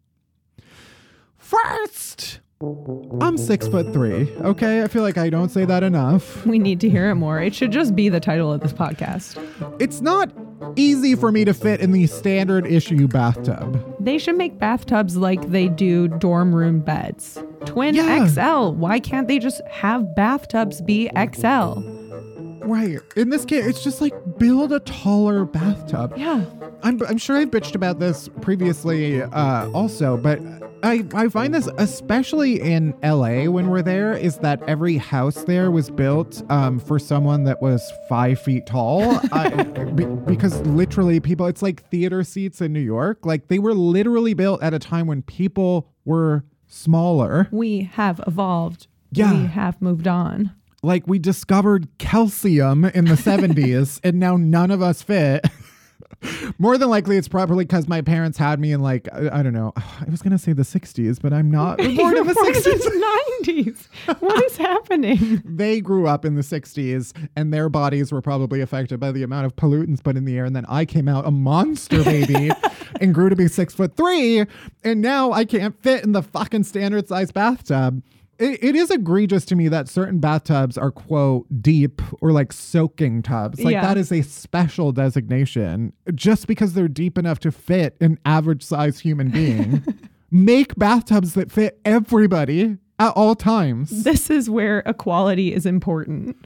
First, 1.37 2.41
I'm 3.21 3.37
six 3.37 3.69
foot 3.69 3.93
three. 3.93 4.35
Okay, 4.39 4.83
I 4.83 4.89
feel 4.89 5.03
like 5.03 5.19
I 5.19 5.29
don't 5.29 5.51
say 5.51 5.67
that 5.67 5.83
enough. 5.83 6.47
We 6.47 6.59
need 6.59 6.81
to 6.81 6.89
hear 6.89 7.11
it 7.11 7.17
more. 7.17 7.41
It 7.43 7.55
should 7.55 7.73
just 7.73 7.95
be 7.95 8.09
the 8.09 8.21
title 8.21 8.51
of 8.51 8.61
this 8.63 8.73
podcast. 8.73 9.37
It's 9.81 10.01
not 10.01 10.33
easy 10.77 11.15
for 11.15 11.31
me 11.31 11.45
to 11.45 11.53
fit 11.53 11.81
in 11.81 11.93
the 11.93 12.07
standard 12.07 12.67
issue 12.67 13.07
bathtub. 13.07 13.97
They 14.01 14.17
should 14.17 14.37
make 14.37 14.59
bathtubs 14.59 15.17
like 15.19 15.51
they 15.51 15.69
do 15.69 16.09
dorm 16.09 16.55
room 16.55 16.81
beds. 16.81 17.39
Twin 17.67 17.95
Yeah. 17.95 18.27
XL. 18.27 18.71
Why 18.73 18.99
can't 18.99 19.29
they 19.29 19.39
just 19.39 19.61
have 19.69 20.15
bathtubs 20.15 20.81
be 20.81 21.11
XL? 21.15 22.00
Right. 22.61 22.99
In 23.17 23.31
this 23.31 23.45
case, 23.45 23.67
it's 23.67 23.83
just 23.83 24.01
like 24.01 24.15
build 24.39 24.73
a 24.73 24.81
taller 24.81 25.45
bathtub. 25.45 26.15
Yeah. 26.17 26.45
I'm, 26.83 27.01
I'm 27.09 27.19
sure 27.19 27.37
I've 27.37 27.51
bitched 27.51 27.75
about 27.75 27.99
this 27.99 28.29
previously 28.41 29.23
uh, 29.23 29.71
also, 29.71 30.17
but 30.17 30.41
I, 30.83 31.05
I 31.15 31.29
find 31.29 31.55
this 31.55 31.69
especially 31.79 32.61
in 32.61 32.95
LA 33.03 33.45
when 33.51 33.69
we're 33.69 33.83
there 33.83 34.13
is 34.15 34.39
that 34.39 34.63
every 34.67 34.97
house 34.97 35.45
there 35.45 35.71
was 35.71 35.91
built 35.91 36.43
um, 36.51 36.79
for 36.79 36.99
someone 36.99 37.45
that 37.45 37.61
was 37.61 37.93
five 38.09 38.41
feet 38.41 38.67
tall. 38.67 39.21
I, 39.33 39.65
be- 39.65 40.05
because 40.05 40.59
literally 40.63 41.21
people, 41.21 41.47
it's 41.47 41.63
like 41.63 41.89
theater 41.91 42.25
seats 42.25 42.61
in 42.61 42.73
New 42.73 42.81
York. 42.81 43.27
Like 43.27 43.49
they 43.49 43.59
were 43.59 43.75
literally 43.75 44.35
built 44.35 44.63
at 44.63 44.73
a 44.73 44.79
time 44.79 45.07
when 45.07 45.23
people 45.23 45.89
were 46.05 46.45
smaller. 46.67 47.49
We 47.51 47.83
have 47.95 48.21
evolved. 48.27 48.87
Yeah. 49.13 49.33
We 49.33 49.47
have 49.49 49.83
moved 49.83 50.07
on. 50.09 50.55
Like 50.83 51.07
we 51.07 51.19
discovered 51.19 51.89
calcium 51.99 52.85
in 52.87 53.05
the 53.05 53.15
70s 53.15 54.01
and 54.05 54.19
now 54.19 54.37
none 54.37 54.71
of 54.71 54.81
us 54.83 55.03
fit. 55.03 55.45
More 56.59 56.77
than 56.77 56.91
likely, 56.91 57.17
it's 57.17 57.29
probably 57.29 57.65
because 57.65 57.89
my 57.89 58.03
parents 58.03 58.37
had 58.37 58.61
me 58.61 58.73
in 58.73 58.81
like 58.81 59.09
I, 59.13 59.39
I 59.41 59.43
don't 59.43 59.55
know. 59.55 59.73
I 59.77 60.05
was 60.11 60.21
gonna 60.21 60.39
say 60.39 60.53
the 60.53 60.65
'60s, 60.65 61.19
but 61.21 61.33
I'm 61.33 61.51
not 61.51 61.79
born 61.79 61.89
in 61.89 61.95
the 61.97 62.07
You're 62.07 62.35
born 62.35 62.49
in 62.49 62.63
'60s. 62.63 62.63
the 62.63 63.85
90s. 64.07 64.21
What 64.21 64.45
is 64.45 64.57
happening? 64.59 65.43
They 65.47 65.81
grew 65.81 66.07
up 66.07 66.27
in 66.27 66.35
the 66.35 66.43
'60s, 66.43 67.17
and 67.37 67.55
their 67.55 67.71
bodies 67.71 68.13
were 68.13 68.21
probably 68.21 68.61
affected 68.61 69.01
by 69.01 69.13
the 69.13 69.23
amount 69.23 69.47
of 69.47 69.57
pollutants 69.57 70.03
put 70.03 70.17
in 70.19 70.27
the 70.27 70.37
air. 70.37 70.45
And 70.45 70.55
then 70.55 70.67
I 70.69 70.85
came 70.85 71.09
out 71.09 71.27
a 71.27 71.31
monster 71.31 72.05
baby 72.05 72.51
and 73.01 73.15
grew 73.15 73.31
to 73.31 73.37
be 73.37 73.49
six 73.49 73.75
foot 73.75 73.97
three, 73.97 74.45
and 74.85 75.01
now 75.01 75.33
I 75.33 75.47
can't 75.47 75.81
fit 75.83 76.05
in 76.05 76.13
the 76.13 76.23
fucking 76.23 76.65
standard 76.65 77.09
size 77.09 77.33
bathtub. 77.33 78.03
It, 78.41 78.65
it 78.65 78.75
is 78.77 78.91
egregious 78.91 79.45
to 79.47 79.55
me 79.55 79.69
that 79.69 79.89
certain 79.89 80.19
bathtubs 80.19 80.77
are 80.79 80.91
quote 80.91 81.47
deep 81.63 82.01
or 82.21 82.33
like 82.33 82.53
soaking 82.53 83.23
tubs. 83.23 83.61
Like 83.61 83.73
Yeah. 83.75 83.83
that 83.83 83.97
is 83.99 84.11
a 84.11 84.23
special 84.23 84.91
designation 84.93 85.93
just 86.15 86.47
because 86.47 86.73
they're 86.73 86.89
deep 86.89 87.19
enough 87.19 87.39
to 87.41 87.53
fit 87.53 87.97
an 88.01 88.19
average 88.25 88.63
sized 88.63 89.01
human 89.01 89.29
being. 89.31 89.85
Make 90.31 90.75
bathtubs 90.77 91.35
that 91.35 91.53
fit 91.53 91.81
everybody 91.85 92.79
at 92.99 93.11
all 93.17 93.35
times. 93.35 94.05
This 94.05 94.31
is 94.31 94.49
where 94.49 94.81
equality 94.87 95.53
is 95.53 95.67
important. 95.67 96.37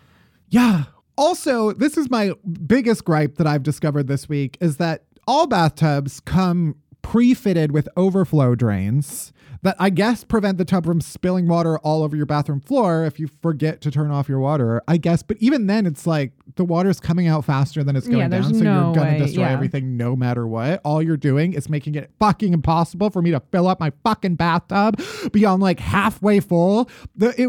Yeah. 0.49 0.85
Also, 1.17 1.73
this 1.73 1.97
is 1.97 2.11
my 2.11 2.33
biggest 2.67 3.05
gripe 3.05 3.37
that 3.37 3.47
I've 3.47 3.63
discovered 3.63 4.09
this 4.09 4.29
week 4.29 4.57
is 4.61 4.79
that 4.79 5.05
all 5.27 5.47
bathtubs 5.47 6.21
come 6.21 6.75
pre-fitted 7.05 7.71
with 7.71 7.89
overflow 7.97 8.57
drains 8.57 9.33
that 9.63 9.77
I 9.79 9.89
guess 9.91 10.25
prevent 10.25 10.59
the 10.59 10.65
tub 10.65 10.85
from 10.85 11.01
spilling 11.01 11.47
water 11.49 11.79
all 11.79 12.03
over 12.03 12.17
your 12.17 12.27
bathroom 12.27 12.61
floor 12.61 13.05
if 13.05 13.19
you 13.21 13.29
forget 13.41 13.81
to 13.83 13.91
turn 13.91 14.11
off 14.11 14.29
your 14.29 14.41
water. 14.41 14.83
I 14.89 14.97
guess, 14.97 15.23
but 15.23 15.37
even 15.39 15.67
then 15.69 15.87
it's 15.87 16.07
like 16.07 16.33
the 16.57 16.65
water's 16.65 17.01
coming 17.01 17.29
out 17.29 17.45
faster 17.45 17.83
than 17.85 17.95
it's 17.97 18.07
going 18.07 18.19
Yeah, 18.19 18.29
down, 18.29 18.53
so 18.55 18.61
no 18.61 18.87
you're 18.87 18.95
gonna 18.95 19.11
way, 19.13 19.19
destroy 19.19 19.45
yeah. 19.45 19.53
everything 19.53 19.97
no 19.97 20.17
matter 20.17 20.47
what. 20.47 20.81
All 20.85 21.01
you're 21.03 21.17
doing 21.17 21.53
is 21.55 21.71
making 21.71 21.95
it 21.95 22.11
fucking 22.19 22.53
impossible 22.53 23.09
for 23.11 23.23
me 23.23 23.31
to 23.31 23.41
fill 23.53 23.69
up 23.69 23.81
my 23.81 23.93
fucking 24.03 24.35
bathtub 24.37 25.01
beyond 25.33 25.63
like 25.63 25.81
halfway 25.81 26.41
full. 26.41 26.91
The 27.17 27.41
it 27.41 27.49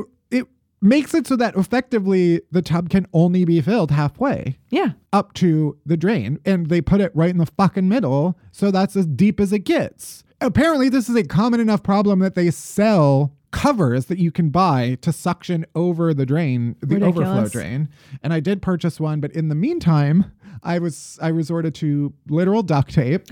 makes 0.81 1.13
it 1.13 1.25
so 1.25 1.35
that 1.35 1.55
effectively 1.55 2.41
the 2.51 2.61
tub 2.61 2.89
can 2.89 3.07
only 3.13 3.43
be 3.45 3.59
filled 3.61 3.91
halfway 3.91 4.57
Yeah. 4.69 4.91
up 5.13 5.33
to 5.35 5.77
the 5.85 5.97
drain 5.97 6.39
and 6.45 6.67
they 6.67 6.81
put 6.81 7.01
it 7.01 7.11
right 7.15 7.29
in 7.29 7.37
the 7.37 7.45
fucking 7.45 7.87
middle 7.89 8.37
so 8.51 8.71
that's 8.71 8.95
as 8.95 9.05
deep 9.05 9.39
as 9.39 9.51
it 9.53 9.59
gets. 9.59 10.23
Apparently 10.41 10.89
this 10.89 11.09
is 11.09 11.15
a 11.15 11.23
common 11.23 11.59
enough 11.59 11.81
problem 11.81 12.19
that 12.19 12.35
they 12.35 12.51
sell 12.51 13.33
covers 13.51 14.07
that 14.07 14.17
you 14.19 14.31
can 14.31 14.49
buy 14.49 14.97
to 15.01 15.13
suction 15.13 15.65
over 15.75 16.13
the 16.13 16.25
drain 16.25 16.75
the 16.81 17.01
overflow 17.03 17.47
drain. 17.47 17.87
And 18.21 18.33
i 18.33 18.39
did 18.39 18.61
purchase 18.61 18.99
one 18.99 19.21
but 19.21 19.31
in 19.31 19.47
the 19.47 19.55
meantime 19.55 20.31
i 20.61 20.77
was 20.77 21.17
i 21.21 21.29
resorted 21.29 21.73
to 21.75 22.13
literal 22.27 22.63
duct 22.63 22.93
tape. 22.93 23.23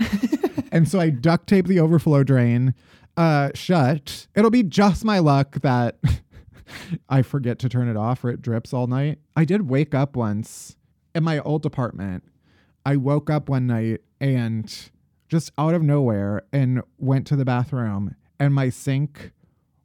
And 0.72 0.88
so 0.88 0.98
i 0.98 1.08
duct 1.10 1.46
tape 1.46 1.68
the 1.68 1.78
overflow 1.78 2.24
drain 2.24 2.74
uh 3.16 3.50
shut. 3.54 4.26
It'll 4.34 4.50
be 4.50 4.64
just 4.64 5.04
my 5.04 5.20
luck 5.20 5.60
that 5.60 5.98
I 7.08 7.22
forget 7.22 7.58
to 7.60 7.68
turn 7.68 7.88
it 7.88 7.96
off 7.96 8.24
or 8.24 8.30
it 8.30 8.42
drips 8.42 8.72
all 8.72 8.86
night. 8.86 9.18
I 9.36 9.44
did 9.44 9.68
wake 9.68 9.94
up 9.94 10.16
once 10.16 10.76
in 11.14 11.24
my 11.24 11.38
old 11.40 11.64
apartment. 11.66 12.24
I 12.86 12.96
woke 12.96 13.30
up 13.30 13.48
one 13.48 13.66
night 13.66 14.02
and 14.20 14.90
just 15.28 15.50
out 15.58 15.74
of 15.74 15.82
nowhere 15.82 16.42
and 16.52 16.82
went 16.98 17.26
to 17.28 17.36
the 17.36 17.44
bathroom 17.44 18.14
and 18.38 18.54
my 18.54 18.68
sink 18.68 19.32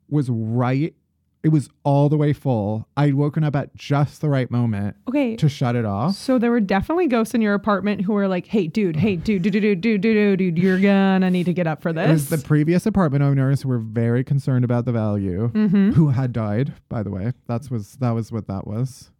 was 0.09 0.29
right. 0.29 0.95
It 1.41 1.49
was 1.49 1.69
all 1.83 2.09
the 2.09 2.17
way 2.17 2.33
full. 2.33 2.85
I'd 2.97 3.13
woken 3.13 3.45
up 3.45 3.55
at 3.55 3.73
just 3.73 4.19
the 4.19 4.27
right 4.29 4.51
moment 4.51 4.97
Okay. 5.07 5.37
to 5.37 5.47
shut 5.47 5.75
it 5.77 5.85
off. 5.85 6.15
So 6.15 6.37
there 6.37 6.51
were 6.51 6.59
definitely 6.59 7.07
ghosts 7.07 7.33
in 7.33 7.41
your 7.41 7.53
apartment 7.53 8.01
who 8.01 8.11
were 8.13 8.27
like, 8.27 8.47
"Hey, 8.47 8.67
dude, 8.67 8.97
hey, 8.97 9.15
dude, 9.15 9.43
dude, 9.43 9.53
dude, 9.53 9.63
dude, 9.63 9.81
dude, 9.81 10.01
dude, 10.01 10.37
dude, 10.39 10.57
you're 10.57 10.79
gonna 10.79 11.29
need 11.31 11.45
to 11.45 11.53
get 11.53 11.65
up 11.65 11.81
for 11.81 11.89
It 11.89 11.95
was 11.95 12.29
this." 12.29 12.41
the 12.41 12.45
previous 12.45 12.85
apartment 12.85 13.23
owners 13.23 13.61
who 13.61 13.69
were 13.69 13.79
very 13.79 14.23
concerned 14.23 14.65
about 14.65 14.83
the 14.85 14.91
value, 14.91 15.49
mm-hmm. 15.53 15.91
who 15.91 16.09
had 16.09 16.33
died, 16.33 16.73
by 16.89 17.03
the 17.03 17.09
way. 17.11 17.31
That's 17.47 17.71
was 17.71 17.93
that 18.01 18.11
was 18.11 18.31
what 18.33 18.47
that 18.47 18.67
was. 18.67 19.11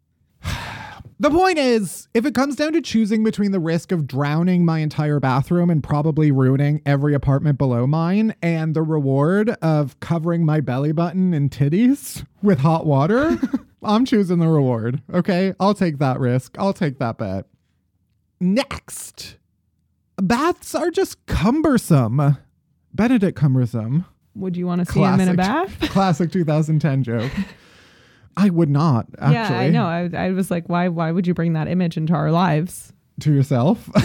The 1.19 1.29
point 1.29 1.58
is, 1.58 2.08
if 2.13 2.25
it 2.25 2.34
comes 2.34 2.55
down 2.55 2.73
to 2.73 2.82
choosing 2.82 3.23
between 3.23 3.51
the 3.51 3.60
risk 3.60 3.91
of 3.91 4.08
drowning 4.08 4.63
my 4.63 4.79
entire 4.79 5.19
bathroom 5.19 5.69
and 5.69 5.84
probably 5.84 6.32
ruining 6.32 6.82
every 6.86 7.13
apartment 7.13 7.58
below 7.58 7.86
mine 7.86 8.34
and 8.41 8.73
the 8.73 8.82
reward 8.82 9.49
of 9.62 9.99
covering 9.99 10.45
my 10.45 10.62
belly 10.62 10.93
button 10.93 11.34
and 11.34 11.51
titties 11.51 12.25
with 12.41 12.60
hot 12.60 12.86
water, 12.86 13.38
I'm 13.84 14.05
choosing 14.05 14.39
the 14.39 14.47
reward. 14.47 15.01
Okay? 15.13 15.53
I'll 15.60 15.73
take 15.73 15.99
that 15.99 16.19
risk. 16.19 16.55
I'll 16.58 16.73
take 16.73 16.99
that 16.99 17.17
bet. 17.17 17.45
Next. 18.39 19.36
Baths 20.21 20.73
are 20.73 20.89
just 20.89 21.25
cumbersome. 21.25 22.38
Benedict 22.93 23.38
cumbersome. 23.38 24.05
Would 24.36 24.55
you 24.55 24.67
want 24.67 24.86
to 24.86 24.91
see 24.91 25.01
him 25.01 25.19
in 25.19 25.29
a 25.29 25.34
bath? 25.34 25.77
Classic 25.89 26.32
2010 26.32 27.03
joke. 27.03 27.32
I 28.39 28.49
would 28.49 28.69
not 28.69 29.08
actually. 29.19 29.56
Yeah, 29.56 29.60
I 29.60 29.69
know. 29.69 29.86
I, 29.86 30.10
I 30.28 30.32
was 30.32 30.49
like, 30.49 30.67
why? 30.67 30.88
Why 30.88 31.12
would 31.12 31.28
you 31.28 31.34
bring 31.34 31.54
that 31.54 31.67
image 31.67 31.97
into 31.97 32.13
our 32.13 32.32
lives? 32.32 32.93
To 33.21 33.34
yourself. 33.34 33.89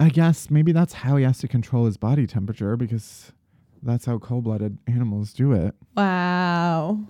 I 0.00 0.08
guess 0.08 0.50
maybe 0.50 0.72
that's 0.72 0.92
how 0.92 1.16
he 1.16 1.24
has 1.24 1.38
to 1.38 1.48
control 1.48 1.86
his 1.86 1.96
body 1.96 2.26
temperature 2.26 2.76
because 2.76 3.32
that's 3.82 4.04
how 4.04 4.18
cold-blooded 4.18 4.78
animals 4.88 5.32
do 5.32 5.52
it. 5.52 5.74
Wow. 5.96 7.00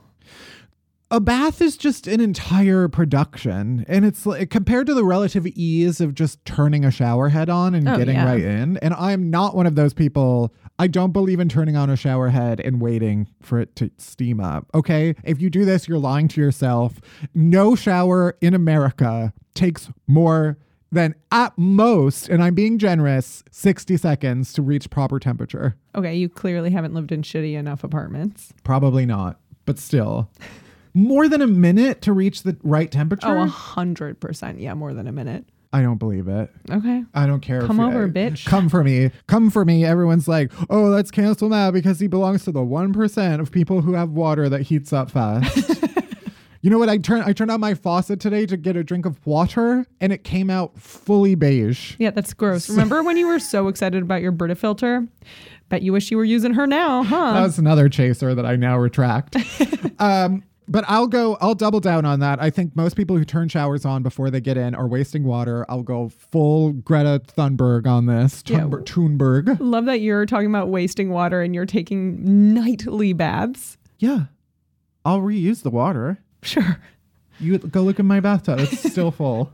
A 1.13 1.21
bath 1.21 1.61
is 1.61 1.77
just 1.77 2.07
an 2.07 2.21
entire 2.23 2.89
production 2.89 3.85
and 3.87 4.05
it's 4.05 4.25
like 4.25 4.49
compared 4.49 4.87
to 4.87 4.95
the 4.95 5.05
relative 5.05 5.47
ease 5.47 6.01
of 6.01 6.15
just 6.15 6.43
turning 6.47 6.85
a 6.87 6.91
shower 6.91 7.29
head 7.29 7.51
on 7.51 7.75
and 7.75 7.87
Oh, 7.87 7.99
getting 7.99 8.15
yeah. 8.17 8.25
right 8.25 8.41
in 8.41 8.79
and 8.79 8.95
i'm 8.95 9.29
not 9.31 9.55
one 9.55 9.67
of 9.67 9.75
those 9.75 9.93
people 9.93 10.55
i 10.79 10.87
don't 10.87 11.13
believe 11.13 11.39
in 11.39 11.49
turning 11.51 11.77
on 11.77 11.91
a 11.91 11.97
shower 11.97 12.31
head 12.31 12.61
and 12.61 12.81
waiting 12.81 13.29
for 13.43 13.59
it 13.61 13.77
to 13.77 13.91
steam 13.99 14.41
up 14.41 14.67
okay 14.75 15.15
if 15.23 15.39
you 15.41 15.51
do 15.51 15.65
this 15.67 15.87
you're 15.87 15.99
lying 15.99 16.29
to 16.29 16.41
yourself 16.41 16.95
no 17.35 17.75
shower 17.75 18.37
in 18.41 18.55
america 18.55 19.35
takes 19.55 19.91
more 20.07 20.57
than 20.91 21.15
at 21.31 21.53
most 21.59 22.29
and 22.31 22.43
i'm 22.43 22.55
being 22.55 22.79
generous 22.79 23.45
60 23.51 23.99
seconds 23.99 24.53
to 24.55 24.63
reach 24.63 24.89
proper 24.89 25.19
temperature 25.21 25.77
Okay, 25.95 26.15
you 26.17 26.31
clearly 26.31 26.71
haven't 26.71 26.95
lived 26.95 27.13
in 27.13 27.21
shitty 27.21 27.53
enough 27.53 27.85
apartments. 27.85 28.55
probably 28.65 29.05
not 29.05 29.39
but 29.67 29.79
still 29.79 30.31
more 30.95 31.29
than 31.29 31.41
a 31.43 31.47
minute 31.47 32.03
to 32.03 32.13
reach 32.13 32.43
the 32.43 32.57
right 32.63 32.91
temperature 32.91 33.39
Oh, 33.39 33.43
a 33.43 33.47
hundred 33.47 34.21
percent. 34.21 34.61
Yeah, 34.61 34.75
more 34.75 34.93
than 34.95 35.07
a 35.07 35.13
minute. 35.13 35.47
I 35.75 35.81
don't 35.81 35.97
believe 35.97 36.29
it. 36.29 36.51
Okay. 36.71 37.03
I 37.15 37.27
don't 37.27 37.41
care. 37.41 37.63
Come 37.67 37.81
over, 37.81 38.05
I- 38.05 38.09
bitch. 38.09 38.45
Come 38.45 38.69
for 38.69 38.85
me. 38.85 39.11
Come 39.27 39.49
for 39.51 39.65
me. 39.65 39.87
Everyone's 39.87 40.29
like, 40.29 40.53
oh, 40.69 40.83
let's 40.83 41.11
cancel 41.11 41.49
now 41.49 41.71
because 41.71 41.99
he 41.99 42.09
belongs 42.09 42.45
to 42.45 42.53
the 42.53 42.63
one 42.63 42.93
percent 42.93 43.41
of 43.41 43.51
people 43.51 43.81
who 43.81 43.95
have 43.95 44.11
water 44.11 44.49
that 44.51 44.63
heats 44.63 44.93
up 44.93 45.11
fast. 45.11 45.83
you 46.61 46.69
know 46.69 46.79
what? 46.79 46.91
I 46.91 46.99
turned 46.99 47.25
I 47.25 47.33
turned 47.33 47.51
on 47.51 47.61
my 47.61 47.73
faucet 47.73 48.21
today 48.21 48.45
to 48.47 48.59
get 48.59 48.77
a 48.77 48.85
drink 48.85 49.07
of 49.07 49.25
water, 49.27 49.87
and 49.99 50.13
it 50.13 50.25
came 50.25 50.51
out 50.51 50.79
fully 50.79 51.35
beige. 51.35 51.95
Yeah, 51.99 52.11
that's 52.11 52.35
gross. 52.35 52.69
Remember 52.69 53.03
when 53.03 53.17
you 53.17 53.27
were 53.27 53.39
so 53.39 53.69
excited 53.69 54.03
about 54.03 54.21
your 54.21 54.33
Brita 54.33 54.57
filter? 54.57 55.09
Bet 55.71 55.81
you 55.81 55.95
wish 55.95 56.11
you 56.11 56.19
were 56.19 56.25
using 56.25 56.53
her 56.53 56.67
now, 56.67 57.03
huh? 57.03 57.33
That 57.33 57.43
was 57.45 57.59
another 57.59 57.89
chaser 57.89 58.35
that 58.35 58.45
I 58.45 58.57
now 58.57 58.77
retract. 58.77 59.37
um, 59.99 60.45
But 60.69 60.85
I'll 60.87 61.09
go, 61.09 61.37
I'll 61.41 61.55
double 61.55 61.81
down 61.81 62.05
on 62.05 62.21
that. 62.21 62.41
I 62.41 62.51
think 62.51 62.77
most 62.77 62.97
people 62.97 63.17
who 63.17 63.25
turn 63.25 63.49
showers 63.49 63.85
on 63.85 64.03
before 64.03 64.31
they 64.31 64.41
get 64.41 64.57
in 64.57 64.75
are 64.75 64.87
wasting 64.87 65.25
water. 65.25 65.67
I'll 65.69 65.83
go 65.83 66.09
full 66.09 66.73
Greta 66.73 67.21
Thunberg 67.37 67.87
on 67.87 68.07
this. 68.07 68.43
Yeah. 68.47 68.61
Thunberg, 68.61 68.85
Thunberg. 68.85 69.57
Love 69.61 69.87
that 69.87 70.01
you're 70.01 70.25
talking 70.25 70.47
about 70.47 70.69
wasting 70.69 71.11
water 71.11 71.43
and 71.43 71.55
you're 71.55 71.67
taking 71.67 72.55
nightly 72.55 73.13
baths. 73.13 73.77
Yeah. 73.99 74.25
I'll 75.05 75.21
reuse 75.21 75.63
the 75.63 75.71
water. 75.71 76.19
Sure. 76.43 76.79
You 77.41 77.59
go 77.59 77.83
look 77.83 77.99
in 77.99 78.07
my 78.07 78.21
bathtub. 78.21 78.61
It's 78.61 78.91
still 78.91 79.11
full. 79.11 79.53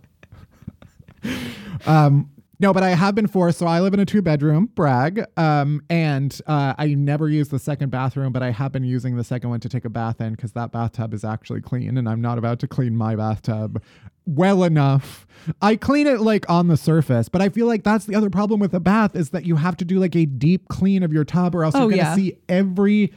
um, 1.86 2.30
no, 2.60 2.72
but 2.72 2.82
I 2.82 2.90
have 2.90 3.14
been 3.14 3.26
forced. 3.26 3.58
So 3.58 3.66
I 3.66 3.80
live 3.80 3.94
in 3.94 4.00
a 4.00 4.04
two 4.04 4.20
bedroom, 4.22 4.66
brag. 4.74 5.24
Um, 5.36 5.82
and 5.88 6.40
uh, 6.46 6.74
I 6.76 6.88
never 6.94 7.28
use 7.28 7.48
the 7.48 7.58
second 7.58 7.90
bathroom, 7.90 8.32
but 8.32 8.42
I 8.42 8.50
have 8.50 8.72
been 8.72 8.84
using 8.84 9.16
the 9.16 9.24
second 9.24 9.50
one 9.50 9.60
to 9.60 9.68
take 9.68 9.84
a 9.84 9.88
bath 9.90 10.20
in 10.20 10.32
because 10.34 10.52
that 10.52 10.72
bathtub 10.72 11.14
is 11.14 11.24
actually 11.24 11.60
clean, 11.60 11.96
and 11.96 12.08
I'm 12.08 12.20
not 12.20 12.38
about 12.38 12.58
to 12.60 12.68
clean 12.68 12.96
my 12.96 13.14
bathtub 13.16 13.82
well 14.26 14.62
enough. 14.64 15.26
I 15.62 15.76
clean 15.76 16.06
it 16.06 16.20
like 16.20 16.48
on 16.50 16.68
the 16.68 16.76
surface, 16.76 17.28
but 17.28 17.40
I 17.40 17.48
feel 17.48 17.66
like 17.66 17.82
that's 17.84 18.04
the 18.04 18.14
other 18.14 18.28
problem 18.28 18.60
with 18.60 18.74
a 18.74 18.80
bath 18.80 19.16
is 19.16 19.30
that 19.30 19.46
you 19.46 19.56
have 19.56 19.76
to 19.78 19.84
do 19.86 19.98
like 19.98 20.14
a 20.16 20.26
deep 20.26 20.68
clean 20.68 21.02
of 21.02 21.12
your 21.12 21.24
tub, 21.24 21.54
or 21.54 21.64
else 21.64 21.74
Oh, 21.74 21.82
you're 21.88 21.90
gonna 21.90 22.02
yeah. 22.02 22.14
see 22.14 22.38
every 22.48 23.12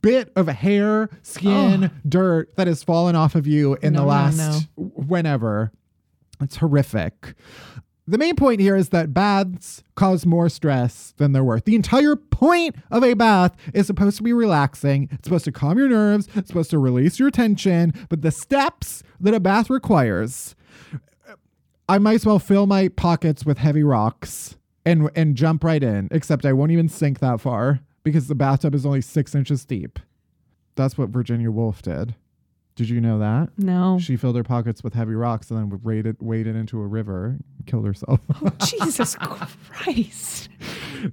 bit 0.00 0.30
of 0.36 0.46
hair, 0.48 1.10
skin, 1.22 1.90
dirt 2.08 2.54
that 2.56 2.66
has 2.66 2.82
fallen 2.82 3.16
off 3.16 3.34
of 3.34 3.46
you 3.46 3.74
in 3.82 3.92
No, 3.94 4.00
the 4.00 4.04
no, 4.04 4.08
last 4.08 4.36
no. 4.38 4.84
whenever. 4.94 5.72
It's 6.40 6.56
horrific. 6.56 7.34
The 8.06 8.18
main 8.18 8.36
point 8.36 8.60
here 8.60 8.76
is 8.76 8.90
that 8.90 9.14
baths 9.14 9.82
cause 9.94 10.26
more 10.26 10.50
stress 10.50 11.14
than 11.16 11.32
they're 11.32 11.42
worth. 11.42 11.64
The 11.64 11.74
entire 11.74 12.16
point 12.16 12.76
of 12.90 13.02
a 13.02 13.14
bath 13.14 13.56
is 13.72 13.86
supposed 13.86 14.18
to 14.18 14.22
be 14.22 14.34
relaxing. 14.34 15.08
It's 15.12 15.24
supposed 15.24 15.46
to 15.46 15.52
calm 15.52 15.78
your 15.78 15.88
nerves. 15.88 16.28
It's 16.34 16.48
supposed 16.48 16.70
to 16.70 16.78
release 16.78 17.18
your 17.18 17.30
tension. 17.30 17.94
But 18.10 18.20
the 18.20 18.30
steps 18.30 19.02
that 19.20 19.32
a 19.32 19.40
bath 19.40 19.70
requires, 19.70 20.54
I 21.88 21.96
might 21.98 22.16
as 22.16 22.26
well 22.26 22.38
fill 22.38 22.66
my 22.66 22.88
pockets 22.88 23.46
with 23.46 23.56
heavy 23.58 23.82
rocks 23.82 24.56
and 24.84 25.10
and 25.16 25.34
jump 25.34 25.64
right 25.64 25.82
in. 25.82 26.08
Except 26.10 26.44
I 26.44 26.52
won't 26.52 26.72
even 26.72 26.90
sink 26.90 27.20
that 27.20 27.40
far 27.40 27.80
because 28.02 28.28
the 28.28 28.34
bathtub 28.34 28.74
is 28.74 28.84
only 28.84 29.00
six 29.00 29.34
inches 29.34 29.64
deep. 29.64 29.98
That's 30.74 30.98
what 30.98 31.08
Virginia 31.08 31.50
Woolf 31.50 31.80
did. 31.80 32.14
Did 32.76 32.88
you 32.88 33.00
know 33.00 33.20
that? 33.20 33.50
No. 33.56 33.98
She 34.00 34.16
filled 34.16 34.34
her 34.36 34.42
pockets 34.42 34.82
with 34.82 34.94
heavy 34.94 35.14
rocks 35.14 35.48
and 35.50 35.58
then 35.72 35.80
waded, 35.84 36.16
waded 36.18 36.56
into 36.56 36.80
a 36.80 36.86
river, 36.86 37.26
and 37.26 37.44
killed 37.66 37.86
herself. 37.86 38.18
Oh, 38.42 38.50
Jesus 38.66 39.14
Christ. 39.70 40.48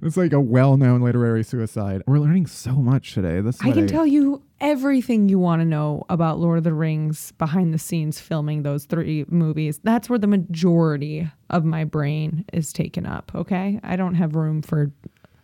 it's 0.02 0.16
like 0.16 0.32
a 0.32 0.40
well-known 0.40 1.02
literary 1.02 1.44
suicide. 1.44 2.02
We're 2.06 2.18
learning 2.18 2.46
so 2.48 2.72
much 2.72 3.14
today. 3.14 3.40
This 3.40 3.60
I 3.62 3.70
can 3.70 3.86
tell 3.86 4.06
you 4.06 4.42
everything 4.60 5.28
you 5.28 5.38
want 5.38 5.60
to 5.60 5.64
know 5.64 6.04
about 6.08 6.40
Lord 6.40 6.58
of 6.58 6.64
the 6.64 6.74
Rings 6.74 7.30
behind 7.38 7.72
the 7.72 7.78
scenes 7.78 8.18
filming 8.18 8.64
those 8.64 8.84
three 8.86 9.24
movies. 9.28 9.78
That's 9.84 10.10
where 10.10 10.18
the 10.18 10.26
majority 10.26 11.30
of 11.50 11.64
my 11.64 11.84
brain 11.84 12.44
is 12.52 12.72
taken 12.72 13.06
up, 13.06 13.30
okay? 13.36 13.78
I 13.84 13.94
don't 13.94 14.14
have 14.14 14.34
room 14.34 14.62
for 14.62 14.90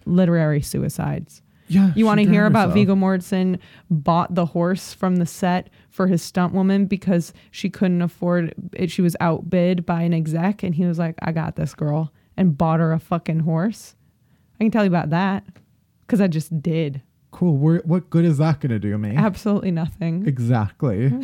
literary 0.04 0.62
suicides. 0.62 1.42
Yeah, 1.70 1.92
You 1.94 2.06
want 2.06 2.18
to 2.18 2.24
hear 2.24 2.40
drowned 2.48 2.52
about 2.52 2.60
herself. 2.70 2.74
Viggo 2.74 2.94
Mortensen 2.96 3.58
bought 3.90 4.34
the 4.34 4.46
horse 4.46 4.94
from 4.94 5.16
the 5.16 5.26
set 5.26 5.68
for 5.90 6.06
his 6.06 6.22
stunt 6.22 6.52
woman 6.52 6.86
because 6.86 7.32
she 7.50 7.70
couldn't 7.70 8.02
afford 8.02 8.54
it. 8.72 8.90
She 8.90 9.02
was 9.02 9.16
outbid 9.20 9.86
by 9.86 10.02
an 10.02 10.14
exec, 10.14 10.62
and 10.62 10.74
he 10.74 10.84
was 10.84 10.98
like, 10.98 11.16
I 11.20 11.32
got 11.32 11.56
this 11.56 11.74
girl, 11.74 12.12
and 12.36 12.56
bought 12.56 12.80
her 12.80 12.92
a 12.92 12.98
fucking 12.98 13.40
horse. 13.40 13.94
I 14.60 14.64
can 14.64 14.70
tell 14.70 14.84
you 14.84 14.90
about 14.90 15.10
that 15.10 15.44
because 16.06 16.20
I 16.20 16.26
just 16.26 16.62
did. 16.62 17.02
Cool. 17.30 17.56
Where, 17.56 17.82
what 17.84 18.10
good 18.10 18.24
is 18.24 18.38
that 18.38 18.60
going 18.60 18.70
to 18.70 18.78
do 18.78 18.96
me? 18.98 19.14
Absolutely 19.14 19.70
nothing. 19.70 20.26
Exactly. 20.26 21.12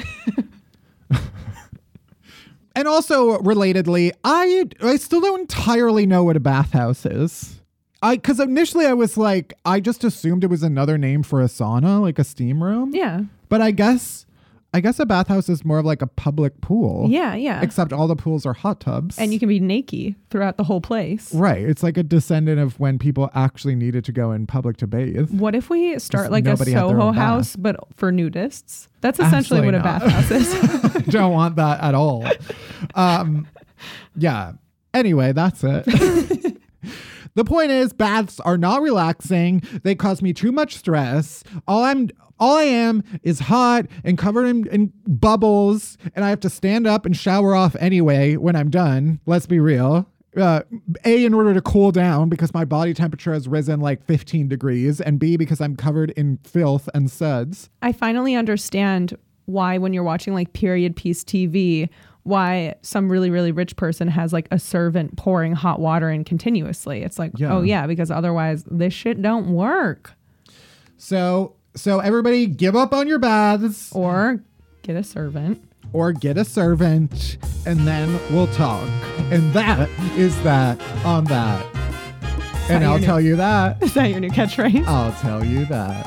and 2.77 2.89
also, 2.89 3.39
relatedly, 3.39 4.13
I 4.23 4.65
I 4.83 4.97
still 4.97 5.21
don't 5.21 5.41
entirely 5.41 6.07
know 6.07 6.25
what 6.25 6.37
a 6.37 6.41
bathhouse 6.41 7.07
is. 7.07 7.61
I 8.03 8.17
because 8.17 8.39
initially 8.39 8.87
I 8.87 8.93
was 8.93 9.17
like, 9.17 9.55
I 9.65 9.81
just 9.81 10.05
assumed 10.05 10.45
it 10.45 10.51
was 10.51 10.63
another 10.63 10.99
name 10.99 11.23
for 11.23 11.41
a 11.41 11.47
sauna, 11.47 12.01
like 12.01 12.19
a 12.19 12.25
steam 12.25 12.63
room. 12.63 12.95
Yeah. 12.95 13.23
But 13.49 13.63
I 13.63 13.71
guess 13.71 14.27
I 14.75 14.81
guess 14.81 14.99
a 14.99 15.07
bathhouse 15.07 15.49
is 15.49 15.65
more 15.65 15.79
of 15.79 15.87
like 15.87 16.03
a 16.03 16.07
public 16.09 16.61
pool. 16.61 17.07
Yeah, 17.09 17.37
yeah. 17.37 17.63
Except 17.63 17.93
all 17.93 18.09
the 18.09 18.17
pools 18.17 18.45
are 18.45 18.53
hot 18.53 18.81
tubs. 18.81 19.17
and 19.21 19.33
you 19.33 19.39
can 19.39 19.49
be 19.49 19.61
naked 19.61 20.17
throughout 20.31 20.57
the 20.57 20.65
whole 20.65 20.81
place. 20.81 21.33
Right. 21.33 21.63
It's 21.63 21.85
like 21.85 21.97
a 21.97 22.03
descendant 22.03 22.59
of 22.59 22.81
when 22.81 22.99
people 22.99 23.31
actually 23.37 23.77
needed 23.77 24.05
to 24.07 24.13
go 24.13 24.33
in 24.33 24.49
public 24.49 24.77
to 24.79 24.89
bathe. 24.89 25.31
What 25.31 25.55
if 25.55 25.71
we 25.71 25.97
start 26.01 26.33
like 26.33 26.45
a 26.45 26.49
nobody 26.49 26.73
had 26.73 26.89
their 26.89 26.91
Soho 26.91 27.13
bath. 27.13 27.15
house, 27.15 27.57
but 27.57 27.77
for 27.95 28.11
nudists? 28.11 28.89
That's 29.01 29.21
essentially 29.21 29.61
what 29.61 29.77
a 29.77 29.81
bathhouse 29.81 30.31
is. 30.33 31.05
don't 31.09 31.33
want 31.33 31.55
that 31.55 31.81
at 31.81 31.95
all. 31.95 32.27
Um, 32.97 33.47
yeah. 34.17 34.55
Anyway, 34.93 35.31
that's 35.31 35.63
it. 35.63 35.87
the 37.35 37.45
point 37.45 37.71
is, 37.71 37.93
baths 37.93 38.41
are 38.41 38.57
not 38.59 38.83
relaxing. 38.83 39.63
They 39.83 39.95
cause 39.95 40.23
me 40.23 40.33
too 40.33 40.53
much 40.53 40.77
stress. 40.77 41.43
All 41.67 41.85
I'm, 41.85 42.11
all 42.39 42.57
I 42.57 42.65
am, 42.65 43.03
is 43.23 43.41
hot 43.41 43.87
and 44.05 44.17
covered 44.17 44.47
in, 44.47 44.67
in 44.69 44.93
bubbles, 45.07 45.99
and 46.15 46.25
I 46.25 46.31
have 46.31 46.41
to 46.41 46.51
stand 46.51 46.87
up 46.87 47.07
and 47.07 47.17
shower 47.17 47.55
off 47.55 47.77
anyway 47.81 48.37
when 48.37 48.57
I'm 48.57 48.71
done. 48.71 49.21
Let's 49.27 49.47
be 49.47 49.61
real. 49.61 50.07
Uh, 50.37 50.63
a 51.05 51.25
in 51.25 51.33
order 51.33 51.55
to 51.55 51.61
cool 51.61 51.93
down 51.93 52.29
because 52.29 52.53
my 52.53 52.65
body 52.65 52.93
temperature 52.93 53.33
has 53.33 53.47
risen 53.47 53.79
like 53.79 54.05
15 54.05 54.49
degrees 54.49 55.01
and 55.01 55.21
b 55.21 55.37
because 55.37 55.61
i'm 55.61 55.77
covered 55.77 56.11
in 56.17 56.39
filth 56.43 56.89
and 56.93 57.09
suds 57.09 57.71
I 57.83 57.93
finally 57.93 58.35
understand 58.35 59.17
why 59.47 59.79
when 59.79 59.93
you're 59.93 60.03
watching 60.03 60.35
like 60.35 60.53
period 60.53 60.97
piece 60.97 61.23
TV, 61.25 61.89
why 62.25 62.75
some 62.83 63.09
really 63.11 63.31
really 63.31 63.53
rich 63.53 63.77
person 63.77 64.09
has 64.09 64.33
like 64.33 64.49
a 64.51 64.59
servant 64.59 65.17
pouring 65.17 65.53
hot 65.53 65.79
water 65.81 66.11
in 66.11 66.25
continuously. 66.25 67.03
It's 67.03 67.19
like, 67.19 67.31
oh, 67.35 67.39
Yeah. 67.39 67.55
oh 67.55 67.63
yeah, 67.63 67.87
because 67.87 68.11
otherwise 68.11 68.65
this 68.65 68.93
shit 68.93 69.23
don't 69.23 69.49
work. 69.55 70.13
so 70.97 71.55
so 71.77 71.99
everybody 72.01 72.47
give 72.47 72.77
up 72.77 72.93
on 72.95 73.09
your 73.09 73.19
baths 73.19 73.91
Or 73.93 74.41
get 74.83 74.97
a 74.97 75.03
servant. 75.03 75.61
or 75.93 76.13
get 76.13 76.37
a 76.39 76.45
servant 76.45 77.37
and 77.67 77.81
then 77.81 78.19
we'll 78.33 78.47
talk. 78.49 78.89
And 79.33 79.53
that 79.55 79.89
is 80.17 80.41
that 80.45 80.81
on 81.05 81.25
that. 81.25 81.67
And 82.71 82.83
your 82.83 82.93
I'll 82.93 82.99
new- 82.99 83.05
tell 83.05 83.21
you 83.21 83.37
that. 83.37 83.83
Is 83.83 83.93
that 83.93 84.09
your 84.09 84.21
new 84.21 84.31
catchphrase? 84.31 84.87
I'll 84.87 85.13
tell 85.21 85.45
you 85.45 85.67
that. 85.67 86.07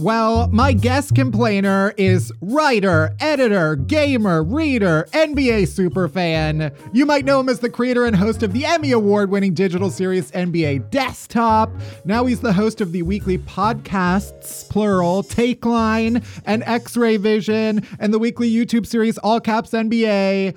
Well, 0.00 0.48
my 0.48 0.72
guest 0.72 1.14
complainer 1.14 1.92
is 1.98 2.32
writer, 2.40 3.14
editor, 3.20 3.76
gamer, 3.76 4.42
reader, 4.42 5.06
NBA 5.12 5.64
superfan. 5.64 6.74
You 6.94 7.04
might 7.04 7.26
know 7.26 7.38
him 7.38 7.50
as 7.50 7.58
the 7.58 7.68
creator 7.68 8.06
and 8.06 8.16
host 8.16 8.42
of 8.42 8.54
the 8.54 8.64
Emmy 8.64 8.92
Award 8.92 9.28
winning 9.28 9.52
digital 9.52 9.90
series 9.90 10.30
NBA 10.30 10.88
Desktop. 10.88 11.70
Now 12.06 12.24
he's 12.24 12.40
the 12.40 12.54
host 12.54 12.80
of 12.80 12.92
the 12.92 13.02
weekly 13.02 13.36
podcasts, 13.36 14.66
plural, 14.70 15.22
Takeline 15.22 16.24
and 16.46 16.62
X 16.62 16.96
Ray 16.96 17.18
Vision, 17.18 17.86
and 17.98 18.14
the 18.14 18.18
weekly 18.18 18.50
YouTube 18.50 18.86
series 18.86 19.18
All 19.18 19.38
Caps 19.38 19.72
NBA. 19.72 20.56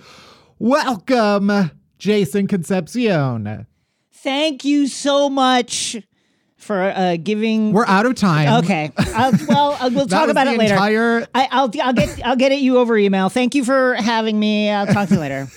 Welcome, 0.58 1.72
Jason 2.00 2.48
Concepcion. 2.48 3.68
Thank 4.10 4.64
you 4.64 4.88
so 4.88 5.30
much 5.30 5.98
for 6.64 6.82
uh, 6.82 7.18
giving. 7.18 7.74
We're 7.74 7.86
out 7.86 8.06
of 8.06 8.16
time. 8.16 8.64
Okay. 8.64 8.92
I'll, 8.98 9.32
well, 9.48 9.78
uh, 9.80 9.90
we'll 9.94 10.08
talk 10.08 10.30
about 10.30 10.48
it 10.48 10.58
later. 10.58 10.74
entire- 10.74 11.28
I, 11.36 11.48
I'll 11.52 11.72
I'll 11.82 11.94
get 11.94 12.26
I'll 12.26 12.36
get 12.36 12.52
at 12.52 12.60
you 12.60 12.78
over 12.78 12.98
email. 12.98 13.30
Thank 13.30 13.56
you 13.56 13.64
for 13.64 13.96
having 13.96 14.40
me. 14.40 14.70
I'll 14.70 14.88
talk 14.88 15.10
to 15.10 15.16
you 15.16 15.20
later. 15.20 15.48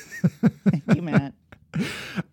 Thank 0.71 0.95
you, 0.95 1.03
Matt. 1.03 1.33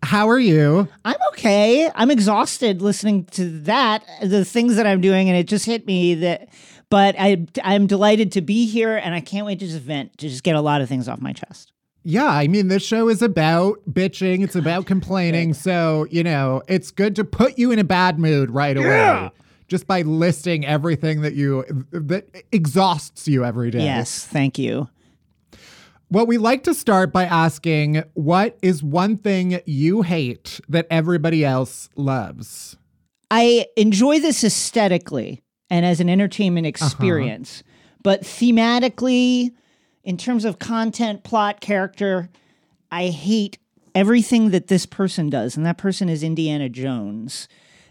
How 0.02 0.28
are 0.30 0.38
you? 0.38 0.88
I'm 1.04 1.16
okay. 1.32 1.90
I'm 1.94 2.10
exhausted 2.10 2.80
listening 2.80 3.26
to 3.32 3.60
that, 3.62 4.02
the 4.22 4.44
things 4.44 4.76
that 4.76 4.86
I'm 4.86 5.00
doing, 5.02 5.28
and 5.28 5.36
it 5.36 5.46
just 5.46 5.66
hit 5.66 5.86
me 5.86 6.14
that. 6.16 6.48
But 6.90 7.14
I 7.18 7.46
I'm 7.62 7.86
delighted 7.86 8.32
to 8.32 8.40
be 8.40 8.66
here, 8.66 8.96
and 8.96 9.14
I 9.14 9.20
can't 9.20 9.44
wait 9.46 9.58
to 9.58 9.66
just 9.66 9.80
vent, 9.80 10.16
to 10.18 10.28
just 10.28 10.42
get 10.44 10.56
a 10.56 10.60
lot 10.62 10.80
of 10.80 10.88
things 10.88 11.08
off 11.08 11.20
my 11.20 11.32
chest. 11.32 11.72
Yeah, 12.04 12.26
I 12.26 12.48
mean, 12.48 12.68
this 12.68 12.84
show 12.84 13.08
is 13.08 13.22
about 13.22 13.80
bitching. 13.90 14.44
It's 14.44 14.54
about 14.54 14.84
complaining. 14.84 15.54
So, 15.54 16.06
you 16.10 16.22
know, 16.22 16.62
it's 16.68 16.90
good 16.90 17.16
to 17.16 17.24
put 17.24 17.58
you 17.58 17.72
in 17.72 17.78
a 17.78 17.84
bad 17.84 18.18
mood 18.18 18.50
right 18.50 18.76
away. 18.76 19.30
Just 19.66 19.86
by 19.86 20.02
listing 20.02 20.66
everything 20.66 21.22
that 21.22 21.32
you 21.32 21.64
that 21.90 22.28
exhausts 22.52 23.26
you 23.26 23.46
every 23.46 23.70
day. 23.70 23.82
Yes, 23.82 24.24
thank 24.24 24.58
you. 24.58 24.90
Well, 26.10 26.26
we 26.26 26.36
like 26.36 26.62
to 26.64 26.74
start 26.74 27.12
by 27.12 27.24
asking 27.24 28.04
what 28.12 28.58
is 28.60 28.82
one 28.82 29.16
thing 29.16 29.60
you 29.64 30.02
hate 30.02 30.60
that 30.68 30.86
everybody 30.90 31.44
else 31.44 31.88
loves? 31.96 32.76
I 33.30 33.66
enjoy 33.76 34.20
this 34.20 34.44
aesthetically 34.44 35.42
and 35.70 35.86
as 35.86 36.00
an 36.00 36.10
entertainment 36.10 36.66
uh-huh. 36.66 36.84
experience, 36.84 37.64
but 38.02 38.22
thematically, 38.22 39.50
in 40.04 40.16
terms 40.16 40.44
of 40.44 40.58
content, 40.58 41.24
plot, 41.24 41.60
character, 41.60 42.28
I 42.90 43.08
hate 43.08 43.58
everything 43.94 44.50
that 44.50 44.68
this 44.68 44.86
person 44.86 45.30
does, 45.30 45.56
and 45.56 45.64
that 45.66 45.78
person 45.78 46.08
is 46.08 46.22
Indiana 46.22 46.68
Jones. 46.68 47.48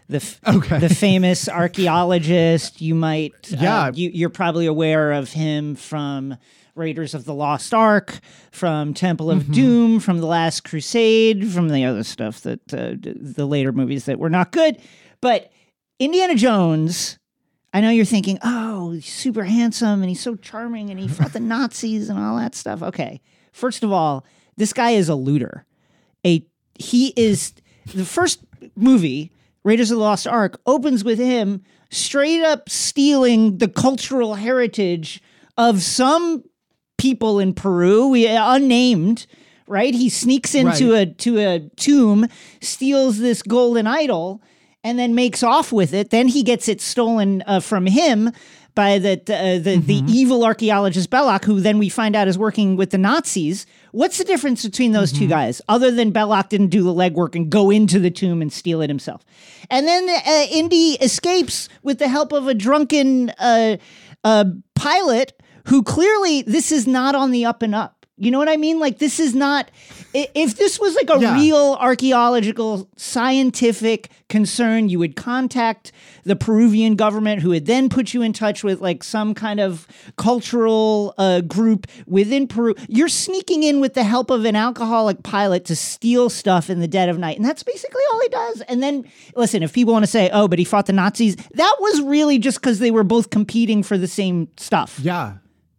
The, 0.08 0.16
f- 0.16 0.38
Okay. 0.46 0.78
the 0.80 0.90
famous 0.94 1.48
archaeologist. 1.98 2.80
You 2.80 2.94
might, 2.94 3.32
uh, 3.52 3.56
Yeah. 3.58 3.90
you, 3.94 4.10
you're 4.12 4.28
probably 4.30 4.66
aware 4.66 5.12
of 5.12 5.32
him 5.32 5.74
from 5.74 6.36
Raiders 6.74 7.14
of 7.14 7.24
the 7.24 7.32
Lost 7.34 7.72
Ark, 7.72 8.18
from 8.50 8.92
Temple 8.94 9.30
of 9.30 9.50
Doom, 9.52 10.00
from 10.00 10.18
The 10.18 10.26
Last 10.26 10.64
Crusade, 10.64 11.50
from 11.52 11.68
the 11.68 11.84
other 11.84 12.02
stuff 12.02 12.40
that 12.42 12.60
uh, 12.74 12.94
the 13.00 13.46
later 13.46 13.72
movies 13.72 14.04
that 14.06 14.18
were 14.18 14.28
not 14.30 14.50
good. 14.52 14.78
But 15.20 15.50
Indiana 15.98 16.34
Jones, 16.34 17.18
I 17.74 17.80
know 17.80 17.90
you're 17.90 18.04
thinking, 18.04 18.38
oh, 18.42 18.92
he's 18.92 19.12
super 19.12 19.42
handsome 19.42 20.00
and 20.00 20.08
he's 20.08 20.20
so 20.20 20.36
charming 20.36 20.90
and 20.90 21.00
he 21.00 21.08
fought 21.08 21.32
the 21.32 21.40
Nazis 21.40 22.08
and 22.08 22.18
all 22.18 22.36
that 22.36 22.54
stuff. 22.54 22.82
Okay. 22.82 23.20
First 23.52 23.82
of 23.82 23.92
all, 23.92 24.24
this 24.56 24.72
guy 24.72 24.92
is 24.92 25.08
a 25.08 25.16
looter. 25.16 25.66
A 26.24 26.46
he 26.78 27.12
is 27.16 27.52
the 27.94 28.04
first 28.04 28.44
movie, 28.76 29.32
Raiders 29.64 29.90
of 29.90 29.98
the 29.98 30.02
Lost 30.04 30.26
Ark, 30.26 30.60
opens 30.66 31.02
with 31.02 31.18
him 31.18 31.62
straight 31.90 32.42
up 32.42 32.68
stealing 32.68 33.58
the 33.58 33.68
cultural 33.68 34.34
heritage 34.34 35.20
of 35.56 35.82
some 35.82 36.44
people 36.96 37.40
in 37.40 37.54
Peru, 37.54 38.08
we 38.08 38.28
uh, 38.28 38.54
unnamed, 38.54 39.26
right? 39.66 39.94
He 39.94 40.08
sneaks 40.08 40.54
into 40.54 40.94
a 40.94 41.06
to 41.06 41.38
a 41.38 41.60
tomb, 41.76 42.28
steals 42.60 43.18
this 43.18 43.42
golden 43.42 43.86
idol, 43.86 44.42
and 44.84 44.98
then 44.98 45.14
makes 45.14 45.42
off 45.42 45.72
with 45.72 45.94
it. 45.94 46.10
Then 46.10 46.28
he 46.28 46.42
gets 46.42 46.68
it 46.68 46.80
stolen 46.80 47.42
uh, 47.46 47.60
from 47.60 47.86
him 47.86 48.30
by 48.74 48.98
the 48.98 49.12
uh, 49.12 49.58
the, 49.62 49.76
the 49.78 50.02
evil 50.06 50.44
archaeologist 50.44 51.08
Belloq, 51.10 51.44
who 51.44 51.60
then 51.60 51.78
we 51.78 51.88
find 51.88 52.14
out 52.14 52.28
is 52.28 52.36
working 52.36 52.76
with 52.76 52.90
the 52.90 52.98
Nazis. 52.98 53.66
What's 53.92 54.18
the 54.18 54.24
difference 54.24 54.64
between 54.64 54.92
those 54.92 55.12
two 55.12 55.28
guys, 55.28 55.62
other 55.68 55.92
than 55.92 56.12
Belloq 56.12 56.48
didn't 56.48 56.68
do 56.68 56.82
the 56.82 56.92
legwork 56.92 57.36
and 57.36 57.48
go 57.48 57.70
into 57.70 58.00
the 58.00 58.10
tomb 58.10 58.42
and 58.42 58.52
steal 58.52 58.82
it 58.82 58.90
himself? 58.90 59.24
And 59.70 59.86
then 59.86 60.08
uh, 60.10 60.46
Indy 60.50 60.92
escapes 61.00 61.68
with 61.82 61.98
the 61.98 62.08
help 62.08 62.32
of 62.32 62.48
a 62.48 62.54
drunken 62.54 63.30
uh, 63.30 63.76
uh, 64.24 64.44
pilot 64.74 65.40
who 65.68 65.82
clearly 65.82 66.42
this 66.42 66.72
is 66.72 66.86
not 66.86 67.14
on 67.14 67.30
the 67.30 67.44
up 67.44 67.62
and 67.62 67.74
up. 67.74 68.06
You 68.16 68.30
know 68.32 68.38
what 68.38 68.48
I 68.48 68.56
mean? 68.56 68.80
Like 68.80 68.98
this 68.98 69.18
is 69.20 69.34
not. 69.34 69.70
If 70.14 70.56
this 70.56 70.78
was 70.78 70.94
like 70.94 71.10
a 71.10 71.20
Yeah. 71.20 71.34
real 71.34 71.76
archaeological 71.80 72.88
scientific 72.96 74.10
concern, 74.28 74.88
you 74.88 74.98
would 75.00 75.16
contact 75.16 75.90
the 76.24 76.36
Peruvian 76.36 76.94
government, 76.94 77.42
who 77.42 77.48
would 77.50 77.66
then 77.66 77.88
put 77.88 78.14
you 78.14 78.22
in 78.22 78.32
touch 78.32 78.62
with 78.62 78.80
like 78.80 79.02
some 79.02 79.34
kind 79.34 79.58
of 79.58 79.88
cultural 80.16 81.14
uh, 81.18 81.40
group 81.40 81.86
within 82.06 82.46
Peru. 82.46 82.74
You're 82.88 83.08
sneaking 83.08 83.64
in 83.64 83.80
with 83.80 83.94
the 83.94 84.04
help 84.04 84.30
of 84.30 84.44
an 84.44 84.54
alcoholic 84.56 85.22
pilot 85.24 85.64
to 85.66 85.76
steal 85.76 86.30
stuff 86.30 86.70
in 86.70 86.78
the 86.80 86.88
dead 86.88 87.08
of 87.08 87.18
night, 87.18 87.36
and 87.36 87.44
that's 87.44 87.62
basically 87.64 88.02
all 88.12 88.20
he 88.20 88.28
does. 88.28 88.60
And 88.62 88.82
then, 88.82 89.04
listen, 89.34 89.62
if 89.64 89.72
people 89.72 89.92
want 89.92 90.04
to 90.04 90.10
say, 90.10 90.30
"Oh, 90.32 90.46
but 90.48 90.58
he 90.60 90.64
fought 90.64 90.86
the 90.86 90.92
Nazis," 90.92 91.36
that 91.54 91.76
was 91.80 92.00
really 92.02 92.38
just 92.38 92.60
because 92.60 92.78
they 92.78 92.90
were 92.92 93.04
both 93.04 93.30
competing 93.30 93.82
for 93.82 93.98
the 93.98 94.08
same 94.08 94.48
stuff. 94.56 95.00
Yeah. 95.02 95.34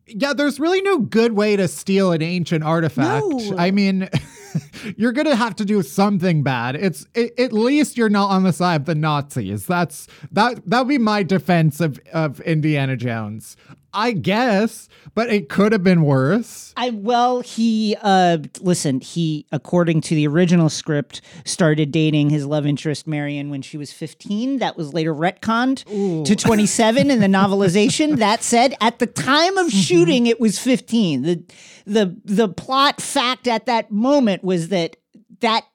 Yeah, 0.07 0.33
there's 0.33 0.59
really 0.59 0.81
no 0.81 0.99
good 0.99 1.33
way 1.33 1.55
to 1.55 1.67
steal 1.67 2.11
an 2.11 2.21
ancient 2.21 2.63
artifact. 2.63 3.25
No. 3.25 3.55
I 3.57 3.71
mean, 3.71 4.07
you're 4.97 5.11
going 5.11 5.25
to 5.25 5.35
have 5.35 5.55
to 5.57 5.65
do 5.65 5.81
something 5.81 6.43
bad. 6.43 6.75
It's 6.75 7.07
it, 7.15 7.39
at 7.39 7.51
least 7.53 7.97
you're 7.97 8.09
not 8.09 8.29
on 8.29 8.43
the 8.43 8.53
side 8.53 8.81
of 8.81 8.85
the 8.85 8.95
Nazis. 8.95 9.65
That's 9.65 10.07
that 10.31 10.61
that 10.69 10.79
would 10.79 10.89
be 10.89 10.97
my 10.97 11.23
defense 11.23 11.79
of 11.79 11.99
of 12.13 12.39
Indiana 12.41 12.95
Jones. 12.95 13.57
I 13.95 14.11
guess, 14.11 14.89
but 15.13 15.29
it 15.29 15.47
could 15.47 15.71
have 15.71 15.83
been 15.83 16.01
worse. 16.01 16.73
I 16.75 16.89
well, 16.89 17.39
he 17.39 17.95
uh 18.01 18.39
listen, 18.59 18.99
he 18.99 19.45
according 19.51 20.01
to 20.01 20.15
the 20.15 20.27
original 20.27 20.69
script 20.69 21.21
started 21.45 21.91
dating 21.91 22.29
his 22.29 22.45
love 22.45 22.65
interest 22.65 23.07
Marion 23.07 23.49
when 23.49 23.61
she 23.61 23.77
was 23.77 23.93
15. 23.93 24.59
That 24.59 24.75
was 24.75 24.93
later 24.93 25.13
retconned 25.13 26.25
to 26.25 26.35
27 26.35 27.09
in 27.09 27.19
the 27.19 27.27
novelization. 27.27 28.19
That 28.25 28.43
said, 28.43 28.75
at 28.81 28.99
the 28.99 29.07
time 29.07 29.57
of 29.57 29.69
shooting 29.71 30.25
it 30.27 30.39
was 30.39 30.57
15. 30.59 31.21
The 31.21 31.43
the 31.85 32.17
the 32.25 32.49
plot 32.49 32.99
fact 32.99 33.47
at 33.47 33.65
that 33.67 33.91
moment 33.91 34.43
was 34.43 34.69
that 34.69 34.97
that 35.41 35.65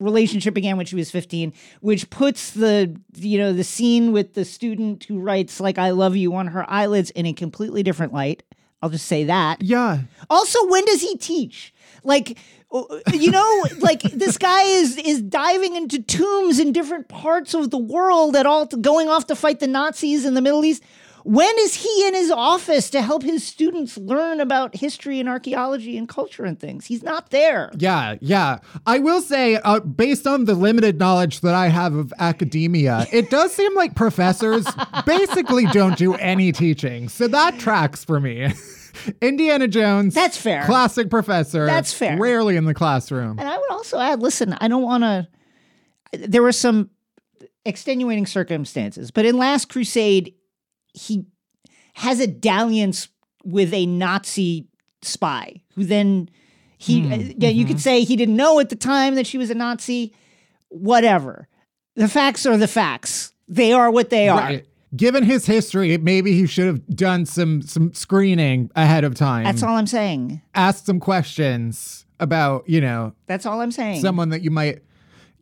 relationship 0.00 0.54
began 0.54 0.76
when 0.76 0.86
she 0.86 0.96
was 0.96 1.10
15 1.10 1.52
which 1.80 2.08
puts 2.10 2.50
the 2.52 2.98
you 3.16 3.38
know 3.38 3.52
the 3.52 3.62
scene 3.64 4.12
with 4.12 4.34
the 4.34 4.44
student 4.44 5.04
who 5.04 5.20
writes 5.20 5.60
like 5.60 5.78
i 5.78 5.90
love 5.90 6.16
you 6.16 6.34
on 6.34 6.48
her 6.48 6.68
eyelids 6.68 7.10
in 7.10 7.26
a 7.26 7.32
completely 7.32 7.82
different 7.82 8.12
light 8.12 8.42
i'll 8.82 8.88
just 8.90 9.06
say 9.06 9.24
that 9.24 9.60
Yeah. 9.62 10.00
also, 10.30 10.58
when 10.68 10.84
does 10.86 11.02
he 11.02 11.16
teach? 11.18 11.74
Like, 12.02 12.38
uh, 12.72 12.82
you 13.12 13.30
know, 13.30 13.64
like 13.80 14.00
this 14.00 14.38
guy 14.38 14.62
is 14.62 14.96
is 14.96 15.20
diving 15.20 15.76
into 15.76 16.02
tombs 16.02 16.58
in 16.58 16.72
different 16.72 17.08
parts 17.08 17.52
of 17.52 17.68
the 17.70 17.76
world 17.76 18.36
at 18.36 18.46
all, 18.46 18.64
going 18.64 19.08
off 19.08 19.26
to 19.26 19.36
fight 19.36 19.60
the 19.60 19.66
Nazis 19.66 20.24
in 20.24 20.32
the 20.32 20.40
Middle 20.40 20.64
East. 20.64 20.82
When 21.24 21.54
is 21.58 21.74
he 21.74 22.06
in 22.06 22.14
his 22.14 22.30
office 22.30 22.90
to 22.90 23.02
help 23.02 23.22
his 23.22 23.46
students 23.46 23.96
learn 23.98 24.40
about 24.40 24.76
history 24.76 25.20
and 25.20 25.28
archaeology 25.28 25.96
and 25.96 26.08
culture 26.08 26.44
and 26.44 26.58
things? 26.58 26.86
He's 26.86 27.02
not 27.02 27.30
there. 27.30 27.70
Yeah, 27.76 28.16
yeah. 28.20 28.58
I 28.86 28.98
will 28.98 29.20
say, 29.20 29.56
uh, 29.56 29.80
based 29.80 30.26
on 30.26 30.46
the 30.46 30.54
limited 30.54 30.98
knowledge 30.98 31.40
that 31.40 31.54
I 31.54 31.68
have 31.68 31.94
of 31.94 32.12
academia, 32.18 33.06
it 33.12 33.30
does 33.30 33.52
seem 33.52 33.74
like 33.74 33.94
professors 33.94 34.66
basically 35.06 35.66
don't 35.66 35.96
do 35.96 36.14
any 36.14 36.52
teaching. 36.52 37.08
So 37.08 37.28
that 37.28 37.58
tracks 37.58 38.04
for 38.04 38.20
me. 38.20 38.52
Indiana 39.20 39.68
Jones. 39.68 40.14
That's 40.14 40.36
fair. 40.36 40.64
Classic 40.64 41.10
professor. 41.10 41.66
That's 41.66 41.92
fair. 41.92 42.18
Rarely 42.18 42.56
in 42.56 42.64
the 42.64 42.74
classroom. 42.74 43.38
And 43.38 43.48
I 43.48 43.56
would 43.56 43.70
also 43.70 43.98
add 43.98 44.20
listen, 44.20 44.56
I 44.60 44.68
don't 44.68 44.82
want 44.82 45.04
to. 45.04 45.28
There 46.12 46.42
were 46.42 46.52
some 46.52 46.90
extenuating 47.64 48.26
circumstances, 48.26 49.10
but 49.10 49.24
in 49.24 49.36
Last 49.36 49.68
Crusade, 49.68 50.34
he 50.92 51.26
has 51.94 52.20
a 52.20 52.26
dalliance 52.26 53.08
with 53.44 53.72
a 53.72 53.86
Nazi 53.86 54.68
spy 55.02 55.62
who 55.74 55.84
then 55.84 56.28
he 56.78 57.02
Hmm, 57.02 57.12
uh, 57.12 57.16
yeah 57.16 57.48
you 57.48 57.64
mm-hmm. 57.64 57.68
could 57.68 57.80
say 57.80 58.04
he 58.04 58.16
didn't 58.16 58.36
know 58.36 58.58
at 58.58 58.70
the 58.70 58.76
time 58.76 59.14
that 59.14 59.26
she 59.26 59.38
was 59.38 59.50
a 59.50 59.54
Nazi. 59.54 60.14
Whatever. 60.68 61.48
The 61.96 62.08
facts 62.08 62.46
are 62.46 62.56
the 62.56 62.68
facts. 62.68 63.32
They 63.48 63.72
are 63.72 63.90
what 63.90 64.10
they 64.10 64.28
are. 64.28 64.38
Right. 64.38 64.66
Given 64.96 65.24
his 65.24 65.46
history, 65.46 65.98
maybe 65.98 66.32
he 66.32 66.46
should 66.46 66.66
have 66.66 66.86
done 66.88 67.26
some 67.26 67.62
some 67.62 67.92
screening 67.92 68.70
ahead 68.74 69.04
of 69.04 69.14
time. 69.14 69.44
that's 69.44 69.62
all 69.62 69.76
I'm 69.76 69.86
saying. 69.86 70.40
Asked 70.54 70.86
some 70.86 71.00
questions 71.00 72.06
about, 72.18 72.68
you 72.68 72.80
know, 72.80 73.14
that's 73.26 73.46
all 73.46 73.60
I'm 73.60 73.72
saying. 73.72 74.00
someone 74.00 74.30
that 74.30 74.42
you 74.42 74.50
might 74.50 74.80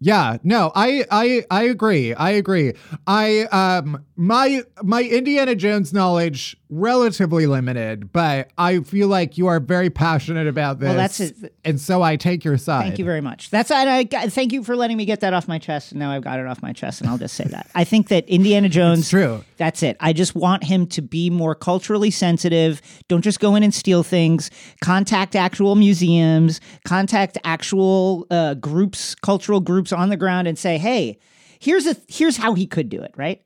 yeah 0.00 0.38
no 0.42 0.70
i 0.74 1.04
i 1.10 1.44
i 1.50 1.62
agree 1.64 2.14
i 2.14 2.30
agree. 2.30 2.72
I 3.06 3.42
um 3.52 4.04
my 4.16 4.62
my 4.82 5.02
indiana 5.02 5.54
jones 5.54 5.92
knowledge 5.92 6.56
relatively 6.70 7.46
limited 7.46 8.12
but 8.12 8.50
i 8.58 8.78
feel 8.80 9.08
like 9.08 9.38
you 9.38 9.46
are 9.46 9.58
very 9.58 9.88
passionate 9.88 10.46
about 10.46 10.78
this 10.78 10.88
Well, 10.88 10.96
that's 10.96 11.18
it. 11.20 11.54
and 11.64 11.80
so 11.80 12.02
i 12.02 12.16
take 12.16 12.44
your 12.44 12.58
side 12.58 12.82
Thank 12.84 12.98
you 12.98 13.04
very 13.04 13.20
much. 13.22 13.50
That's 13.50 13.70
and 13.70 13.88
I 13.88 14.04
thank 14.28 14.52
you 14.52 14.62
for 14.62 14.76
letting 14.76 14.96
me 14.96 15.04
get 15.04 15.20
that 15.20 15.32
off 15.32 15.48
my 15.48 15.58
chest. 15.58 15.92
And 15.92 15.98
now 15.98 16.10
I've 16.10 16.22
got 16.22 16.38
it 16.38 16.46
off 16.46 16.60
my 16.62 16.72
chest, 16.72 17.00
and 17.00 17.08
I'll 17.10 17.18
just 17.18 17.34
say 17.34 17.44
that 17.44 17.70
I 17.74 17.84
think 17.84 18.08
that 18.08 18.28
Indiana 18.28 18.68
Jones. 18.78 19.00
It's 19.00 19.10
true. 19.10 19.44
That's 19.56 19.82
it. 19.82 19.96
I 20.00 20.12
just 20.12 20.34
want 20.34 20.64
him 20.64 20.86
to 20.88 21.02
be 21.02 21.30
more 21.30 21.54
culturally 21.54 22.10
sensitive. 22.10 22.80
Don't 23.08 23.22
just 23.22 23.40
go 23.40 23.54
in 23.56 23.62
and 23.62 23.72
steal 23.74 24.02
things. 24.02 24.50
Contact 24.82 25.34
actual 25.36 25.74
museums. 25.74 26.60
Contact 26.84 27.38
actual 27.44 28.26
uh, 28.30 28.54
groups, 28.54 29.14
cultural 29.14 29.60
groups 29.60 29.92
on 29.92 30.08
the 30.10 30.16
ground, 30.16 30.48
and 30.48 30.58
say, 30.58 30.78
"Hey, 30.78 31.18
here's 31.58 31.86
a 31.86 31.96
here's 32.08 32.36
how 32.36 32.54
he 32.54 32.66
could 32.66 32.88
do 32.88 33.00
it." 33.00 33.12
Right? 33.16 33.44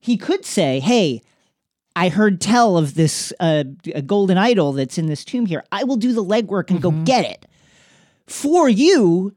He 0.00 0.16
could 0.16 0.44
say, 0.44 0.80
"Hey." 0.80 1.22
I 1.98 2.10
heard 2.10 2.40
tell 2.40 2.76
of 2.76 2.94
this 2.94 3.32
uh, 3.40 3.64
a 3.92 4.02
golden 4.02 4.38
idol 4.38 4.72
that's 4.72 4.98
in 4.98 5.06
this 5.06 5.24
tomb 5.24 5.46
here. 5.46 5.64
I 5.72 5.82
will 5.82 5.96
do 5.96 6.12
the 6.12 6.22
legwork 6.22 6.70
and 6.70 6.80
go 6.80 6.92
get 6.92 7.24
it 7.24 7.44
for 8.28 8.68
you, 8.68 9.34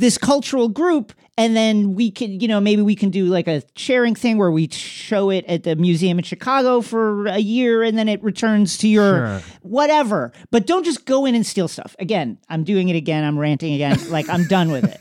this 0.00 0.16
cultural 0.18 0.68
group, 0.68 1.12
and 1.36 1.54
then 1.54 1.94
we 1.94 2.10
can, 2.10 2.40
you 2.40 2.48
know, 2.48 2.58
maybe 2.60 2.82
we 2.82 2.94
can 2.96 3.10
do 3.10 3.26
like 3.26 3.46
a 3.46 3.62
sharing 3.76 4.14
thing 4.14 4.38
where 4.38 4.50
we 4.50 4.68
show 4.68 5.30
it 5.30 5.44
at 5.46 5.62
the 5.62 5.76
museum 5.76 6.18
in 6.18 6.24
Chicago 6.24 6.80
for 6.80 7.26
a 7.26 7.38
year 7.38 7.82
and 7.82 7.96
then 7.98 8.08
it 8.08 8.22
returns 8.22 8.76
to 8.78 8.88
your 8.88 9.40
Sure. 9.40 9.42
whatever. 9.62 10.32
But 10.50 10.66
don't 10.66 10.84
just 10.84 11.04
go 11.04 11.26
in 11.26 11.34
and 11.34 11.46
steal 11.46 11.68
stuff. 11.68 11.94
Again, 11.98 12.38
I'm 12.48 12.64
doing 12.64 12.88
it 12.88 12.96
again. 12.96 13.24
I'm 13.24 13.38
ranting 13.38 13.74
again. 13.74 13.98
like 14.10 14.28
I'm 14.28 14.44
done 14.46 14.70
with 14.70 14.84
it. 14.84 15.00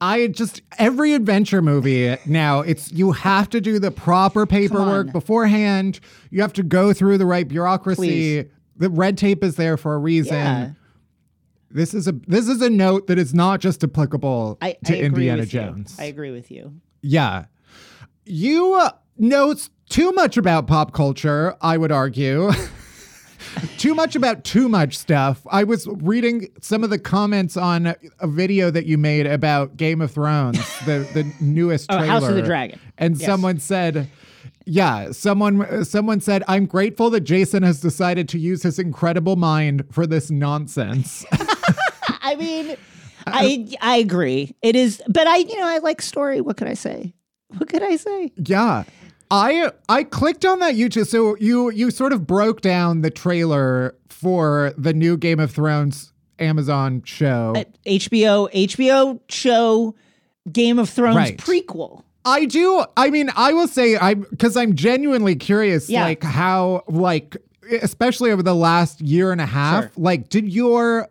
i 0.00 0.26
just 0.26 0.62
every 0.78 1.14
adventure 1.14 1.62
movie 1.62 2.16
now 2.26 2.60
it's 2.60 2.90
you 2.92 3.12
have 3.12 3.48
to 3.48 3.60
do 3.60 3.78
the 3.78 3.90
proper 3.90 4.46
paperwork 4.46 5.12
beforehand 5.12 6.00
you 6.30 6.40
have 6.40 6.52
to 6.52 6.62
go 6.64 6.92
through 6.92 7.16
the 7.16 7.24
right 7.26 7.46
bureaucracy 7.46 8.42
Please. 8.42 8.50
the 8.76 8.90
red 8.90 9.16
tape 9.16 9.44
is 9.44 9.54
there 9.56 9.76
for 9.76 9.94
a 9.94 9.98
reason 9.98 10.34
Yeah. 10.34 10.70
This 11.76 11.92
is 11.92 12.08
a 12.08 12.12
this 12.26 12.48
is 12.48 12.62
a 12.62 12.70
note 12.70 13.06
that 13.08 13.18
is 13.18 13.34
not 13.34 13.60
just 13.60 13.84
applicable 13.84 14.56
I, 14.62 14.76
to 14.86 14.96
I 14.96 15.00
Indiana 15.02 15.40
with 15.40 15.52
you. 15.52 15.60
Jones. 15.60 15.96
I 16.00 16.04
agree 16.04 16.30
with 16.30 16.50
you. 16.50 16.72
yeah, 17.02 17.44
you 18.24 18.72
uh, 18.74 18.90
know 19.18 19.54
too 19.90 20.10
much 20.12 20.38
about 20.38 20.66
pop 20.66 20.94
culture. 20.94 21.54
I 21.60 21.76
would 21.76 21.92
argue. 21.92 22.50
too 23.76 23.94
much 23.94 24.16
about 24.16 24.42
too 24.42 24.70
much 24.70 24.96
stuff. 24.96 25.46
I 25.50 25.64
was 25.64 25.86
reading 25.86 26.48
some 26.62 26.82
of 26.82 26.88
the 26.88 26.98
comments 26.98 27.58
on 27.58 27.94
a 28.20 28.26
video 28.26 28.70
that 28.70 28.86
you 28.86 28.96
made 28.96 29.26
about 29.26 29.76
Game 29.76 30.00
of 30.00 30.10
Thrones, 30.12 30.58
the 30.86 31.06
the 31.12 31.30
newest 31.40 31.90
Oh, 31.92 31.98
trailer. 31.98 32.10
House 32.10 32.26
of 32.26 32.36
the 32.36 32.42
Dragon. 32.42 32.80
And 32.96 33.18
Yes. 33.18 33.26
someone 33.26 33.58
said, 33.58 34.08
yeah, 34.66 35.12
someone 35.12 35.62
uh, 35.64 35.84
someone 35.84 36.20
said, 36.20 36.42
"I'm 36.48 36.66
grateful 36.66 37.08
that 37.10 37.20
Jason 37.20 37.62
has 37.62 37.80
decided 37.80 38.28
to 38.30 38.38
use 38.38 38.62
his 38.62 38.78
incredible 38.78 39.36
mind 39.36 39.84
for 39.90 40.06
this 40.06 40.30
nonsense." 40.30 41.24
I 42.20 42.34
mean, 42.36 42.76
I 43.26 43.68
I 43.80 43.96
agree. 43.96 44.54
It 44.62 44.76
is, 44.76 45.02
but 45.08 45.26
I 45.26 45.36
you 45.38 45.56
know 45.56 45.66
I 45.66 45.78
like 45.78 46.02
story. 46.02 46.40
What 46.40 46.56
could 46.56 46.68
I 46.68 46.74
say? 46.74 47.14
What 47.56 47.68
could 47.68 47.82
I 47.82 47.96
say? 47.96 48.32
Yeah. 48.36 48.84
I 49.30 49.72
I 49.88 50.04
clicked 50.04 50.44
on 50.44 50.58
that 50.60 50.74
YouTube. 50.74 51.06
So 51.06 51.36
you 51.38 51.70
you 51.70 51.90
sort 51.90 52.12
of 52.12 52.26
broke 52.26 52.60
down 52.60 53.00
the 53.02 53.10
trailer 53.10 53.96
for 54.08 54.72
the 54.78 54.92
new 54.92 55.16
Game 55.16 55.40
of 55.40 55.50
Thrones 55.50 56.12
Amazon 56.38 57.02
show. 57.04 57.54
HBO 57.86 58.50
HBO 58.52 59.20
show 59.28 59.94
Game 60.52 60.78
of 60.78 60.88
Thrones 60.90 61.16
Right. 61.16 61.36
prequel. 61.38 62.02
I 62.26 62.44
do. 62.44 62.84
I 62.96 63.08
mean, 63.10 63.30
I 63.36 63.52
will 63.52 63.68
say 63.68 63.96
I 63.96 64.14
because 64.14 64.56
I'm 64.56 64.74
genuinely 64.74 65.36
curious, 65.36 65.88
Yeah. 65.88 66.02
like 66.04 66.22
how 66.22 66.82
like 66.88 67.36
especially 67.82 68.30
over 68.32 68.42
the 68.42 68.54
last 68.54 69.00
year 69.00 69.32
and 69.32 69.40
a 69.40 69.46
half, 69.46 69.84
Sure. 69.84 69.92
like 69.96 70.28
did 70.28 70.52
your 70.52 71.08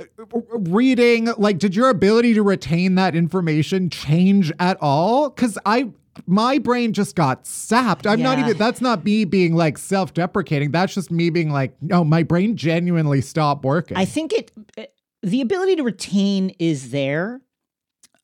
uh, 0.00 0.04
reading 0.52 1.28
like 1.38 1.58
did 1.58 1.74
your 1.74 1.88
ability 1.88 2.34
to 2.34 2.42
retain 2.42 2.96
that 2.96 3.14
information 3.16 3.90
change 3.90 4.52
at 4.60 4.76
all 4.80 5.28
because 5.30 5.58
i 5.66 5.88
my 6.26 6.58
brain 6.58 6.92
just 6.92 7.16
got 7.16 7.44
sapped 7.46 8.06
i'm 8.06 8.22
not 8.22 8.38
even 8.38 8.56
that's 8.56 8.80
not 8.80 9.04
me 9.04 9.24
being 9.24 9.54
like 9.56 9.76
self-deprecating 9.76 10.70
that's 10.70 10.94
just 10.94 11.10
me 11.10 11.30
being 11.30 11.50
like 11.50 11.74
no 11.82 12.04
my 12.04 12.22
brain 12.22 12.56
genuinely 12.56 13.20
stopped 13.20 13.64
working 13.64 13.96
I 13.96 14.04
think 14.04 14.32
it 14.32 14.52
the 15.22 15.40
ability 15.40 15.74
to 15.76 15.82
retain 15.82 16.50
is 16.60 16.90
there. 16.90 17.40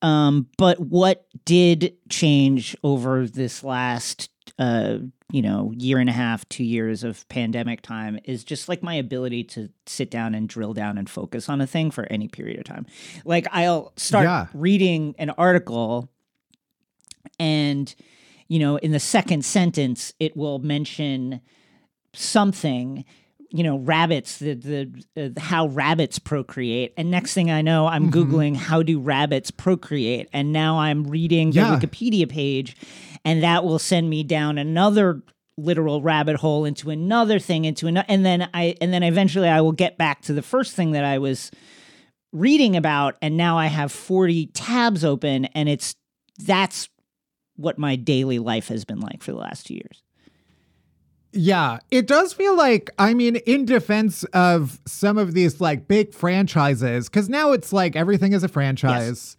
Um, 0.04 0.48
but 0.58 0.78
what 0.78 1.26
did 1.44 1.94
change 2.10 2.76
over 2.84 3.26
this 3.26 3.64
last 3.64 4.28
uh, 4.58 4.98
you 5.32 5.42
know, 5.42 5.72
year 5.76 5.98
and 5.98 6.08
a 6.08 6.12
half, 6.12 6.48
two 6.48 6.62
years 6.62 7.02
of 7.02 7.28
pandemic 7.28 7.80
time 7.82 8.20
is 8.24 8.44
just 8.44 8.68
like 8.68 8.82
my 8.82 8.94
ability 8.94 9.42
to 9.42 9.68
sit 9.86 10.10
down 10.10 10.34
and 10.34 10.48
drill 10.48 10.74
down 10.74 10.98
and 10.98 11.08
focus 11.10 11.48
on 11.48 11.60
a 11.60 11.66
thing 11.66 11.90
for 11.90 12.04
any 12.10 12.28
period 12.28 12.58
of 12.58 12.64
time. 12.64 12.86
Like 13.24 13.48
I'll 13.50 13.92
start 13.96 14.24
Yeah. 14.24 14.46
reading 14.54 15.14
an 15.18 15.30
article 15.30 16.08
and 17.40 17.92
you 18.46 18.58
know, 18.58 18.76
in 18.76 18.92
the 18.92 19.00
second 19.00 19.44
sentence 19.44 20.12
it 20.20 20.36
will 20.36 20.58
mention 20.58 21.40
something 22.12 23.04
you 23.56 23.62
know 23.62 23.78
rabbits 23.78 24.38
the 24.40 24.54
the 24.54 25.04
uh, 25.36 25.40
how 25.40 25.68
rabbits 25.68 26.18
procreate 26.18 26.92
and 26.96 27.08
next 27.10 27.34
thing 27.34 27.50
i 27.52 27.62
know 27.62 27.86
i'm 27.86 28.10
Mm-hmm. 28.10 28.34
googling 28.34 28.56
how 28.56 28.82
do 28.82 28.98
rabbits 28.98 29.50
procreate 29.52 30.28
and 30.32 30.52
now 30.52 30.78
i'm 30.80 31.04
reading 31.04 31.50
the 31.50 31.56
Yeah. 31.60 31.78
wikipedia 31.78 32.28
page 32.28 32.76
and 33.24 33.42
that 33.44 33.64
will 33.64 33.78
send 33.78 34.10
me 34.10 34.24
down 34.24 34.58
another 34.58 35.22
literal 35.56 36.02
rabbit 36.02 36.34
hole 36.36 36.64
into 36.64 36.90
another 36.90 37.38
thing 37.38 37.64
into 37.64 37.86
another 37.86 38.06
and 38.08 38.26
then 38.26 38.48
i 38.52 38.74
and 38.80 38.92
then 38.92 39.04
eventually 39.04 39.48
i 39.48 39.60
will 39.60 39.72
get 39.72 39.96
back 39.96 40.20
to 40.22 40.32
the 40.32 40.42
first 40.42 40.74
thing 40.74 40.90
that 40.90 41.04
i 41.04 41.16
was 41.18 41.52
reading 42.32 42.76
about 42.76 43.16
and 43.22 43.36
now 43.36 43.56
i 43.56 43.66
have 43.66 43.92
40 43.92 44.46
tabs 44.46 45.04
open 45.04 45.44
and 45.46 45.68
it's 45.68 45.94
that's 46.44 46.88
what 47.56 47.78
my 47.78 47.94
daily 47.94 48.40
life 48.40 48.66
has 48.66 48.84
been 48.84 48.98
like 48.98 49.22
for 49.22 49.30
the 49.30 49.38
last 49.38 49.66
two 49.68 49.74
years 49.74 50.02
Yeah, 51.34 51.78
it 51.90 52.06
does 52.06 52.32
feel 52.32 52.56
like, 52.56 52.90
I 52.98 53.12
mean, 53.12 53.36
in 53.36 53.64
defense 53.64 54.22
of 54.32 54.80
some 54.86 55.18
of 55.18 55.34
these 55.34 55.60
like 55.60 55.88
big 55.88 56.14
franchises, 56.14 57.08
because 57.08 57.28
now 57.28 57.52
it's 57.52 57.72
like 57.72 57.96
everything 57.96 58.32
is 58.32 58.44
a 58.44 58.48
franchise. 58.48 59.36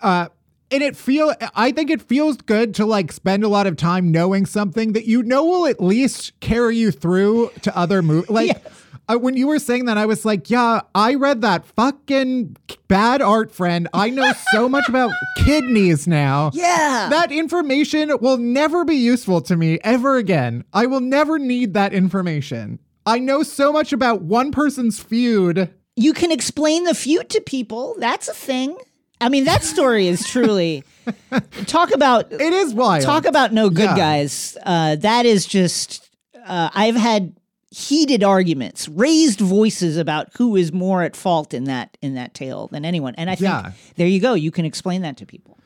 Uh, 0.00 0.28
and 0.70 0.82
it 0.82 0.96
feel, 0.96 1.34
I 1.54 1.72
think 1.72 1.90
it 1.90 2.00
feels 2.00 2.36
good 2.36 2.74
to 2.76 2.86
like 2.86 3.12
spend 3.12 3.44
a 3.44 3.48
lot 3.48 3.66
of 3.66 3.76
time 3.76 4.10
knowing 4.10 4.46
something 4.46 4.92
that 4.92 5.04
you 5.04 5.22
know 5.22 5.44
will 5.44 5.66
at 5.66 5.82
least 5.82 6.38
carry 6.40 6.76
you 6.76 6.90
through 6.90 7.50
to 7.62 7.76
other 7.76 8.02
movies. 8.02 8.30
Like 8.30 8.64
uh, 9.08 9.16
when 9.18 9.36
you 9.36 9.46
were 9.46 9.58
saying 9.58 9.86
that, 9.86 9.98
I 9.98 10.06
was 10.06 10.24
like, 10.24 10.48
yeah, 10.50 10.80
I 10.94 11.14
read 11.14 11.40
that 11.42 11.64
fucking 11.64 12.56
bad 12.88 13.20
art 13.22 13.52
friend. 13.52 13.88
I 13.92 14.10
know 14.10 14.32
so 14.52 14.68
much 14.76 14.88
about 14.88 15.12
kidneys 15.44 16.06
now. 16.06 16.50
Yeah. 16.54 17.08
That 17.10 17.32
information 17.32 18.10
will 18.20 18.36
never 18.38 18.84
be 18.84 18.94
useful 18.96 19.40
to 19.42 19.56
me 19.56 19.78
ever 19.84 20.16
again. 20.16 20.64
I 20.72 20.86
will 20.86 21.00
never 21.00 21.38
need 21.38 21.74
that 21.74 21.92
information. 21.92 22.78
I 23.04 23.18
know 23.18 23.42
so 23.42 23.72
much 23.72 23.92
about 23.92 24.22
one 24.22 24.52
person's 24.52 25.00
feud. 25.00 25.70
you 25.96 26.12
can 26.12 26.30
explain 26.30 26.84
the 26.84 26.94
feud 26.94 27.28
to 27.30 27.40
people. 27.40 27.96
That's 27.98 28.28
a 28.28 28.34
thing. 28.34 28.76
I 29.20 29.28
mean, 29.28 29.44
that 29.44 29.62
story 29.62 30.08
is 30.08 30.26
truly 30.28 30.84
talk 31.66 31.92
about 31.92 32.32
It 32.32 32.40
is 32.52 32.74
wild. 32.74 33.04
talk 33.04 33.24
about 33.24 33.52
no 33.52 33.70
good 33.70 33.84
Yeah. 33.90 33.96
guys. 33.96 34.56
Uh, 34.64 34.96
that 34.96 35.26
is 35.26 35.46
just. 35.46 36.08
Uh, 36.44 36.70
I've 36.74 36.96
had 36.96 37.34
heated 37.74 38.22
arguments, 38.22 38.86
raised 38.88 39.40
voices 39.40 39.96
about 39.96 40.28
who 40.36 40.56
is 40.56 40.72
more 40.72 41.02
at 41.02 41.16
fault 41.16 41.54
in 41.54 41.64
that 41.64 41.96
in 42.02 42.14
that 42.14 42.34
tale 42.34 42.68
than 42.68 42.84
anyone. 42.84 43.14
And 43.16 43.30
I 43.30 43.34
think 43.34 43.48
Yeah. 43.50 43.72
there 43.96 44.06
you 44.06 44.20
go. 44.20 44.34
You 44.34 44.50
can 44.50 44.64
explain 44.66 45.00
that 45.02 45.16
to 45.16 45.26
people. 45.26 45.58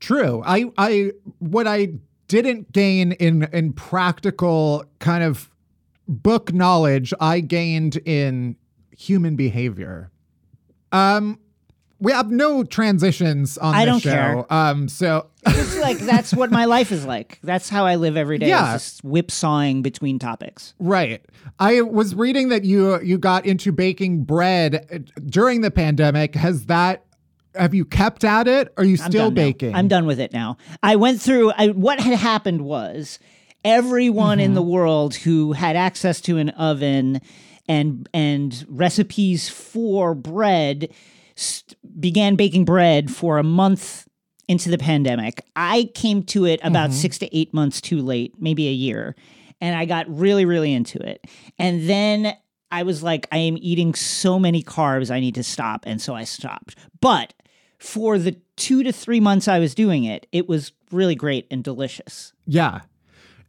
True. 0.00 0.42
I 0.46 0.64
I 0.78 1.12
what 1.38 1.66
I 1.66 1.88
didn't 2.28 2.72
gain 2.72 3.12
in 3.12 3.42
in 3.52 3.72
practical 3.74 4.84
kind 5.00 5.22
of 5.22 5.50
book 6.08 6.52
knowledge, 6.54 7.12
I 7.20 7.40
gained 7.40 7.96
in 8.06 8.56
human 8.96 9.36
behavior. 9.36 10.10
Um 10.92 11.38
we 12.00 12.12
have 12.12 12.30
no 12.30 12.64
transitions 12.64 13.58
on 13.58 13.74
I 13.74 13.84
this 13.84 13.92
don't 13.92 14.00
show. 14.00 14.10
care. 14.10 14.46
Um 14.52 14.88
so 14.88 15.26
It's 15.46 15.78
like 15.78 15.98
that's 15.98 16.32
what 16.34 16.50
my 16.50 16.64
life 16.66 16.92
is 16.92 17.04
like. 17.06 17.38
That's 17.42 17.68
how 17.68 17.86
I 17.86 17.96
live 17.96 18.16
every 18.16 18.38
day. 18.38 18.48
Yeah. 18.48 18.72
just 18.74 19.02
whipsawing 19.04 19.82
between 19.82 20.18
topics. 20.18 20.74
Right. 20.78 21.24
I 21.58 21.80
was 21.82 22.14
reading 22.14 22.48
that 22.50 22.64
you 22.64 23.00
you 23.02 23.18
got 23.18 23.46
into 23.46 23.72
baking 23.72 24.24
bread 24.24 24.86
uh, 24.92 24.98
during 25.26 25.60
the 25.60 25.70
pandemic. 25.70 26.34
Has 26.34 26.66
that 26.66 27.04
have 27.54 27.74
you 27.74 27.84
kept 27.84 28.22
at 28.24 28.46
it? 28.46 28.68
Or 28.76 28.82
are 28.82 28.86
you 28.86 28.92
I'm 29.02 29.10
still 29.10 29.26
done 29.26 29.34
now. 29.34 29.42
baking? 29.42 29.74
I'm 29.74 29.88
done 29.88 30.06
with 30.06 30.20
it 30.20 30.32
now. 30.32 30.56
I 30.82 30.94
went 30.96 31.20
through. 31.20 31.50
I, 31.56 31.68
what 31.68 31.98
had 32.00 32.16
happened 32.16 32.62
was 32.62 33.18
everyone 33.64 34.40
in 34.40 34.48
Mm-hmm. 34.50 34.54
the 34.54 34.62
world 34.62 35.14
who 35.16 35.52
had 35.52 35.76
access 35.76 36.20
to 36.22 36.36
an 36.38 36.50
oven 36.50 37.20
and 37.68 38.08
and 38.14 38.64
recipes 38.68 39.48
for 39.48 40.14
bread 40.14 40.92
st- 41.40 41.76
began 42.00 42.36
baking 42.36 42.64
bread 42.64 43.10
for 43.10 43.38
a 43.38 43.42
month 43.42 44.06
into 44.48 44.68
the 44.70 44.78
pandemic. 44.78 45.42
I 45.56 45.90
came 45.94 46.22
to 46.24 46.44
it 46.44 46.60
about 46.62 46.90
Mm-hmm. 46.90 46.98
six 46.98 47.18
to 47.18 47.36
eight 47.36 47.54
months 47.54 47.80
too 47.80 48.00
late, 48.02 48.34
maybe 48.40 48.68
a 48.68 48.72
year, 48.72 49.14
and 49.60 49.76
I 49.76 49.84
got 49.84 50.06
really, 50.08 50.44
really 50.44 50.72
into 50.72 50.98
it. 50.98 51.26
And 51.58 51.88
then 51.88 52.34
I 52.72 52.82
was 52.82 53.02
like, 53.02 53.26
I 53.32 53.38
am 53.38 53.56
eating 53.60 53.94
so 53.94 54.38
many 54.38 54.62
carbs, 54.62 55.10
I 55.10 55.20
need 55.20 55.34
to 55.36 55.42
stop, 55.42 55.84
and 55.86 56.00
so 56.00 56.14
I 56.14 56.24
stopped. 56.24 56.76
But 57.00 57.32
for 57.78 58.18
the 58.18 58.36
two 58.56 58.82
to 58.82 58.92
three 58.92 59.20
months 59.20 59.48
I 59.48 59.58
was 59.58 59.74
doing 59.74 60.04
it, 60.04 60.26
it 60.32 60.48
was 60.48 60.72
really 60.92 61.14
great 61.14 61.46
and 61.50 61.64
delicious. 61.64 62.32
Yeah. 62.46 62.80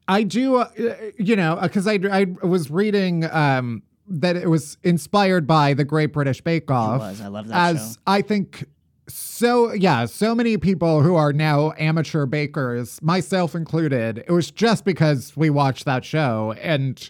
I 0.08 0.24
do, 0.24 0.56
uh, 0.58 0.70
you 1.18 1.36
know, 1.36 1.58
because 1.62 1.88
I, 1.88 2.00
I 2.12 2.26
was 2.46 2.70
reading 2.72 3.26
um, 3.32 3.84
that 4.08 4.36
it 4.36 4.50
was 4.50 4.78
inspired 4.84 5.48
by 5.48 5.74
the 5.74 5.84
Great 5.86 6.08
British 6.14 6.42
Bake 6.42 6.70
Off. 6.72 7.02
It 7.02 7.04
was. 7.06 7.22
I 7.22 7.28
love 7.28 7.48
that 7.48 7.56
As 7.76 7.94
show. 7.94 8.02
I 8.08 8.22
think 8.22 8.66
so, 9.08 9.74
yeah, 9.74 10.06
so 10.06 10.34
many 10.36 10.58
people 10.58 11.02
who 11.02 11.16
are 11.16 11.34
now 11.34 11.74
amateur 11.78 12.26
bakers, 12.26 13.02
myself 13.02 13.56
included, 13.56 14.20
it 14.20 14.32
was 14.32 14.52
just 14.52 14.86
because 14.86 15.36
we 15.36 15.50
watched 15.50 15.86
that 15.86 16.06
show. 16.06 16.54
And 16.62 17.10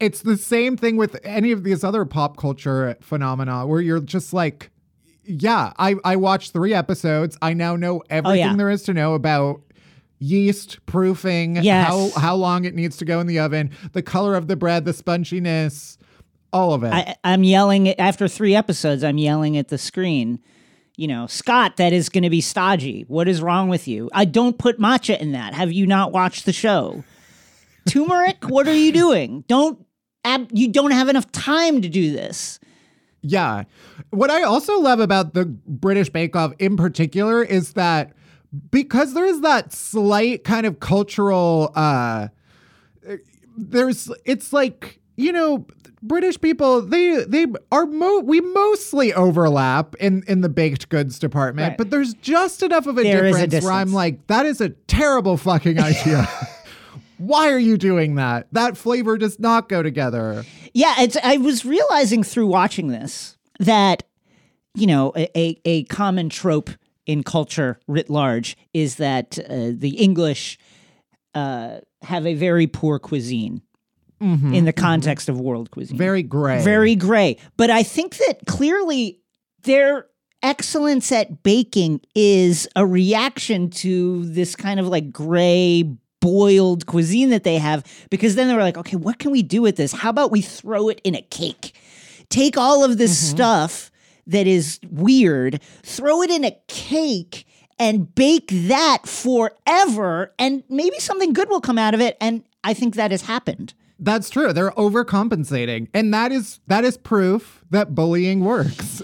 it's 0.00 0.22
the 0.22 0.36
same 0.36 0.76
thing 0.76 0.96
with 0.96 1.18
any 1.24 1.52
of 1.52 1.64
these 1.64 1.84
other 1.84 2.04
pop 2.04 2.36
culture 2.36 2.96
phenomena 3.00 3.66
where 3.66 3.80
you're 3.80 4.00
just 4.00 4.32
like, 4.32 4.70
yeah, 5.24 5.72
I, 5.78 5.96
I 6.04 6.16
watched 6.16 6.52
three 6.52 6.72
episodes. 6.72 7.36
I 7.42 7.52
now 7.52 7.76
know 7.76 8.02
everything 8.08 8.42
Oh, 8.44 8.50
yeah. 8.50 8.56
there 8.56 8.70
is 8.70 8.82
to 8.84 8.94
know 8.94 9.14
about 9.14 9.60
yeast 10.18 10.84
proofing, 10.86 11.56
Yes. 11.56 11.86
how 11.88 12.08
how 12.20 12.34
long 12.34 12.64
it 12.64 12.74
needs 12.74 12.96
to 12.96 13.04
go 13.04 13.20
in 13.20 13.26
the 13.26 13.38
oven, 13.38 13.70
the 13.92 14.02
color 14.02 14.34
of 14.34 14.48
the 14.48 14.56
bread, 14.56 14.84
the 14.84 14.92
sponginess, 14.92 15.97
all 16.52 16.72
of 16.72 16.84
it. 16.84 16.92
I, 16.92 17.16
I'm 17.24 17.44
yelling 17.44 17.88
after 17.98 18.28
three 18.28 18.54
episodes. 18.54 19.04
I'm 19.04 19.18
yelling 19.18 19.56
at 19.56 19.68
the 19.68 19.78
screen. 19.78 20.40
You 20.96 21.06
know, 21.06 21.26
Scott, 21.26 21.76
that 21.76 21.92
is 21.92 22.08
going 22.08 22.24
to 22.24 22.30
be 22.30 22.40
stodgy. 22.40 23.04
What 23.06 23.28
is 23.28 23.40
wrong 23.40 23.68
with 23.68 23.86
you? 23.86 24.10
I 24.12 24.24
don't 24.24 24.58
put 24.58 24.80
matcha 24.80 25.18
in 25.18 25.32
that. 25.32 25.54
Have 25.54 25.72
you 25.72 25.86
not 25.86 26.10
watched 26.12 26.44
the 26.44 26.52
show? 26.52 27.04
Turmeric, 27.88 28.44
what 28.48 28.66
are 28.66 28.74
you 28.74 28.92
doing? 28.92 29.44
Don't 29.46 29.84
ab- 30.24 30.50
you 30.52 30.68
don't 30.68 30.90
have 30.90 31.08
enough 31.08 31.30
time 31.30 31.82
to 31.82 31.88
do 31.88 32.12
this. 32.12 32.58
Yeah. 33.22 33.64
What 34.10 34.30
I 34.30 34.42
also 34.42 34.80
love 34.80 35.00
about 35.00 35.34
the 35.34 35.44
British 35.44 36.10
Bake 36.10 36.34
Off 36.34 36.52
in 36.58 36.76
particular 36.76 37.42
is 37.42 37.74
that 37.74 38.12
because 38.70 39.14
there 39.14 39.26
is 39.26 39.40
that 39.42 39.72
slight 39.72 40.42
kind 40.44 40.66
of 40.66 40.80
cultural 40.80 41.70
uh 41.74 42.28
there's 43.56 44.10
it's 44.24 44.52
like, 44.52 45.00
you 45.18 45.32
know, 45.32 45.66
British 46.00 46.40
people 46.40 46.80
they 46.80 47.24
they 47.24 47.46
are 47.72 47.84
mo 47.84 48.20
we 48.20 48.40
mostly 48.40 49.12
overlap 49.12 49.96
in 49.96 50.22
in 50.28 50.40
the 50.42 50.48
baked 50.48 50.88
goods 50.88 51.18
department, 51.18 51.70
Right. 51.70 51.78
but 51.78 51.90
there's 51.90 52.14
just 52.14 52.62
enough 52.62 52.86
of 52.86 52.96
a 52.98 53.02
There 53.02 53.26
is 53.26 53.36
a 53.36 53.46
difference 53.48 53.64
where 53.64 53.72
I'm 53.74 53.92
like 53.92 54.26
that 54.28 54.46
is 54.46 54.60
a 54.60 54.68
terrible 54.70 55.36
fucking 55.36 55.78
idea. 55.80 56.28
Why 57.18 57.50
are 57.50 57.58
you 57.58 57.76
doing 57.76 58.14
that? 58.14 58.46
That 58.52 58.76
flavor 58.76 59.18
does 59.18 59.40
not 59.40 59.68
go 59.68 59.82
together. 59.82 60.44
Yeah, 60.72 60.94
it's. 61.00 61.16
I 61.24 61.38
was 61.38 61.64
realizing 61.64 62.22
through 62.22 62.46
watching 62.46 62.88
this 62.88 63.36
that 63.58 64.04
you 64.74 64.86
know 64.86 65.12
a 65.16 65.28
a, 65.36 65.60
a 65.64 65.82
common 65.84 66.28
trope 66.28 66.70
in 67.06 67.24
culture 67.24 67.80
writ 67.88 68.08
large 68.08 68.56
is 68.72 68.96
that 68.96 69.36
uh, 69.40 69.72
the 69.74 69.96
English 69.98 70.58
uh, 71.34 71.78
have 72.02 72.24
a 72.24 72.34
very 72.34 72.68
poor 72.68 73.00
cuisine 73.00 73.62
Mm-hmm. 74.20 74.52
in 74.52 74.64
the 74.64 74.72
mm-hmm. 74.72 74.84
context 74.84 75.28
of 75.28 75.40
world 75.40 75.70
cuisine. 75.70 75.96
Very 75.96 76.24
gray. 76.24 76.60
very 76.64 76.96
gray. 76.96 77.36
But 77.56 77.70
I 77.70 77.84
think 77.84 78.16
that 78.16 78.46
clearly 78.46 79.20
their 79.62 80.06
excellence 80.42 81.12
at 81.12 81.42
baking 81.42 82.00
is 82.14 82.68
a 82.76 82.86
reaction 82.86 83.70
to 83.70 84.24
this 84.24 84.56
kind 84.56 84.80
of 84.80 84.88
like 84.88 85.12
gray 85.12 85.84
boiled 86.20 86.86
cuisine 86.86 87.30
that 87.30 87.44
they 87.44 87.58
have 87.58 87.84
because 88.10 88.34
then 88.34 88.48
they 88.48 88.54
were 88.54 88.62
like 88.62 88.76
okay 88.76 88.96
what 88.96 89.20
can 89.20 89.30
we 89.30 89.42
do 89.42 89.62
with 89.62 89.76
this? 89.76 89.92
How 89.92 90.10
about 90.10 90.30
we 90.32 90.42
throw 90.42 90.88
it 90.88 91.00
in 91.04 91.14
a 91.14 91.22
cake? 91.22 91.74
Take 92.28 92.56
all 92.56 92.84
of 92.84 92.98
this 92.98 93.16
mm-hmm. 93.16 93.36
stuff 93.36 93.90
that 94.26 94.46
is 94.46 94.80
weird 94.90 95.62
throw 95.82 96.22
it 96.22 96.30
in 96.30 96.44
a 96.44 96.56
cake 96.66 97.46
and 97.78 98.12
bake 98.14 98.48
that 98.50 99.02
forever 99.06 100.34
and 100.38 100.64
maybe 100.68 100.98
something 100.98 101.32
good 101.32 101.48
will 101.48 101.60
come 101.60 101.78
out 101.78 101.94
of 101.94 102.00
it. 102.00 102.16
And 102.20 102.44
i 102.64 102.74
think 102.74 102.96
that 102.96 103.12
has 103.12 103.22
happened 103.22 103.74
That's 103.98 104.30
true. 104.30 104.52
They're 104.52 104.70
overcompensating. 104.72 105.88
And 105.92 106.14
that 106.14 106.30
is 106.32 106.60
that 106.68 106.84
is 106.84 106.96
proof 106.96 107.64
that 107.70 107.94
bullying 107.94 108.40
works. 108.44 109.02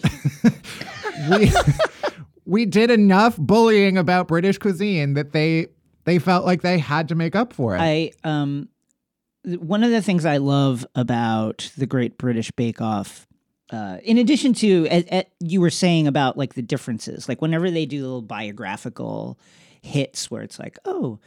we 1.30 1.52
we 2.44 2.64
did 2.66 2.90
enough 2.90 3.36
bullying 3.36 3.98
about 3.98 4.28
British 4.28 4.58
cuisine 4.58 5.14
that 5.14 5.32
they 5.32 5.68
they 6.04 6.18
felt 6.18 6.44
like 6.44 6.62
they 6.62 6.78
had 6.78 7.08
to 7.08 7.14
make 7.14 7.34
up 7.34 7.52
for 7.52 7.74
it. 7.76 7.80
I 7.80 8.12
um 8.22 8.68
one 9.44 9.84
of 9.84 9.90
the 9.90 10.00
things 10.02 10.24
I 10.24 10.38
love 10.38 10.86
about 10.94 11.70
the 11.76 11.86
Great 11.86 12.16
British 12.16 12.50
Bake 12.52 12.80
Off, 12.80 13.26
uh, 13.70 13.98
in 14.02 14.16
addition 14.16 14.54
to 14.54 14.86
a, 14.90 15.04
a- 15.18 15.26
you 15.40 15.60
were 15.60 15.70
saying 15.70 16.06
about 16.06 16.38
like 16.38 16.54
the 16.54 16.62
differences, 16.62 17.28
like 17.28 17.42
whenever 17.42 17.70
they 17.70 17.84
do 17.84 18.00
little 18.00 18.22
biographical 18.22 19.38
hits 19.82 20.30
where 20.30 20.40
it's 20.42 20.58
like, 20.58 20.78
oh, 20.86 21.18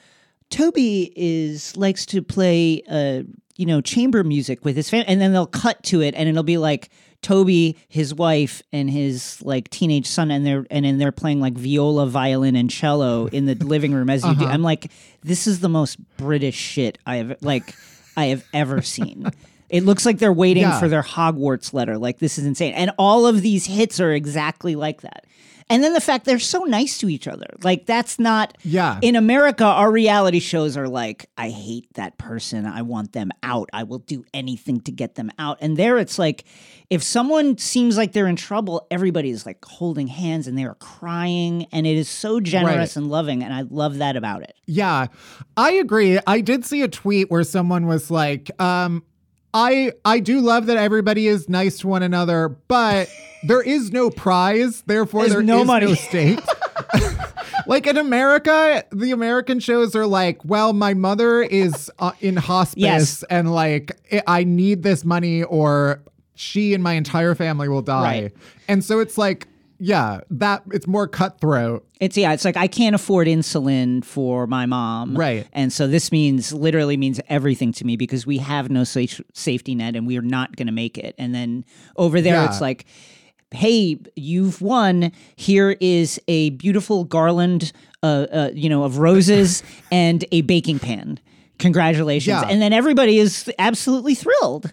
Toby 0.49 1.11
is 1.15 1.75
likes 1.77 2.05
to 2.07 2.21
play 2.23 2.81
uh 2.89 3.21
you 3.57 3.65
know 3.65 3.81
chamber 3.81 4.23
music 4.23 4.63
with 4.63 4.75
his 4.75 4.89
family, 4.89 5.07
and 5.07 5.19
then 5.19 5.33
they'll 5.33 5.45
cut 5.45 5.81
to 5.83 6.01
it, 6.01 6.13
and 6.15 6.29
it'll 6.29 6.43
be 6.43 6.57
like. 6.57 6.89
Toby, 7.23 7.75
his 7.87 8.13
wife, 8.13 8.61
and 8.71 8.87
his 8.91 9.41
like 9.41 9.71
teenage 9.71 10.05
son, 10.05 10.29
and 10.29 10.45
they're 10.45 10.67
and 10.69 10.85
then 10.85 10.99
they're 10.99 11.11
playing 11.11 11.41
like 11.41 11.55
viola, 11.55 12.05
violin, 12.05 12.55
and 12.55 12.69
cello 12.69 13.25
in 13.25 13.47
the 13.47 13.55
living 13.55 13.91
room 13.91 14.07
as 14.07 14.23
you 14.23 14.35
do. 14.35 14.43
Uh-huh. 14.45 14.53
I'm 14.53 14.61
like, 14.61 14.91
this 15.23 15.47
is 15.47 15.59
the 15.59 15.67
most 15.67 15.97
British 16.17 16.53
shit 16.55 16.99
I 17.07 17.15
have 17.15 17.35
like 17.41 17.73
I 18.15 18.25
have 18.25 18.45
ever 18.53 18.83
seen. 18.83 19.31
It 19.67 19.83
looks 19.83 20.05
like 20.05 20.19
they're 20.19 20.31
waiting 20.31 20.61
Yeah. 20.61 20.79
for 20.79 20.87
their 20.87 21.01
Hogwarts 21.01 21.73
letter. 21.73 21.97
Like 21.97 22.19
this 22.19 22.37
is 22.37 22.45
insane. 22.45 22.73
And 22.75 22.91
all 22.99 23.25
of 23.25 23.41
these 23.41 23.65
hits 23.65 23.99
are 23.99 24.13
exactly 24.13 24.75
like 24.75 25.01
that. 25.01 25.25
And 25.69 25.83
then 25.83 25.91
the 25.93 25.99
fact 26.01 26.23
they're 26.25 26.39
so 26.39 26.63
nice 26.63 26.97
to 26.99 27.09
each 27.09 27.27
other. 27.27 27.47
Like 27.61 27.85
that's 27.85 28.19
not 28.19 28.57
Yeah. 28.63 28.99
In 29.01 29.15
America, 29.17 29.65
our 29.65 29.91
reality 29.91 30.39
shows 30.39 30.77
are 30.77 30.87
like, 30.87 31.29
I 31.37 31.49
hate 31.49 31.93
that 31.95 32.17
person. 32.17 32.65
I 32.65 32.83
want 32.83 33.11
them 33.11 33.31
out. 33.43 33.69
I 33.73 33.83
will 33.83 33.99
do 33.99 34.23
anything 34.33 34.79
to 34.81 34.91
get 34.93 35.15
them 35.15 35.29
out. 35.37 35.57
And 35.59 35.75
there 35.75 35.97
it's 35.97 36.17
like 36.17 36.45
if 36.89 37.03
someone 37.03 37.57
seems 37.57 37.97
like 37.97 38.13
they're 38.13 38.27
in 38.27 38.37
trouble, 38.37 38.87
everybody 38.89 39.29
is 39.29 39.45
like 39.45 39.63
holding 39.65 40.07
hands 40.07 40.47
and 40.47 40.57
they 40.57 40.63
are 40.63 40.75
crying 40.75 41.65
and 41.73 41.85
it 41.85 41.97
is 41.97 42.07
so 42.07 42.39
generous 42.39 42.95
Right. 42.95 43.01
and 43.01 43.09
loving 43.09 43.43
and 43.43 43.53
I 43.53 43.61
love 43.69 43.97
that 43.97 44.15
about 44.15 44.43
it. 44.43 44.53
Yeah, 44.67 45.07
I 45.57 45.71
agree. 45.73 46.17
I 46.25 46.39
did 46.41 46.65
see 46.65 46.81
a 46.81 46.87
tweet 46.87 47.29
where 47.29 47.43
someone 47.43 47.87
was 47.87 48.09
like, 48.09 48.49
um, 48.61 49.03
I 49.53 49.93
I 50.05 50.19
do 50.19 50.39
love 50.41 50.65
that 50.67 50.77
everybody 50.77 51.27
is 51.27 51.47
nice 51.49 51.79
to 51.79 51.87
one 51.87 52.03
another, 52.03 52.49
but 52.49 53.09
there 53.43 53.61
is 53.61 53.91
no 53.91 54.09
prize, 54.09 54.81
therefore 54.85 55.21
There's 55.21 55.33
there 55.33 55.43
no 55.43 55.61
is 55.61 55.67
money." 55.67 55.85
no 55.87 55.93
stakes. 55.95 56.47
like 57.67 57.87
in 57.87 57.97
America, 57.97 58.83
the 58.91 59.11
American 59.11 59.59
shows 59.59 59.95
are 59.95 60.05
like, 60.05 60.43
well, 60.45 60.73
my 60.73 60.93
mother 60.93 61.41
is 61.41 61.91
uh, 61.99 62.11
in 62.21 62.35
hospice 62.37 62.81
Yes. 62.81 63.23
and 63.29 63.51
like 63.53 63.91
I- 64.11 64.23
I 64.27 64.43
need 64.43 64.83
this 64.83 65.03
money 65.03 65.43
or 65.43 66.01
she 66.35 66.73
and 66.73 66.83
my 66.83 66.93
entire 66.93 67.33
family 67.35 67.67
will 67.67 67.81
die. 67.81 68.21
Right. 68.23 68.33
And 68.67 68.83
so 68.85 68.99
it's 68.99 69.17
like 69.17 69.47
yeah, 69.79 70.21
that 70.31 70.63
it's 70.71 70.87
more 70.87 71.07
cutthroat. 71.07 71.85
It's 71.99 72.17
yeah, 72.17 72.33
it's 72.33 72.45
like 72.45 72.57
I 72.57 72.67
can't 72.67 72.95
afford 72.95 73.27
insulin 73.27 74.03
for 74.03 74.47
my 74.47 74.65
mom. 74.65 75.15
Right. 75.15 75.47
And 75.53 75.71
so 75.71 75.87
this 75.87 76.11
means 76.11 76.53
literally 76.53 76.97
means 76.97 77.19
everything 77.29 77.71
to 77.73 77.85
me 77.85 77.95
because 77.95 78.25
we 78.25 78.37
have 78.39 78.69
no 78.69 78.83
sa- 78.83 79.05
safety 79.33 79.75
net 79.75 79.95
and 79.95 80.07
we 80.07 80.17
are 80.17 80.21
not 80.23 80.55
going 80.55 80.67
to 80.67 80.73
make 80.73 80.97
it. 80.97 81.15
And 81.17 81.33
then 81.33 81.65
over 81.95 82.21
there 82.21 82.35
Yeah. 82.35 82.45
it's 82.49 82.61
like 82.61 82.85
hey, 83.51 83.97
you've 84.17 84.61
won. 84.61 85.09
Here 85.37 85.77
is 85.79 86.19
a 86.27 86.49
beautiful 86.51 87.05
garland 87.05 87.71
uh, 88.03 88.27
uh 88.31 88.49
you 88.53 88.69
know 88.69 88.83
of 88.83 88.97
roses 88.99 89.63
and 89.91 90.25
a 90.31 90.41
baking 90.41 90.79
pan. 90.79 91.19
Congratulations. 91.59 92.41
Yeah. 92.41 92.47
And 92.47 92.61
then 92.61 92.71
everybody 92.73 93.17
is 93.17 93.51
absolutely 93.57 94.13
thrilled. 94.15 94.71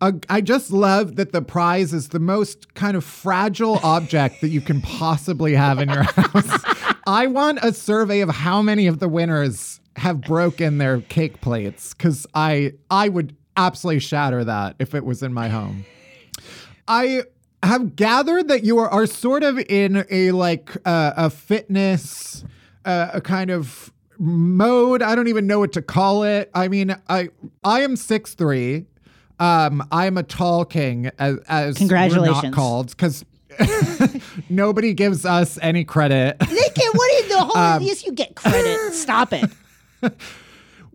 Uh, 0.00 0.12
I 0.28 0.40
just 0.40 0.70
love 0.70 1.16
that 1.16 1.32
the 1.32 1.42
prize 1.42 1.92
is 1.92 2.08
the 2.08 2.18
most 2.18 2.74
kind 2.74 2.96
of 2.96 3.04
fragile 3.04 3.78
object 3.82 4.40
that 4.40 4.48
you 4.48 4.60
can 4.60 4.80
possibly 4.80 5.54
have 5.54 5.78
in 5.78 5.88
your 5.88 6.02
house. 6.16 6.64
I 7.06 7.26
want 7.26 7.58
a 7.62 7.72
survey 7.72 8.20
of 8.20 8.30
how 8.30 8.62
many 8.62 8.86
of 8.86 8.98
the 8.98 9.08
winners 9.08 9.80
have 9.96 10.20
broken 10.20 10.78
their 10.78 11.00
cake 11.02 11.40
plates 11.40 11.94
because 11.94 12.26
I 12.34 12.72
I 12.90 13.08
would 13.08 13.36
absolutely 13.56 14.00
shatter 14.00 14.44
that 14.44 14.76
if 14.78 14.94
it 14.94 15.04
was 15.04 15.22
in 15.22 15.32
my 15.32 15.48
home. 15.48 15.84
I 16.88 17.22
have 17.62 17.96
gathered 17.96 18.48
that 18.48 18.64
you 18.64 18.78
are, 18.78 18.88
are 18.88 19.06
sort 19.06 19.42
of 19.42 19.58
in 19.58 20.04
a 20.10 20.32
like 20.32 20.76
uh, 20.84 21.12
a 21.16 21.30
fitness, 21.30 22.44
uh, 22.84 23.10
a 23.14 23.20
kind 23.20 23.50
of 23.50 23.92
mode. 24.18 25.02
I 25.02 25.14
don't 25.14 25.28
even 25.28 25.46
know 25.46 25.60
what 25.60 25.72
to 25.72 25.82
call 25.82 26.24
it. 26.24 26.50
I 26.54 26.68
mean, 26.68 26.96
I 27.08 27.28
I 27.62 27.82
am 27.82 27.96
six 27.96 28.34
three. 28.34 28.86
Um, 29.38 29.86
I 29.90 30.06
am 30.06 30.16
a 30.16 30.22
tall 30.22 30.64
king, 30.64 31.10
as, 31.18 31.38
as 31.48 31.48
we're 31.48 31.70
not 31.70 31.76
Congratulations. 31.76 32.54
called 32.54 32.90
because 32.90 33.24
nobody 34.48 34.94
gives 34.94 35.24
us 35.26 35.58
any 35.60 35.84
credit. 35.84 36.38
They 36.38 36.68
get 36.74 36.94
what 36.94 37.22
in 37.22 37.28
the 37.28 37.38
whole 37.38 37.56
Um, 37.56 37.82
yes, 37.82 38.04
you 38.04 38.12
get 38.12 38.34
credit. 38.36 38.92
Stop 38.94 39.32
it. 39.32 39.50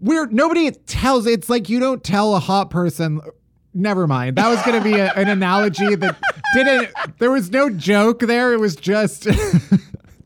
We're 0.01 0.27
nobody 0.27 0.71
tells. 0.71 1.25
It's 1.25 1.49
like 1.49 1.67
you 1.67 1.79
don't 1.79 2.01
tell 2.03 2.35
a 2.35 2.39
hot 2.39 2.69
person. 2.69 3.19
Never 3.73 4.07
mind. 4.07 4.37
That 4.37 4.47
was 4.47 4.61
going 4.63 4.81
to 4.81 4.83
be 4.83 4.97
a, 4.97 5.11
an 5.13 5.27
analogy 5.27 5.95
that 5.95 6.17
didn't. 6.53 6.89
There 7.19 7.31
was 7.31 7.51
no 7.51 7.69
joke 7.69 8.19
there. 8.21 8.53
It 8.53 8.59
was 8.59 8.75
just. 8.77 9.27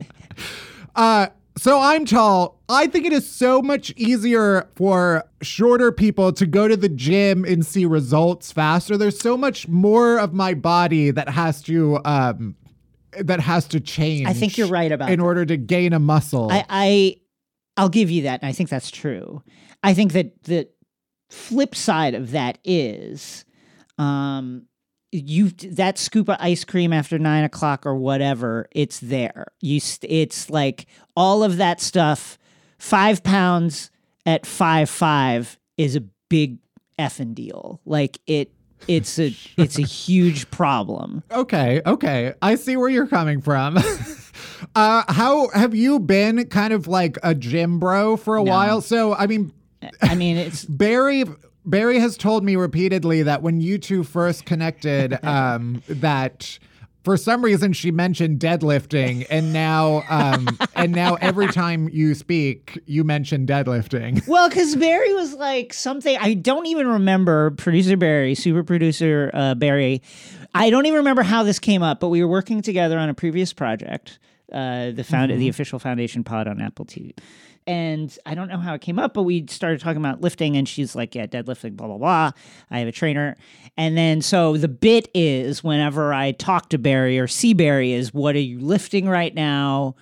uh. 0.94 1.26
So 1.64 1.80
I'm 1.80 2.04
tall. 2.04 2.60
I 2.68 2.88
think 2.88 3.06
it 3.06 3.12
is 3.14 3.26
so 3.26 3.62
much 3.62 3.90
easier 3.96 4.68
for 4.76 5.24
shorter 5.40 5.92
people 5.92 6.30
to 6.34 6.44
go 6.44 6.68
to 6.68 6.76
the 6.76 6.90
gym 6.90 7.46
and 7.46 7.64
see 7.64 7.86
results 7.86 8.52
faster. 8.52 8.98
There's 8.98 9.18
so 9.18 9.34
much 9.38 9.66
more 9.66 10.18
of 10.18 10.34
my 10.34 10.52
body 10.52 11.10
that 11.10 11.30
has 11.30 11.62
to 11.62 12.00
um 12.04 12.54
that 13.18 13.40
has 13.40 13.66
to 13.68 13.80
change. 13.80 14.26
I 14.28 14.34
think 14.34 14.58
you're 14.58 14.68
right 14.68 14.92
about 14.92 15.08
in 15.08 15.20
that. 15.20 15.24
order 15.24 15.46
to 15.46 15.56
gain 15.56 15.94
a 15.94 15.98
muscle. 15.98 16.52
I, 16.52 16.66
I 16.68 17.16
I'll 17.78 17.88
give 17.88 18.10
you 18.10 18.24
that, 18.24 18.42
and 18.42 18.48
I 18.50 18.52
think 18.52 18.68
that's 18.68 18.90
true. 18.90 19.42
I 19.82 19.94
think 19.94 20.12
that 20.12 20.42
the 20.42 20.68
flip 21.30 21.74
side 21.74 22.12
of 22.14 22.32
that 22.32 22.58
is, 22.62 23.46
um, 23.96 24.66
you 25.14 25.50
that 25.50 25.96
scoop 25.96 26.28
of 26.28 26.36
ice 26.40 26.64
cream 26.64 26.92
after 26.92 27.18
nine 27.18 27.44
o'clock 27.44 27.86
or 27.86 27.94
whatever, 27.94 28.66
it's 28.72 28.98
there. 28.98 29.46
You, 29.60 29.78
st- 29.78 30.10
it's 30.10 30.50
like 30.50 30.86
all 31.16 31.44
of 31.44 31.56
that 31.58 31.80
stuff. 31.80 32.36
Five 32.78 33.22
pounds 33.22 33.90
at 34.26 34.44
five 34.44 34.90
five 34.90 35.58
is 35.76 35.94
a 35.94 36.00
big 36.28 36.58
effing 36.98 37.34
deal. 37.34 37.80
Like 37.84 38.18
it, 38.26 38.50
it's 38.88 39.18
a 39.20 39.34
it's 39.56 39.78
a 39.78 39.82
huge 39.82 40.50
problem. 40.50 41.22
Okay, 41.30 41.80
okay. 41.86 42.34
I 42.42 42.56
see 42.56 42.76
where 42.76 42.88
you're 42.88 43.06
coming 43.06 43.40
from. 43.40 43.78
uh 44.74 45.12
how 45.12 45.48
have 45.50 45.74
you 45.74 46.00
been 46.00 46.44
kind 46.48 46.72
of 46.72 46.88
like 46.88 47.18
a 47.22 47.36
gym 47.36 47.78
bro 47.78 48.16
for 48.16 48.34
a 48.34 48.42
while? 48.42 48.80
So, 48.80 49.14
I 49.14 49.28
mean, 49.28 49.52
I 50.02 50.16
mean, 50.16 50.36
it's 50.36 50.64
Barry 50.68 51.24
Barry 51.64 51.98
has 51.98 52.16
told 52.16 52.44
me 52.44 52.56
repeatedly 52.56 53.22
that 53.22 53.42
when 53.42 53.60
you 53.60 53.78
two 53.78 54.04
first 54.04 54.44
connected 54.44 55.18
um 55.24 55.82
that 55.88 56.58
for 57.04 57.16
some 57.16 57.44
reason 57.44 57.72
she 57.72 57.90
mentioned 57.90 58.40
deadlifting 58.40 59.26
and 59.30 59.52
now 59.52 60.02
um 60.08 60.46
and 60.74 60.92
now 60.92 61.14
every 61.16 61.46
time 61.48 61.88
you 61.90 62.14
speak 62.14 62.78
you 62.86 63.04
mention 63.04 63.46
deadlifting. 63.46 64.26
Well, 64.34 64.48
because 64.48 64.74
Barry 64.76 65.12
was 65.14 65.34
like 65.34 65.72
something 65.72 66.16
I 66.18 66.34
don't 66.34 66.66
even 66.66 66.86
remember. 66.86 67.52
Producer 67.52 67.96
Barry, 67.96 68.34
super 68.34 68.64
producer 68.64 69.30
uh, 69.34 69.54
Barry, 69.54 70.02
I 70.54 70.70
don't 70.70 70.86
even 70.86 70.98
remember 70.98 71.22
how 71.22 71.42
this 71.42 71.58
came 71.58 71.82
up, 71.82 72.00
but 72.00 72.08
we 72.08 72.22
were 72.22 72.28
working 72.30 72.62
together 72.62 72.98
on 72.98 73.08
a 73.08 73.14
previous 73.14 73.52
project, 73.52 74.18
uh, 74.52 74.92
the 74.92 75.02
found 75.04 75.30
the 75.32 75.48
official 75.48 75.78
foundation 75.78 76.22
pod 76.24 76.46
on 76.46 76.60
Apple 76.60 76.84
TV. 76.84 77.12
And 77.66 78.16
I 78.26 78.34
don't 78.34 78.48
know 78.48 78.58
how 78.58 78.74
it 78.74 78.82
came 78.82 78.98
up, 78.98 79.14
but 79.14 79.22
we 79.22 79.46
started 79.48 79.80
talking 79.80 79.96
about 79.96 80.20
lifting, 80.20 80.56
and 80.56 80.68
she's 80.68 80.94
like, 80.94 81.14
"Yeah, 81.14 81.26
deadlifting, 81.26 81.76
blah 81.76 81.86
blah 81.86 81.96
blah." 81.96 82.30
I 82.70 82.78
have 82.80 82.88
a 82.88 82.92
trainer, 82.92 83.36
and 83.76 83.96
then 83.96 84.20
so 84.20 84.56
the 84.58 84.68
bit 84.68 85.08
is 85.14 85.64
whenever 85.64 86.12
I 86.12 86.32
talk 86.32 86.68
to 86.70 86.78
Barry 86.78 87.18
or 87.18 87.26
see 87.26 87.54
Barry 87.54 87.92
is, 87.92 88.12
"What 88.12 88.34
are 88.36 88.40
you 88.40 88.58
lifting 88.58 89.08
right 89.08 89.34
now? 89.34 89.96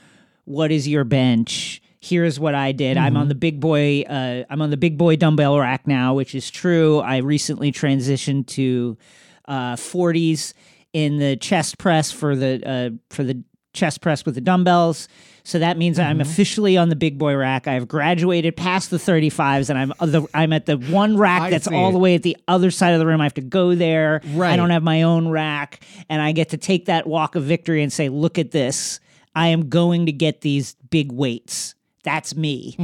What 0.44 0.72
is 0.72 0.88
your 0.88 1.04
bench?" 1.04 1.80
Here's 2.00 2.40
what 2.40 2.56
I 2.56 2.72
did. 2.72 2.96
I'm 2.96 3.16
on 3.16 3.28
the 3.28 3.36
big 3.36 3.60
boy. 3.60 4.02
Uh, 4.02 4.42
I'm 4.50 4.60
on 4.60 4.70
the 4.70 4.76
big 4.76 4.98
boy 4.98 5.14
dumbbell 5.14 5.56
rack 5.60 5.86
now, 5.86 6.14
which 6.14 6.34
is 6.34 6.50
true. 6.50 6.98
I 6.98 7.18
recently 7.18 7.70
transitioned 7.70 8.48
to 8.48 8.98
uh, 9.46 9.76
40s 9.76 10.52
in 10.92 11.18
the 11.18 11.36
chest 11.36 11.78
press 11.78 12.10
for 12.10 12.34
the 12.34 12.60
uh, 12.68 12.90
for 13.14 13.22
the 13.22 13.44
chest 13.72 14.00
press 14.00 14.24
with 14.24 14.34
the 14.34 14.40
dumbbells. 14.40 15.08
So 15.44 15.58
that 15.58 15.76
means 15.76 15.98
I'm 15.98 16.20
officially 16.20 16.76
on 16.76 16.88
the 16.88 16.94
big 16.94 17.18
boy 17.18 17.34
rack. 17.34 17.66
I've 17.66 17.88
graduated 17.88 18.56
past 18.56 18.90
the 18.90 18.96
35s, 18.96 19.70
and 19.70 19.78
I'm 19.78 19.88
the, 20.10 20.24
I'm 20.34 20.52
at 20.52 20.66
the 20.66 20.76
one 20.76 21.16
rack 21.16 21.42
I 21.42 21.50
that's 21.50 21.64
see. 21.66 21.74
all 21.74 21.90
the 21.90 21.98
way 21.98 22.14
at 22.14 22.22
the 22.22 22.36
other 22.46 22.70
side 22.70 22.92
of 22.92 23.00
the 23.00 23.06
room. 23.06 23.20
I 23.20 23.24
have 23.24 23.34
to 23.34 23.40
go 23.40 23.74
there. 23.74 24.20
I 24.52 24.56
don't 24.56 24.70
have 24.70 24.84
my 24.84 25.02
own 25.02 25.28
rack, 25.28 25.80
and 26.08 26.22
I 26.22 26.30
get 26.30 26.50
to 26.50 26.56
take 26.58 26.84
that 26.86 27.06
walk 27.08 27.34
of 27.34 27.42
victory 27.42 27.82
and 27.82 27.92
say, 27.92 28.08
"Look 28.08 28.38
at 28.38 28.52
this! 28.52 29.00
I 29.34 29.48
am 29.48 29.68
going 29.68 30.06
to 30.06 30.12
get 30.12 30.42
these 30.42 30.74
big 30.90 31.10
weights." 31.10 31.74
That's 32.04 32.36
me. 32.36 32.76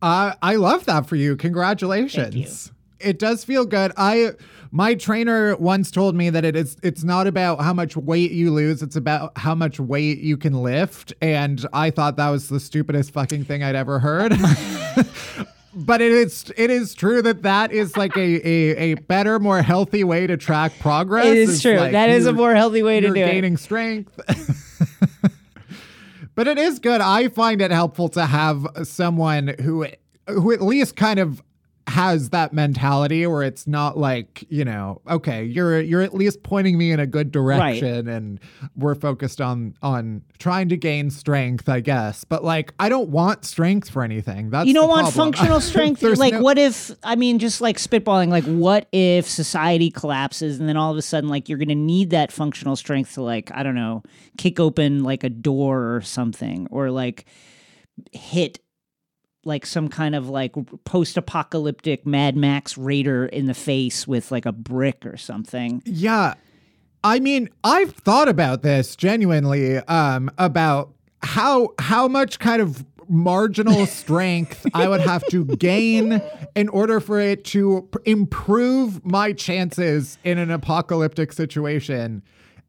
Uh, 0.00 0.34
I 0.40 0.56
love 0.56 0.86
that 0.86 1.06
for 1.06 1.16
you. 1.16 1.36
Congratulations. 1.36 2.70
It 3.00 3.18
does 3.18 3.44
feel 3.44 3.64
good. 3.64 3.92
I 3.96 4.32
my 4.70 4.94
trainer 4.94 5.54
once 5.56 5.90
told 5.90 6.16
me 6.16 6.30
that 6.30 6.44
it 6.44 6.56
is 6.56 6.76
it's 6.82 7.04
not 7.04 7.26
about 7.26 7.60
how 7.60 7.72
much 7.72 7.96
weight 7.96 8.32
you 8.32 8.52
lose, 8.52 8.82
it's 8.82 8.96
about 8.96 9.36
how 9.38 9.54
much 9.54 9.78
weight 9.78 10.18
you 10.18 10.36
can 10.36 10.62
lift. 10.62 11.12
And 11.20 11.64
I 11.72 11.90
thought 11.90 12.16
that 12.16 12.30
was 12.30 12.48
the 12.48 12.58
stupidest 12.58 13.12
fucking 13.12 13.44
thing 13.44 13.62
I'd 13.62 13.76
ever 13.76 14.00
heard. 14.00 14.32
but 15.74 16.00
it 16.00 16.12
is 16.12 16.52
it 16.56 16.70
is 16.70 16.94
true 16.94 17.22
that 17.22 17.42
that 17.42 17.72
is 17.72 17.96
like 17.96 18.16
a, 18.16 18.48
a, 18.48 18.76
a 18.76 18.94
better, 18.94 19.38
more 19.38 19.62
healthy 19.62 20.04
way 20.04 20.26
to 20.26 20.36
track 20.36 20.72
progress. 20.80 21.26
It 21.26 21.36
is 21.36 21.62
true. 21.62 21.76
like 21.76 21.92
that 21.92 22.10
is 22.10 22.26
a 22.26 22.32
more 22.32 22.54
healthy 22.54 22.82
way 22.82 23.00
to 23.00 23.08
do 23.08 23.14
it. 23.14 23.26
gaining 23.26 23.56
strength. 23.56 24.18
but 26.34 26.48
it 26.48 26.58
is 26.58 26.78
good. 26.78 27.00
I 27.00 27.28
find 27.28 27.60
it 27.60 27.70
helpful 27.70 28.08
to 28.10 28.26
have 28.26 28.66
someone 28.82 29.54
who 29.60 29.86
who 30.26 30.52
at 30.52 30.62
least 30.62 30.96
kind 30.96 31.18
of 31.18 31.42
has 31.86 32.30
that 32.30 32.52
mentality 32.54 33.26
where 33.26 33.42
it's 33.42 33.66
not 33.66 33.98
like, 33.98 34.44
you 34.48 34.64
know, 34.64 35.02
okay, 35.08 35.44
you're 35.44 35.80
you're 35.80 36.00
at 36.00 36.14
least 36.14 36.42
pointing 36.42 36.78
me 36.78 36.90
in 36.92 37.00
a 37.00 37.06
good 37.06 37.30
direction 37.30 38.08
and 38.08 38.40
we're 38.76 38.94
focused 38.94 39.40
on 39.40 39.74
on 39.82 40.22
trying 40.38 40.70
to 40.70 40.76
gain 40.76 41.10
strength, 41.10 41.68
I 41.68 41.80
guess. 41.80 42.24
But 42.24 42.42
like 42.42 42.72
I 42.78 42.88
don't 42.88 43.10
want 43.10 43.44
strength 43.44 43.90
for 43.90 44.02
anything. 44.02 44.48
That's 44.48 44.66
you 44.66 44.72
don't 44.72 44.88
want 44.88 45.12
problem. 45.12 45.32
functional 45.34 45.60
strength 45.60 46.02
like 46.02 46.34
no- 46.34 46.42
what 46.42 46.58
if 46.58 46.90
i 47.02 47.16
mean 47.16 47.38
just 47.38 47.60
like 47.60 47.76
spitballing 47.76 48.28
like 48.28 48.44
what 48.44 48.88
if 48.92 49.28
society 49.28 49.90
collapses 49.90 50.60
and 50.60 50.68
then 50.68 50.76
all 50.76 50.90
of 50.90 50.96
a 50.96 51.02
sudden 51.02 51.28
like 51.28 51.48
you're 51.48 51.58
gonna 51.58 51.74
need 51.74 52.10
that 52.10 52.32
functional 52.32 52.76
strength 52.76 53.14
to 53.14 53.22
like 53.22 53.50
i 53.54 53.62
don't 53.62 53.74
know 53.74 54.02
kick 54.38 54.60
open 54.60 55.02
like 55.02 55.24
a 55.24 55.30
door 55.30 55.94
or 55.94 56.00
something 56.00 56.66
or 56.70 56.90
like 56.90 57.24
hit 58.12 58.60
like 59.46 59.66
some 59.66 59.88
kind 59.88 60.14
of 60.14 60.28
like 60.28 60.52
post-apocalyptic 60.84 62.06
mad 62.06 62.36
max 62.36 62.76
raider 62.78 63.26
in 63.26 63.46
the 63.46 63.54
face 63.54 64.06
with 64.06 64.30
like 64.30 64.46
a 64.46 64.52
brick 64.52 65.04
or 65.06 65.16
something 65.16 65.82
Yeah. 65.84 66.34
I 67.06 67.20
mean, 67.20 67.50
I've 67.62 67.92
thought 67.92 68.28
about 68.28 68.62
this 68.62 68.96
genuinely 68.96 69.76
um 69.78 70.30
about 70.38 70.90
how 71.22 71.68
how 71.78 72.08
much 72.08 72.38
kind 72.38 72.62
of 72.62 72.84
marginal 73.08 73.84
strength 74.00 74.66
I 74.72 74.88
would 74.88 75.02
have 75.02 75.22
to 75.28 75.44
gain 75.44 76.22
in 76.54 76.68
order 76.70 77.00
for 77.00 77.20
it 77.20 77.44
to 77.46 77.86
p- 77.92 78.10
improve 78.10 79.04
my 79.04 79.34
chances 79.34 80.16
in 80.24 80.38
an 80.38 80.50
apocalyptic 80.50 81.32
situation. 81.34 82.22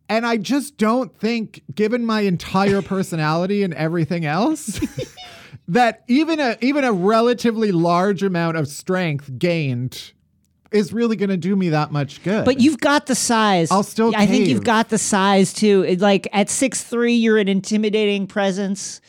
And 0.10 0.26
I 0.26 0.36
just 0.38 0.78
don't 0.78 1.18
think 1.18 1.64
given 1.74 2.06
my 2.06 2.22
entire 2.22 2.82
personality 2.82 3.64
and 3.64 3.74
everything 3.74 4.26
else 4.26 4.80
that 5.68 6.04
even 6.08 6.40
a 6.40 6.58
even 6.62 6.84
a 6.84 6.92
relatively 6.92 7.72
large 7.72 8.24
amount 8.24 8.58
of 8.58 8.68
strength 8.68 9.32
gained 9.38 10.14
is 10.72 10.92
really 10.92 11.16
going 11.16 11.30
to 11.30 11.38
do 11.38 11.56
me 11.56 11.70
that 11.70 11.92
much 11.92 12.22
good. 12.24 12.44
But 12.46 12.60
you've 12.60 12.80
got 12.80 13.06
the 13.06 13.16
size. 13.16 13.72
I'll 13.72 13.84
still 13.84 14.14
I 14.16 14.26
think 14.26 14.48
you've 14.48 14.64
got 14.64 14.90
the 14.90 14.98
size 14.98 15.54
too. 15.54 15.84
It, 15.88 16.02
like 16.02 16.28
at 16.34 16.50
six 16.50 16.84
three, 16.84 17.14
you're 17.14 17.38
an 17.38 17.48
intimidating 17.48 18.28
presence. 18.28 19.02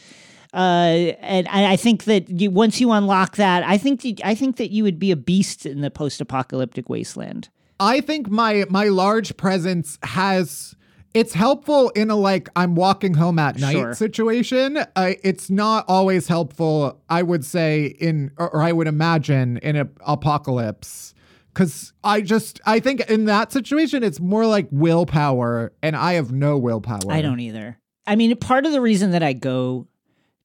Uh, 0.55 1.13
and 1.21 1.49
I 1.49 1.73
I 1.73 1.77
think 1.77 2.05
that 2.05 2.31
you, 2.31 2.51
once 2.51 2.81
you 2.81 2.93
unlock 2.93 3.37
that, 3.37 3.63
I 3.65 3.79
think 3.79 4.05
you, 4.05 4.15
I 4.25 4.35
think 4.35 4.57
that 4.57 4.71
you 4.71 4.85
would 4.85 4.99
be 4.99 5.11
a 5.11 5.17
beast 5.17 5.67
in 5.67 5.81
the 5.81 5.91
post-apocalyptic 5.91 6.89
wasteland. 6.89 7.49
I 7.79 8.01
think 8.01 8.31
my 8.31 8.65
my 8.71 8.85
large 8.89 9.37
presence 9.37 9.99
has 10.03 10.75
it's 11.17 11.33
helpful 11.33 11.89
in 11.91 12.11
a 12.11 12.15
like 12.17 12.49
I'm 12.55 12.75
walking 12.75 13.15
home 13.15 13.39
at 13.39 13.59
night 13.59 13.73
Sure. 13.73 13.95
situation. 13.95 14.77
Uh, 14.95 15.13
it's 15.25 15.49
not 15.49 15.85
always 15.89 16.29
helpful, 16.29 17.01
I 17.09 17.23
would 17.23 17.45
say 17.45 17.87
in 17.87 18.31
or, 18.37 18.51
or 18.51 18.63
I 18.63 18.73
would 18.73 18.87
imagine 18.87 19.57
in 19.59 19.77
a 19.77 19.89
apocalypse 20.07 21.15
cuz 21.55 21.95
I 22.05 22.21
just 22.21 22.61
I 22.67 22.81
think 22.81 23.01
in 23.09 23.25
that 23.25 23.51
situation 23.51 24.03
it's 24.03 24.21
more 24.21 24.47
like 24.47 24.69
willpower 24.71 25.73
and 25.83 25.97
I 25.97 26.13
have 26.15 26.33
no 26.33 26.59
willpower. 26.59 27.11
I 27.11 27.23
don't 27.23 27.41
either. 27.41 27.79
I 28.07 28.15
mean, 28.15 28.37
part 28.37 28.67
of 28.67 28.73
the 28.73 28.81
reason 28.81 29.11
that 29.13 29.23
I 29.23 29.33
go 29.33 29.89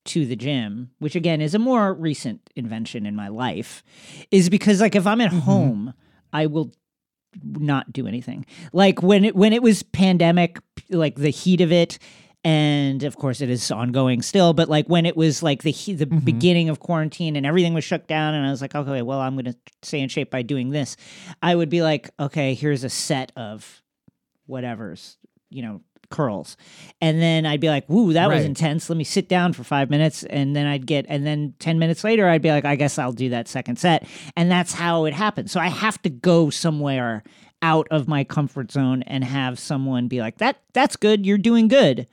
to 0.06 0.26
the 0.26 0.36
gym, 0.36 0.90
which 1.00 1.16
again 1.16 1.42
is 1.42 1.54
a 1.54 1.60
more 1.60 1.94
recent 1.94 2.50
invention 2.56 3.06
in 3.06 3.16
my 3.16 3.28
life, 3.28 3.84
is 4.32 4.50
because 4.50 4.80
like 4.82 4.96
if 4.96 5.06
I'm 5.06 5.22
at 5.22 5.32
home, 5.34 5.94
I 6.34 6.46
will 6.48 6.72
not 7.44 7.92
do 7.92 8.08
anything. 8.08 8.46
Like 8.74 9.02
when 9.02 9.26
it 9.26 9.36
when 9.36 9.54
it 9.54 9.62
was 9.62 9.84
pandemic, 9.84 10.60
like 10.90 11.16
the 11.16 11.30
heat 11.30 11.62
of 11.62 11.72
it, 11.72 12.00
and 12.44 13.04
of 13.04 13.18
course 13.18 13.42
it 13.42 13.50
is 13.50 13.72
ongoing 13.72 14.22
still. 14.22 14.54
But 14.54 14.70
like 14.70 14.88
when 14.88 15.06
it 15.06 15.16
was 15.16 15.44
like 15.44 15.64
the 15.64 15.72
he- 15.72 15.94
the 15.94 16.06
mm-hmm. 16.06 16.20
beginning 16.20 16.70
of 16.70 16.80
quarantine 16.80 17.36
and 17.36 17.46
everything 17.46 17.74
was 17.74 17.84
shut 17.84 18.08
down, 18.08 18.34
and 18.34 18.46
I 18.46 18.52
was 18.52 18.62
like, 18.62 18.76
okay, 18.76 19.02
well 19.02 19.20
I'm 19.20 19.36
gonna 19.36 19.56
stay 19.82 20.00
in 20.00 20.10
shape 20.10 20.32
by 20.32 20.42
doing 20.42 20.70
this. 20.72 20.98
I 21.42 21.56
would 21.56 21.70
be 21.70 21.82
like, 21.82 22.10
okay, 22.20 22.54
here's 22.54 22.84
a 22.84 22.90
set 22.90 23.32
of 23.36 23.82
whatever's 24.46 25.18
you 25.50 25.62
know 25.62 25.82
curls. 26.12 26.58
And 27.02 27.22
then 27.22 27.46
i'd 27.46 27.60
be 27.60 27.70
like 27.70 27.88
woo 27.90 28.14
that 28.14 28.30
was 28.30 28.46
intense. 28.46 28.90
Let 28.90 28.98
me 28.98 29.04
sit 29.04 29.28
down 29.28 29.54
for 29.54 29.64
five 29.64 29.90
minutes. 29.90 30.24
And 30.24 30.56
then 30.56 30.68
i'd 30.68 30.86
get 30.86 31.06
and 31.10 31.26
then 31.26 31.54
10 31.60 31.80
minutes 31.80 32.04
later 32.04 32.28
i'd 32.30 32.42
be 32.42 32.52
like 32.52 32.66
i 32.66 32.76
guess 32.76 33.00
i'll 33.00 33.12
do 33.14 33.30
that 33.30 33.48
second 33.48 33.78
set. 33.80 34.06
And 34.36 34.52
that's 34.52 34.74
how 34.74 35.06
it 35.06 35.14
happens 35.14 35.52
so 35.52 35.60
i 35.60 35.68
have 35.68 36.02
to 36.04 36.10
go 36.10 36.50
somewhere 36.50 37.24
out 37.64 37.88
of 37.92 38.08
my 38.08 38.24
comfort 38.24 38.72
zone 38.72 39.04
and 39.04 39.24
have 39.24 39.60
someone 39.60 40.08
be 40.08 40.20
like 40.20 40.38
that 40.40 40.58
that's 40.74 40.96
good. 40.96 41.26
You're 41.26 41.38
doing 41.38 41.68
good. 41.68 42.08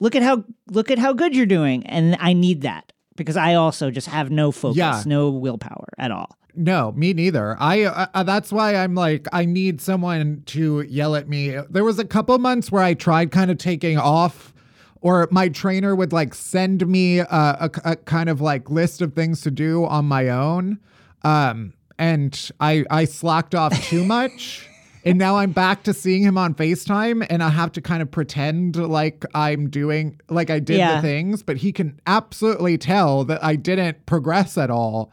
Look 0.00 0.16
at 0.16 0.22
how 0.22 0.44
look 0.70 0.90
at 0.90 0.98
how 0.98 1.12
good 1.12 1.34
you're 1.36 1.46
doing. 1.46 1.86
And 1.86 2.16
i 2.20 2.32
need 2.32 2.62
that 2.62 2.92
because 3.16 3.36
i 3.36 3.54
also 3.54 3.90
just 3.90 4.08
have 4.08 4.30
no 4.30 4.50
focus 4.50 4.76
Yeah. 4.76 5.02
no 5.06 5.30
willpower 5.30 5.88
at 5.98 6.10
all 6.10 6.36
No, 6.56 6.92
me 6.92 7.12
neither. 7.12 7.56
I 7.58 7.82
uh, 7.82 8.06
uh, 8.14 8.22
that's 8.22 8.52
why 8.52 8.76
I'm 8.76 8.94
like 8.94 9.26
I 9.32 9.44
need 9.44 9.80
someone 9.80 10.42
to 10.46 10.82
yell 10.82 11.16
at 11.16 11.28
me. 11.28 11.58
There 11.70 11.84
was 11.84 11.98
a 11.98 12.04
couple 12.04 12.38
months 12.38 12.70
where 12.70 12.82
I 12.82 12.94
tried 12.94 13.30
kind 13.30 13.50
of 13.50 13.58
taking 13.58 13.98
off 13.98 14.52
or 15.00 15.28
my 15.30 15.48
trainer 15.48 15.94
would 15.94 16.12
like 16.12 16.32
send 16.34 16.86
me 16.86 17.18
a, 17.18 17.26
a, 17.28 17.70
a 17.84 17.96
kind 17.96 18.28
of 18.28 18.40
like 18.40 18.70
list 18.70 19.02
of 19.02 19.14
things 19.14 19.40
to 19.42 19.50
do 19.50 19.84
on 19.84 20.04
my 20.06 20.28
own. 20.28 20.78
Um 21.22 21.72
and 21.98 22.50
I 22.60 22.84
I 22.90 23.04
slacked 23.04 23.54
off 23.54 23.72
too 23.88 24.04
much. 24.16 24.68
And 25.06 25.18
now 25.18 25.36
I'm 25.36 25.52
back 25.52 25.82
to 25.82 25.92
seeing 25.92 26.22
him 26.22 26.38
on 26.38 26.54
FaceTime 26.54 27.26
and 27.28 27.42
I 27.42 27.50
have 27.50 27.72
to 27.72 27.82
kind 27.82 28.00
of 28.00 28.10
pretend 28.10 28.76
like 28.76 29.22
I'm 29.34 29.68
doing 29.68 30.18
like 30.30 30.48
I 30.48 30.60
did 30.60 30.78
Yeah. 30.78 30.96
the 30.96 31.02
things, 31.02 31.42
but 31.42 31.58
he 31.58 31.72
can 31.72 32.00
absolutely 32.06 32.78
tell 32.78 33.22
that 33.24 33.44
I 33.44 33.56
didn't 33.56 34.06
progress 34.06 34.56
at 34.56 34.70
all. 34.70 35.12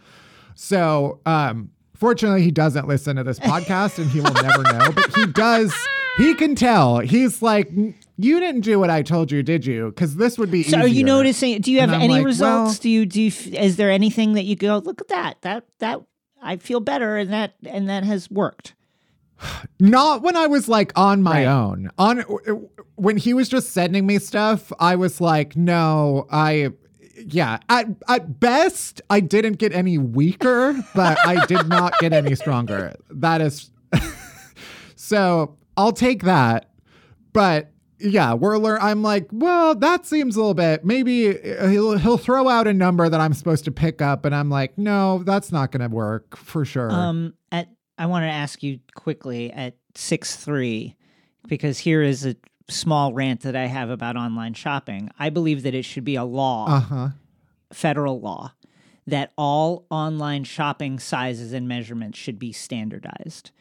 So, 0.63 1.19
um, 1.25 1.71
fortunately, 1.95 2.43
he 2.43 2.51
doesn't 2.51 2.87
listen 2.87 3.15
to 3.15 3.23
this 3.23 3.39
podcast 3.39 3.97
and 3.97 4.07
he 4.11 4.21
will 4.21 4.31
never 4.33 4.61
know, 4.61 4.91
but 4.91 5.11
he 5.15 5.25
does. 5.25 5.73
He 6.17 6.35
can 6.35 6.53
tell. 6.53 6.99
He's 6.99 7.41
like, 7.41 7.71
you 8.17 8.39
didn't 8.39 8.61
do 8.61 8.77
what 8.77 8.91
I 8.91 9.01
told 9.01 9.31
you, 9.31 9.41
did 9.41 9.65
you? 9.65 9.87
Because 9.87 10.17
this 10.17 10.37
would 10.37 10.51
be 10.51 10.61
So 10.61 10.77
are 10.77 10.81
you 10.81 10.87
easier." 10.97 11.05
noticing? 11.07 11.61
Do 11.61 11.71
you 11.71 11.79
have 11.79 11.91
any 11.91 12.09
like, 12.09 12.25
results? 12.25 12.73
well- 12.73 12.79
do 12.79 12.89
you 12.91 13.07
do? 13.07 13.21
You, 13.23 13.31
is 13.57 13.77
there 13.77 13.89
anything 13.89 14.33
that 14.33 14.43
you 14.43 14.55
go 14.55 14.77
look 14.77 15.01
at 15.01 15.07
that? 15.07 15.41
That 15.41 15.63
that 15.79 16.01
I 16.43 16.57
feel 16.57 16.79
better, 16.79 17.17
and 17.17 17.33
that 17.33 17.55
and 17.65 17.89
that 17.89 18.03
has 18.03 18.29
worked. 18.29 18.75
Not 19.79 20.21
when 20.21 20.35
I 20.35 20.45
was 20.45 20.69
like 20.69 20.91
on 20.95 21.23
my 21.23 21.45
Right. 21.45 21.51
own. 21.51 21.89
On 21.97 22.19
when 22.95 23.17
he 23.17 23.33
was 23.33 23.49
just 23.49 23.71
sending 23.71 24.05
me 24.05 24.19
stuff, 24.19 24.71
I 24.79 24.95
was 24.95 25.19
like, 25.19 25.55
no, 25.55 26.27
I 26.31 26.69
yeah, 27.27 27.59
at 27.69 27.87
at 28.07 28.39
best 28.39 29.01
I 29.09 29.19
didn't 29.19 29.53
get 29.53 29.73
any 29.73 29.97
weaker, 29.97 30.75
but 30.95 31.17
I 31.25 31.45
did 31.45 31.67
not 31.67 31.97
get 31.99 32.13
any 32.13 32.35
stronger. 32.35 32.95
That 33.09 33.41
is 33.41 33.71
so 34.95 35.57
I'll 35.77 35.93
take 35.93 36.23
that. 36.23 36.69
But 37.33 37.71
yeah, 37.99 38.33
we're 38.33 38.57
learn 38.57 38.79
I'm 38.81 39.03
like, 39.03 39.27
well, 39.31 39.75
that 39.75 40.05
seems 40.05 40.35
a 40.35 40.39
little 40.39 40.53
bit 40.53 40.83
maybe 40.83 41.37
he'll 41.37 41.97
he'll 41.97 42.17
throw 42.17 42.47
out 42.47 42.67
a 42.67 42.73
number 42.73 43.07
that 43.07 43.19
I'm 43.19 43.33
supposed 43.33 43.65
to 43.65 43.71
pick 43.71 44.01
up 44.01 44.25
and 44.25 44.35
I'm 44.35 44.49
like, 44.49 44.77
no, 44.77 45.23
that's 45.23 45.51
not 45.51 45.71
gonna 45.71 45.89
work 45.89 46.35
for 46.37 46.65
sure. 46.65 46.91
Um, 46.91 47.33
at 47.51 47.69
I 47.97 48.07
want 48.07 48.23
to 48.23 48.29
ask 48.29 48.63
you 48.63 48.79
quickly 48.95 49.51
at 49.51 49.75
six 49.95 50.35
three, 50.35 50.95
because 51.47 51.77
here 51.77 52.01
is 52.01 52.25
a 52.25 52.35
small 52.71 53.13
rant 53.13 53.41
that 53.41 53.55
I 53.55 53.67
have 53.67 53.89
about 53.89 54.15
online 54.15 54.53
shopping. 54.53 55.09
I 55.19 55.29
believe 55.29 55.63
that 55.63 55.75
it 55.75 55.83
should 55.83 56.03
be 56.03 56.15
a 56.15 56.23
law, 56.23 56.67
uh-huh. 56.67 57.09
federal 57.71 58.19
law, 58.19 58.53
that 59.07 59.33
all 59.37 59.85
online 59.89 60.43
shopping 60.43 60.99
sizes 60.99 61.53
and 61.53 61.67
measurements 61.67 62.17
should 62.17 62.39
be 62.39 62.51
standardized. 62.51 63.51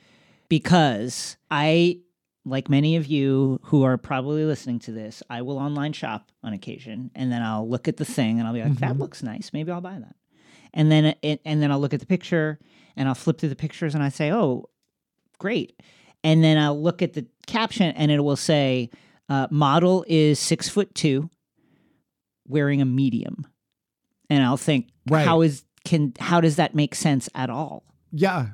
Because 0.48 1.36
I, 1.50 2.00
like 2.44 2.68
many 2.68 2.96
of 2.96 3.06
you 3.06 3.60
who 3.64 3.84
are 3.84 3.96
probably 3.96 4.44
listening 4.44 4.78
to 4.80 4.92
this, 4.92 5.22
I 5.30 5.42
will 5.42 5.58
online 5.58 5.92
shop 5.92 6.32
on 6.42 6.52
occasion, 6.52 7.10
and 7.14 7.30
then 7.30 7.42
I'll 7.42 7.68
look 7.68 7.86
at 7.86 7.96
the 7.96 8.04
thing 8.04 8.38
and 8.38 8.48
I'll 8.48 8.54
be 8.54 8.62
like, 8.62 8.78
"That 8.78 8.98
looks 8.98 9.22
nice. 9.22 9.52
Maybe 9.52 9.70
I'll 9.70 9.80
buy 9.80 9.98
that." 9.98 10.16
And 10.74 10.90
then 10.90 11.14
it, 11.22 11.40
and 11.44 11.62
then 11.62 11.70
I'll 11.70 11.80
look 11.80 11.94
at 11.94 12.00
the 12.00 12.06
picture 12.06 12.58
and 12.96 13.08
I'll 13.08 13.14
flip 13.14 13.38
through 13.38 13.50
the 13.50 13.56
pictures 13.56 13.94
and 13.94 14.02
I 14.02 14.08
say, 14.08 14.32
"Oh, 14.32 14.70
great." 15.38 15.80
And 16.22 16.44
then 16.44 16.58
I'll 16.58 16.80
look 16.80 17.02
at 17.02 17.14
the 17.14 17.26
caption 17.46 17.92
and 17.96 18.10
it 18.10 18.20
will 18.20 18.36
say, 18.36 18.90
uh, 19.28 19.46
"Model 19.50 20.04
is 20.08 20.38
six 20.38 20.68
foot 20.68 20.94
two, 20.94 21.30
wearing 22.46 22.80
a 22.80 22.84
medium." 22.84 23.46
And 24.28 24.42
I'll 24.44 24.56
think, 24.56 24.88
Right. 25.08 25.26
"How 25.26 25.40
is 25.40 25.64
can 25.84 26.12
how 26.18 26.40
does 26.40 26.56
that 26.56 26.74
make 26.74 26.94
sense 26.94 27.28
at 27.34 27.50
all?" 27.50 27.84
Yeah. 28.12 28.48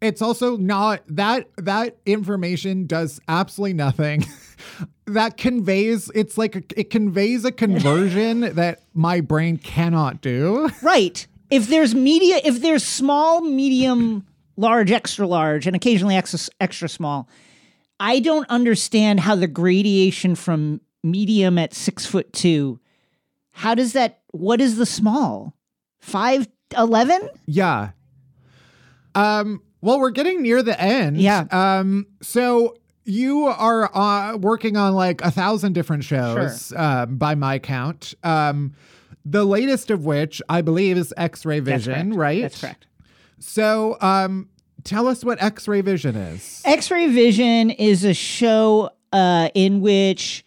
It's 0.00 0.20
also 0.20 0.58
not 0.58 1.02
that 1.08 1.48
that 1.56 1.96
information 2.04 2.86
does 2.86 3.20
absolutely 3.28 3.72
nothing. 3.74 4.26
that 5.06 5.36
conveys 5.38 6.10
it's 6.14 6.36
like 6.36 6.56
a, 6.56 6.62
it 6.76 6.90
conveys 6.90 7.44
a 7.46 7.52
conversion 7.52 8.40
that 8.54 8.82
my 8.92 9.20
brain 9.20 9.56
cannot 9.56 10.20
do. 10.20 10.68
Right. 10.82 11.26
If 11.50 11.68
there's 11.68 11.94
media, 11.94 12.40
if 12.44 12.60
there's 12.60 12.84
small, 12.84 13.40
medium, 13.40 14.26
large, 14.56 14.90
extra 14.92 15.26
large, 15.26 15.66
and 15.66 15.74
occasionally 15.74 16.16
extra, 16.16 16.38
extra 16.60 16.88
small, 16.88 17.28
I 18.00 18.20
don't 18.20 18.48
understand 18.50 19.20
how 19.20 19.34
the 19.36 19.46
gradation 19.46 20.34
from 20.34 20.80
medium 21.02 21.58
at 21.58 21.74
six 21.74 22.06
foot 22.06 22.32
two, 22.32 22.80
how 23.52 23.74
does 23.74 23.92
that, 23.92 24.20
what 24.32 24.60
is 24.60 24.76
the 24.76 24.86
small? 24.86 25.54
Five 26.00 26.48
eleven? 26.76 27.20
Yeah. 27.46 27.90
Um 29.14 29.62
well 29.80 30.00
we're 30.00 30.10
getting 30.10 30.42
near 30.42 30.62
the 30.62 30.80
end. 30.80 31.18
Yeah. 31.18 31.44
Um 31.50 32.06
so 32.22 32.76
you 33.04 33.46
are 33.46 33.94
uh, 33.94 34.36
working 34.36 34.76
on 34.76 34.94
like 34.94 35.20
a 35.20 35.30
thousand 35.30 35.74
different 35.74 36.04
shows 36.04 36.72
um, 36.74 37.16
by 37.16 37.34
my 37.34 37.58
count. 37.58 38.14
Um 38.22 38.74
the 39.24 39.44
latest 39.44 39.90
of 39.90 40.04
which 40.04 40.42
I 40.48 40.60
believe 40.62 40.98
is 40.98 41.14
X-ray 41.16 41.60
vision, 41.60 41.94
correct. 41.94 42.16
right? 42.16 42.42
That's 42.42 42.60
correct. 42.60 42.86
So, 43.46 43.98
um, 44.00 44.48
tell 44.84 45.06
us 45.06 45.22
what 45.22 45.40
X-ray 45.40 45.82
vision 45.82 46.16
is. 46.16 46.62
X 46.64 46.90
Ray 46.90 47.08
Vision 47.08 47.70
is 47.70 48.02
a 48.02 48.14
show 48.14 48.90
uh, 49.12 49.50
in 49.54 49.80
which 49.80 50.44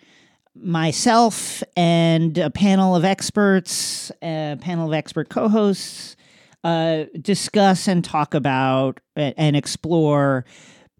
myself 0.55 1.63
and 1.77 2.37
a 2.39 2.49
panel 2.49 2.95
of 2.95 3.05
experts, 3.05 4.11
a 4.21 4.57
panel 4.59 4.87
of 4.87 4.93
expert 4.93 5.29
co 5.29 5.47
hosts, 5.47 6.15
uh, 6.63 7.05
discuss 7.21 7.87
and 7.87 8.03
talk 8.03 8.33
about 8.33 8.99
and 9.15 9.55
explore 9.55 10.43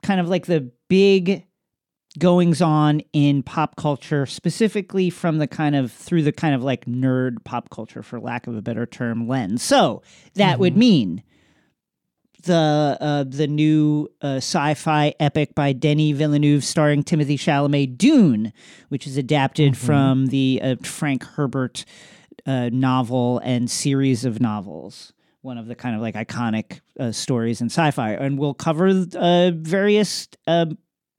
kind 0.03 0.21
of 0.21 0.29
like 0.29 0.45
the 0.45 0.71
big 0.87 1.45
goings 2.19 2.61
on 2.61 3.01
in 3.11 3.41
pop 3.43 3.75
culture, 3.75 4.25
specifically 4.27 5.09
from 5.09 5.39
the 5.39 5.47
kind 5.47 5.75
of 5.75 5.91
through 5.91 6.21
the 6.21 6.31
kind 6.31 6.53
of 6.53 6.63
like 6.63 6.85
nerd 6.85 7.43
pop 7.43 7.69
culture, 7.69 8.03
for 8.03 8.19
lack 8.19 8.47
of 8.47 8.55
a 8.55 8.61
better 8.61 8.85
term, 8.85 9.27
lens. 9.27 9.63
So 9.63 10.03
that 10.35 10.59
would 10.59 10.77
mean 10.77 11.23
the 12.43 12.97
uh, 12.99 13.23
the 13.23 13.47
new 13.47 14.09
uh, 14.21 14.38
sci-fi 14.38 15.13
epic 15.19 15.55
by 15.55 15.73
Denis 15.73 16.15
Villeneuve, 16.17 16.63
starring 16.63 17.03
Timothée 17.03 17.38
Chalamet, 17.38 17.97
Dune, 17.97 18.53
which 18.89 19.07
is 19.07 19.17
adapted 19.17 19.75
from 19.77 20.27
the 20.27 20.59
uh, 20.63 20.75
Frank 20.83 21.23
Herbert 21.23 21.85
uh, 22.45 22.69
novel 22.71 23.39
and 23.39 23.69
series 23.69 24.23
of 24.25 24.39
novels. 24.39 25.13
one 25.41 25.57
of 25.57 25.67
the 25.67 25.75
kind 25.75 25.95
of 25.95 26.01
like 26.01 26.15
iconic 26.15 26.81
uh, 26.99 27.11
stories 27.11 27.61
in 27.61 27.67
sci-fi, 27.67 28.11
and 28.11 28.38
we'll 28.38 28.53
cover 28.53 28.88
uh, 29.15 29.51
various 29.55 30.27
uh, 30.45 30.65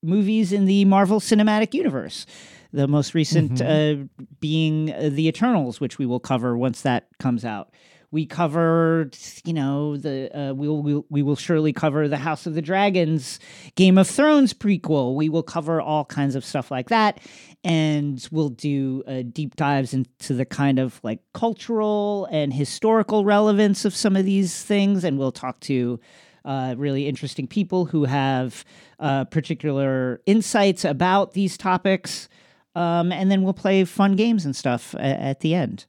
movies 0.02 0.52
in 0.52 0.66
the 0.66 0.84
Marvel 0.84 1.18
Cinematic 1.18 1.74
Universe. 1.74 2.26
The 2.70 2.86
most 2.86 3.14
recent 3.14 3.62
uh, 3.62 3.96
being 4.40 4.86
the 4.86 5.26
Eternals, 5.26 5.80
which 5.80 5.98
we 5.98 6.04
will 6.04 6.20
cover 6.20 6.56
once 6.56 6.82
that 6.82 7.08
comes 7.18 7.42
out. 7.44 7.70
We 8.10 8.24
covered, 8.24 9.16
you 9.44 9.52
know, 9.52 9.98
the 9.98 10.30
uh, 10.34 10.54
we'll, 10.54 10.82
we'll 10.82 11.06
we 11.10 11.22
will 11.22 11.36
surely 11.36 11.74
cover 11.74 12.08
the 12.08 12.16
House 12.16 12.46
of 12.46 12.54
the 12.54 12.62
Dragons, 12.62 13.38
Game 13.74 13.98
of 13.98 14.08
Thrones 14.08 14.54
prequel. 14.54 15.14
We 15.14 15.28
will 15.28 15.42
cover 15.42 15.80
all 15.80 16.06
kinds 16.06 16.34
of 16.34 16.44
stuff 16.44 16.70
like 16.70 16.88
that, 16.88 17.20
and 17.64 18.26
we'll 18.32 18.48
do 18.48 19.02
uh, 19.06 19.22
deep 19.30 19.56
dives 19.56 19.92
into 19.92 20.32
the 20.32 20.46
kind 20.46 20.78
of 20.78 21.00
like 21.02 21.20
cultural 21.34 22.26
and 22.30 22.52
historical 22.52 23.24
relevance 23.26 23.84
of 23.84 23.94
some 23.94 24.16
of 24.16 24.24
these 24.24 24.64
things, 24.64 25.04
and 25.04 25.18
we'll 25.18 25.32
talk 25.32 25.60
to 25.60 26.00
uh, 26.46 26.74
really 26.78 27.06
interesting 27.06 27.46
people 27.46 27.84
who 27.84 28.04
have 28.04 28.64
uh, 29.00 29.26
particular 29.26 30.22
insights 30.24 30.84
about 30.84 31.32
these 31.32 31.58
topics. 31.58 32.28
Um, 32.74 33.12
and 33.12 33.30
then 33.30 33.42
we'll 33.42 33.54
play 33.54 33.84
fun 33.84 34.16
games 34.16 34.44
and 34.44 34.54
stuff 34.54 34.94
at 34.98 35.40
the 35.40 35.54
end. 35.54 35.86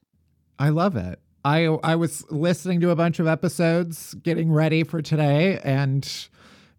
I 0.58 0.68
love 0.68 0.96
it. 0.96 1.18
I 1.44 1.64
I 1.82 1.96
was 1.96 2.24
listening 2.30 2.80
to 2.80 2.90
a 2.90 2.96
bunch 2.96 3.18
of 3.18 3.26
episodes, 3.26 4.14
getting 4.14 4.52
ready 4.52 4.84
for 4.84 5.00
today, 5.02 5.58
and 5.64 6.28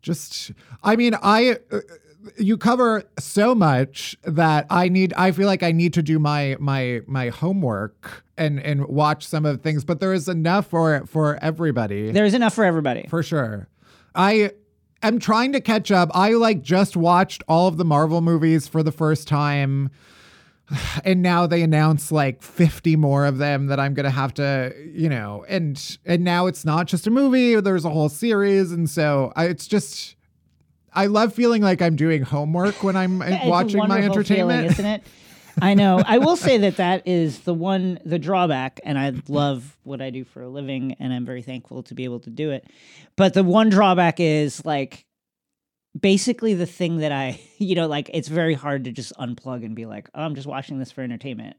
just 0.01 0.51
I 0.83 0.95
mean 0.95 1.15
I. 1.21 1.57
Uh, 1.71 1.79
you 2.37 2.55
cover 2.55 3.03
so 3.17 3.55
much 3.55 4.15
that 4.23 4.67
I 4.69 4.89
need 4.89 5.11
I 5.17 5.31
feel 5.31 5.47
like 5.47 5.63
I 5.63 5.71
need 5.71 5.93
to 5.93 6.03
do 6.03 6.19
my 6.19 6.55
my 6.59 7.01
my 7.07 7.29
homework 7.29 8.23
and 8.37 8.59
and 8.59 8.85
watch 8.85 9.25
some 9.25 9.43
of 9.43 9.57
the 9.57 9.63
things 9.63 9.83
but 9.83 9.99
there 9.99 10.13
is 10.13 10.29
enough 10.29 10.67
for 10.67 11.03
for 11.07 11.39
everybody. 11.41 12.11
There's 12.11 12.35
enough 12.35 12.53
for 12.53 12.63
everybody. 12.63 13.07
For 13.09 13.23
sure. 13.23 13.67
I 14.13 14.51
am 15.01 15.19
trying 15.19 15.53
to 15.53 15.61
catch 15.61 15.91
up. 15.91 16.09
I 16.13 16.33
like 16.33 16.61
just 16.61 16.95
watched 16.95 17.43
all 17.47 17.67
of 17.67 17.77
the 17.77 17.85
Marvel 17.85 18.21
movies 18.21 18.67
for 18.67 18.83
the 18.83 18.91
first 18.91 19.27
time. 19.27 19.89
And 21.03 21.21
now 21.21 21.47
they 21.47 21.63
announce 21.63 22.11
like 22.11 22.41
50 22.41 22.95
more 22.95 23.25
of 23.25 23.37
them 23.37 23.67
that 23.67 23.79
I'm 23.79 23.93
going 23.93 24.05
to 24.05 24.09
have 24.09 24.33
to, 24.35 24.73
you 24.93 25.09
know, 25.09 25.45
and 25.47 25.97
and 26.05 26.23
now 26.23 26.47
it's 26.47 26.63
not 26.63 26.87
just 26.87 27.07
a 27.07 27.11
movie, 27.11 27.59
there's 27.59 27.85
a 27.85 27.89
whole 27.89 28.09
series 28.09 28.71
and 28.71 28.89
so 28.89 29.33
I, 29.35 29.45
it's 29.45 29.67
just 29.67 30.15
I 30.93 31.07
love 31.07 31.33
feeling 31.33 31.61
like 31.61 31.81
I'm 31.81 31.95
doing 31.95 32.21
homework 32.21 32.83
when 32.83 32.95
I'm 32.95 33.21
uh, 33.21 33.25
a 33.25 33.49
watching 33.49 33.85
my 33.87 34.01
entertainment. 34.01 34.27
feeling, 34.27 34.65
isn't 34.65 34.85
it? 34.85 35.03
I 35.61 35.73
know. 35.73 36.01
I 36.05 36.17
will 36.17 36.35
say 36.35 36.57
that 36.59 36.77
that 36.77 37.07
is 37.07 37.41
the 37.41 37.53
one, 37.53 37.99
the 38.05 38.19
drawback, 38.19 38.79
and 38.83 38.97
I 38.97 39.13
love 39.27 39.77
what 39.83 40.01
I 40.01 40.09
do 40.09 40.23
for 40.23 40.41
a 40.41 40.49
living, 40.49 40.95
and 40.99 41.11
I'm 41.11 41.25
very 41.25 41.41
thankful 41.41 41.83
to 41.83 41.93
be 41.93 42.05
able 42.05 42.21
to 42.21 42.29
do 42.29 42.51
it. 42.51 42.65
But 43.15 43.33
the 43.33 43.43
one 43.43 43.69
drawback 43.69 44.19
is 44.19 44.65
like 44.65 45.05
basically 45.99 46.53
the 46.53 46.65
thing 46.65 46.97
that 46.97 47.11
I, 47.11 47.39
you 47.57 47.75
know, 47.75 47.87
like 47.87 48.09
it's 48.13 48.27
very 48.27 48.53
hard 48.53 48.85
to 48.85 48.91
just 48.91 49.13
unplug 49.17 49.65
and 49.65 49.75
be 49.75 49.85
like, 49.85 50.09
oh, 50.13 50.23
I'm 50.23 50.35
just 50.35 50.47
watching 50.47 50.79
this 50.79 50.91
for 50.91 51.01
entertainment. 51.01 51.57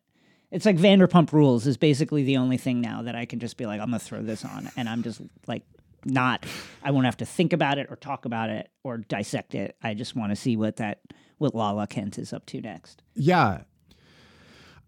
It's 0.51 0.67
like 0.67 0.77
Vanderpump 0.77 1.33
Rules 1.33 1.67
is 1.67 1.79
basically 1.79 2.25
the 2.25 2.37
only 2.37 2.59
thing 2.59 2.83
now 2.83 3.03
that 3.03 3.15
I 3.15 3.25
can 3.25 3.39
just 3.39 3.57
be 3.57 3.65
like, 3.65 3.81
I'm 3.81 3.87
gonna 3.87 3.99
throw 3.99 4.21
this 4.23 4.45
on, 4.45 4.71
and 4.77 4.87
I'm 4.87 5.03
just 5.03 5.23
like 5.47 5.63
not. 6.05 6.45
I 6.83 6.91
won't 6.91 7.07
have 7.07 7.17
to 7.19 7.27
think 7.27 7.55
about 7.55 7.79
it 7.79 7.87
or 7.89 7.97
talk 7.97 8.27
about 8.27 8.51
it 8.51 8.69
or 8.85 8.99
dissect 8.99 9.55
it. 9.55 9.77
I 9.83 9.95
just 9.95 10.15
want 10.15 10.31
to 10.31 10.37
see 10.37 10.57
what 10.57 10.77
that 10.77 11.01
what 11.39 11.55
Lala 11.55 11.87
Kent 11.87 12.19
is 12.19 12.35
up 12.35 12.45
to 12.47 12.61
next. 12.61 13.03
Yeah. 13.15 13.63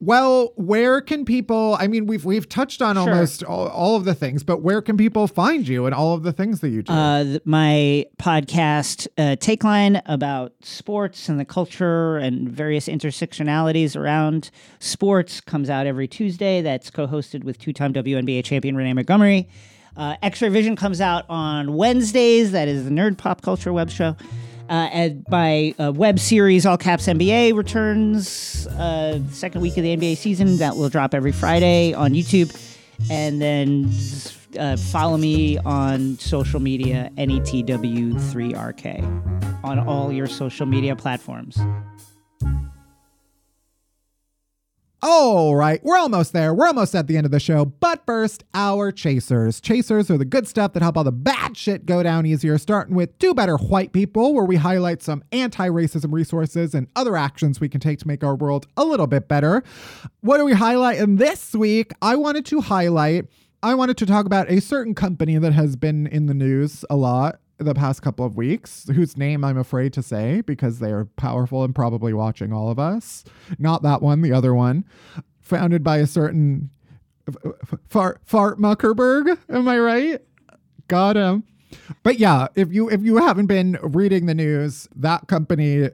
Well, 0.00 0.52
where 0.56 1.00
can 1.00 1.24
people? 1.24 1.76
I 1.80 1.86
mean, 1.86 2.06
we've 2.06 2.24
we've 2.24 2.48
touched 2.48 2.82
on 2.82 2.96
Sure. 2.96 3.08
almost 3.08 3.42
all, 3.44 3.68
all 3.68 3.96
of 3.96 4.04
the 4.04 4.14
things, 4.14 4.42
but 4.42 4.60
where 4.60 4.82
can 4.82 4.96
people 4.96 5.26
find 5.26 5.66
you 5.66 5.86
and 5.86 5.94
all 5.94 6.14
of 6.14 6.24
the 6.24 6.32
things 6.32 6.60
that 6.60 6.68
you 6.70 6.82
do? 6.82 6.92
Uh, 6.92 7.38
my 7.44 8.04
podcast, 8.18 9.06
uh, 9.16 9.36
Takeline, 9.36 10.02
about 10.06 10.52
sports 10.62 11.28
and 11.28 11.40
the 11.40 11.44
culture 11.44 12.18
and 12.18 12.48
various 12.48 12.86
intersectionalities 12.88 13.96
around 13.96 14.50
sports, 14.78 15.40
comes 15.40 15.70
out 15.70 15.86
every 15.86 16.08
Tuesday. 16.08 16.60
That's 16.60 16.90
co 16.90 17.06
hosted 17.06 17.44
with 17.44 17.58
two 17.58 17.72
time 17.72 17.92
WNBA 17.94 18.44
champion 18.44 18.76
Renee 18.76 18.92
Montgomery. 18.92 19.48
Uh, 19.96 20.16
X-Ray 20.22 20.48
Vision 20.48 20.74
comes 20.74 21.00
out 21.00 21.24
on 21.28 21.74
Wednesdays. 21.74 22.50
That 22.50 22.66
is 22.66 22.84
the 22.84 22.90
Nerd 22.90 23.16
Pop 23.16 23.42
Culture 23.42 23.72
web 23.72 23.90
show. 23.90 24.16
Uh, 24.68 24.88
and 24.92 25.26
my 25.28 25.74
web 25.78 26.18
series, 26.18 26.64
All 26.64 26.78
Caps 26.78 27.06
NBA, 27.06 27.54
returns 27.54 28.66
uh, 28.68 29.20
second 29.30 29.60
week 29.60 29.76
of 29.76 29.82
the 29.82 29.96
NBA 29.96 30.16
season. 30.16 30.56
That 30.56 30.76
will 30.76 30.88
drop 30.88 31.14
every 31.14 31.32
Friday 31.32 31.92
on 31.92 32.12
YouTube. 32.12 32.54
And 33.10 33.42
then 33.42 33.90
uh, 34.58 34.76
follow 34.76 35.16
me 35.16 35.58
on 35.58 36.18
social 36.18 36.60
media, 36.60 37.10
E 37.18 37.26
NETW3RK, 37.26 39.64
on 39.64 39.78
all 39.80 40.12
your 40.12 40.26
social 40.26 40.66
media 40.66 40.96
platforms. 40.96 41.58
All 45.06 45.54
right, 45.54 45.84
we're 45.84 45.98
almost 45.98 46.32
there. 46.32 46.54
We're 46.54 46.68
almost 46.68 46.94
at 46.94 47.08
the 47.08 47.18
end 47.18 47.26
of 47.26 47.30
the 47.30 47.38
show. 47.38 47.66
But 47.66 48.06
first, 48.06 48.42
our 48.54 48.90
chasers. 48.90 49.60
Chasers 49.60 50.10
are 50.10 50.16
the 50.16 50.24
good 50.24 50.48
stuff 50.48 50.72
that 50.72 50.82
help 50.82 50.96
all 50.96 51.04
the 51.04 51.12
bad 51.12 51.58
shit 51.58 51.84
go 51.84 52.02
down 52.02 52.24
easier, 52.24 52.56
starting 52.56 52.94
with 52.94 53.18
Do 53.18 53.34
Better 53.34 53.58
White 53.58 53.92
People, 53.92 54.32
where 54.32 54.46
we 54.46 54.56
highlight 54.56 55.02
some 55.02 55.22
anti 55.30 55.68
racism 55.68 56.10
resources 56.10 56.74
and 56.74 56.86
other 56.96 57.18
actions 57.18 57.60
we 57.60 57.68
can 57.68 57.82
take 57.82 57.98
to 57.98 58.08
make 58.08 58.24
our 58.24 58.34
world 58.34 58.66
a 58.78 58.84
little 58.86 59.06
bit 59.06 59.28
better. 59.28 59.62
What 60.22 60.38
do 60.38 60.46
we 60.46 60.54
highlight 60.54 60.96
in 60.96 61.16
this 61.16 61.52
week? 61.52 61.92
I 62.00 62.16
wanted 62.16 62.46
to 62.46 62.62
highlight, 62.62 63.26
I 63.62 63.74
wanted 63.74 63.98
to 63.98 64.06
talk 64.06 64.24
about 64.24 64.50
a 64.50 64.58
certain 64.62 64.94
company 64.94 65.36
that 65.36 65.52
has 65.52 65.76
been 65.76 66.06
in 66.06 66.24
the 66.24 66.34
news 66.34 66.82
a 66.88 66.96
lot 66.96 67.40
the 67.58 67.74
past 67.74 68.02
couple 68.02 68.24
of 68.24 68.36
weeks, 68.36 68.86
whose 68.88 69.16
name 69.16 69.44
I'm 69.44 69.58
afraid 69.58 69.92
to 69.94 70.02
say 70.02 70.40
because 70.40 70.78
they 70.78 70.90
are 70.90 71.04
powerful 71.16 71.64
and 71.64 71.74
probably 71.74 72.12
watching 72.12 72.52
all 72.52 72.70
of 72.70 72.78
us. 72.78 73.24
Not 73.58 73.82
that 73.82 74.02
one, 74.02 74.22
the 74.22 74.32
other 74.32 74.54
one, 74.54 74.84
founded 75.40 75.84
by 75.84 75.98
a 75.98 76.06
certain 76.06 76.70
Fart 77.88 78.20
Fart 78.24 78.58
Muckerberg. 78.58 79.38
Am 79.48 79.68
I 79.68 79.78
right? 79.78 80.22
Got 80.88 81.16
him. 81.16 81.44
But 82.02 82.18
yeah, 82.18 82.48
if 82.54 82.72
you 82.72 82.90
if 82.90 83.02
you 83.02 83.16
haven't 83.16 83.46
been 83.46 83.78
reading 83.82 84.26
the 84.26 84.34
news, 84.34 84.88
that 84.96 85.26
company 85.28 85.90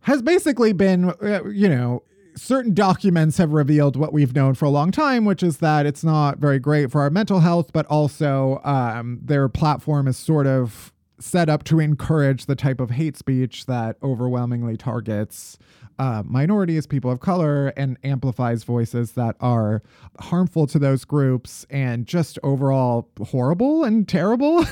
has 0.00 0.20
basically 0.20 0.72
been, 0.72 1.10
uh, 1.22 1.44
you 1.44 1.68
know, 1.68 2.02
certain 2.36 2.74
documents 2.74 3.38
have 3.38 3.52
revealed 3.52 3.96
what 3.96 4.12
we've 4.12 4.34
known 4.34 4.54
for 4.54 4.64
a 4.64 4.70
long 4.70 4.90
time, 4.90 5.24
which 5.24 5.42
is 5.42 5.58
that 5.58 5.86
it's 5.86 6.04
not 6.04 6.38
very 6.38 6.58
great 6.58 6.90
for 6.90 7.00
our 7.00 7.10
mental 7.10 7.40
health, 7.40 7.72
but 7.72 7.86
also 7.86 8.60
um, 8.64 9.20
their 9.22 9.48
platform 9.48 10.08
is 10.08 10.16
sort 10.16 10.46
of 10.46 10.92
set 11.18 11.48
up 11.48 11.62
to 11.64 11.78
encourage 11.78 12.46
the 12.46 12.56
type 12.56 12.80
of 12.80 12.90
hate 12.90 13.16
speech 13.16 13.66
that 13.66 13.96
overwhelmingly 14.02 14.76
targets 14.76 15.56
uh, 15.98 16.22
minorities, 16.26 16.86
people 16.86 17.10
of 17.10 17.20
color, 17.20 17.68
and 17.76 17.96
amplifies 18.02 18.64
voices 18.64 19.12
that 19.12 19.36
are 19.40 19.82
harmful 20.20 20.66
to 20.66 20.78
those 20.78 21.04
groups 21.04 21.66
and 21.70 22.06
just 22.06 22.38
overall 22.42 23.08
horrible 23.26 23.84
and 23.84 24.08
terrible. 24.08 24.64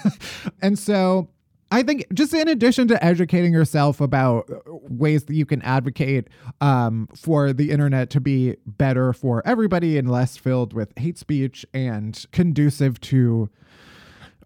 and 0.62 0.78
so 0.78 1.28
I 1.70 1.82
think 1.82 2.06
just 2.14 2.32
in 2.32 2.48
addition 2.48 2.88
to 2.88 3.04
educating 3.04 3.52
yourself 3.52 4.00
about 4.00 4.48
ways 4.90 5.24
that 5.24 5.34
you 5.34 5.44
can 5.44 5.60
advocate 5.62 6.28
um, 6.60 7.08
for 7.14 7.52
the 7.52 7.70
internet 7.70 8.08
to 8.10 8.20
be 8.20 8.56
better 8.66 9.12
for 9.12 9.42
everybody 9.46 9.98
and 9.98 10.10
less 10.10 10.36
filled 10.36 10.72
with 10.72 10.96
hate 10.98 11.18
speech 11.18 11.66
and 11.74 12.24
conducive 12.32 13.00
to 13.02 13.50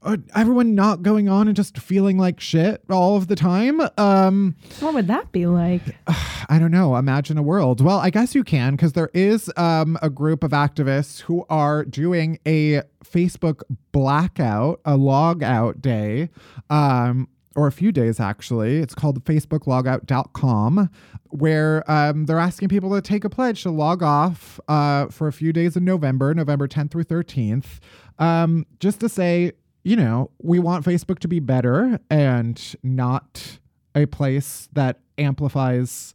uh, 0.05 0.17
everyone 0.35 0.75
not 0.75 1.03
going 1.03 1.29
on 1.29 1.47
and 1.49 1.57
just 1.57 1.79
feeling 1.79 2.19
like 2.19 2.41
shit 2.41 2.83
all 2.91 3.17
of 3.17 3.29
the 3.29 3.37
time. 3.37 3.81
Um, 3.99 4.57
What 4.81 4.95
would 4.95 5.07
that 5.09 5.33
be 5.33 5.47
like? 5.47 5.83
I 6.49 6.59
don't 6.59 6.71
know. 6.71 6.97
Imagine 6.97 7.39
a 7.39 7.43
world. 7.43 7.81
Well, 7.81 7.99
I 7.99 8.11
guess 8.11 8.35
you 8.35 8.45
can 8.45 8.75
because 8.77 8.93
there 8.93 9.11
is 9.15 9.51
um, 9.57 9.99
a 10.03 10.11
group 10.11 10.43
of 10.45 10.51
activists 10.51 11.21
who 11.21 11.45
are 11.49 11.85
doing 11.85 12.39
a 12.47 12.83
Facebook 13.05 13.63
blackout, 13.93 14.81
a 14.85 14.97
log 14.97 15.43
out 15.43 15.81
day, 15.81 16.29
um, 16.71 17.29
or 17.55 17.67
a 17.67 17.73
few 17.73 17.93
days 17.93 18.19
actually. 18.19 18.79
It's 18.79 18.95
called 18.95 19.23
facebooklogout.com, 19.25 20.91
where 21.31 21.91
um, 21.91 22.27
they're 22.27 22.39
asking 22.39 22.69
people 22.69 22.91
to 22.95 23.01
take 23.03 23.25
a 23.25 23.31
pledge 23.31 23.63
to 23.63 23.71
log 23.71 24.03
off 24.03 24.59
uh, 24.69 25.07
for 25.07 25.29
a 25.29 25.33
few 25.33 25.53
days 25.53 25.77
in 25.77 25.85
November, 25.85 26.35
November 26.35 26.67
10th 26.69 26.91
through 26.91 27.05
13th, 27.05 27.79
um, 28.19 28.67
just 28.81 29.01
to 29.01 29.09
say, 29.09 29.53
you 29.83 29.97
know, 29.97 30.31
we 30.39 30.59
want 30.59 30.85
Facebook 30.85 31.19
to 31.21 31.29
be 31.29 31.41
better 31.41 31.99
and 32.11 32.75
not 32.83 33.59
a 33.95 34.07
place 34.07 34.69
that 34.73 35.01
amplifies 35.19 36.15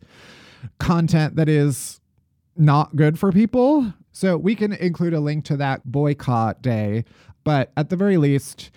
content 0.80 1.36
that 1.36 1.50
is 1.50 2.00
not 2.56 2.96
good 2.96 3.20
for 3.20 3.32
people. 3.32 3.94
So 4.12 4.38
we 4.38 4.56
can 4.56 4.74
include 4.74 5.14
a 5.14 5.20
link 5.20 5.46
to 5.46 5.58
that 5.58 5.86
boycott 5.86 6.62
day, 6.62 7.06
but 7.44 7.72
at 7.78 7.90
the 7.90 7.96
very 7.96 8.18
least, 8.18 8.72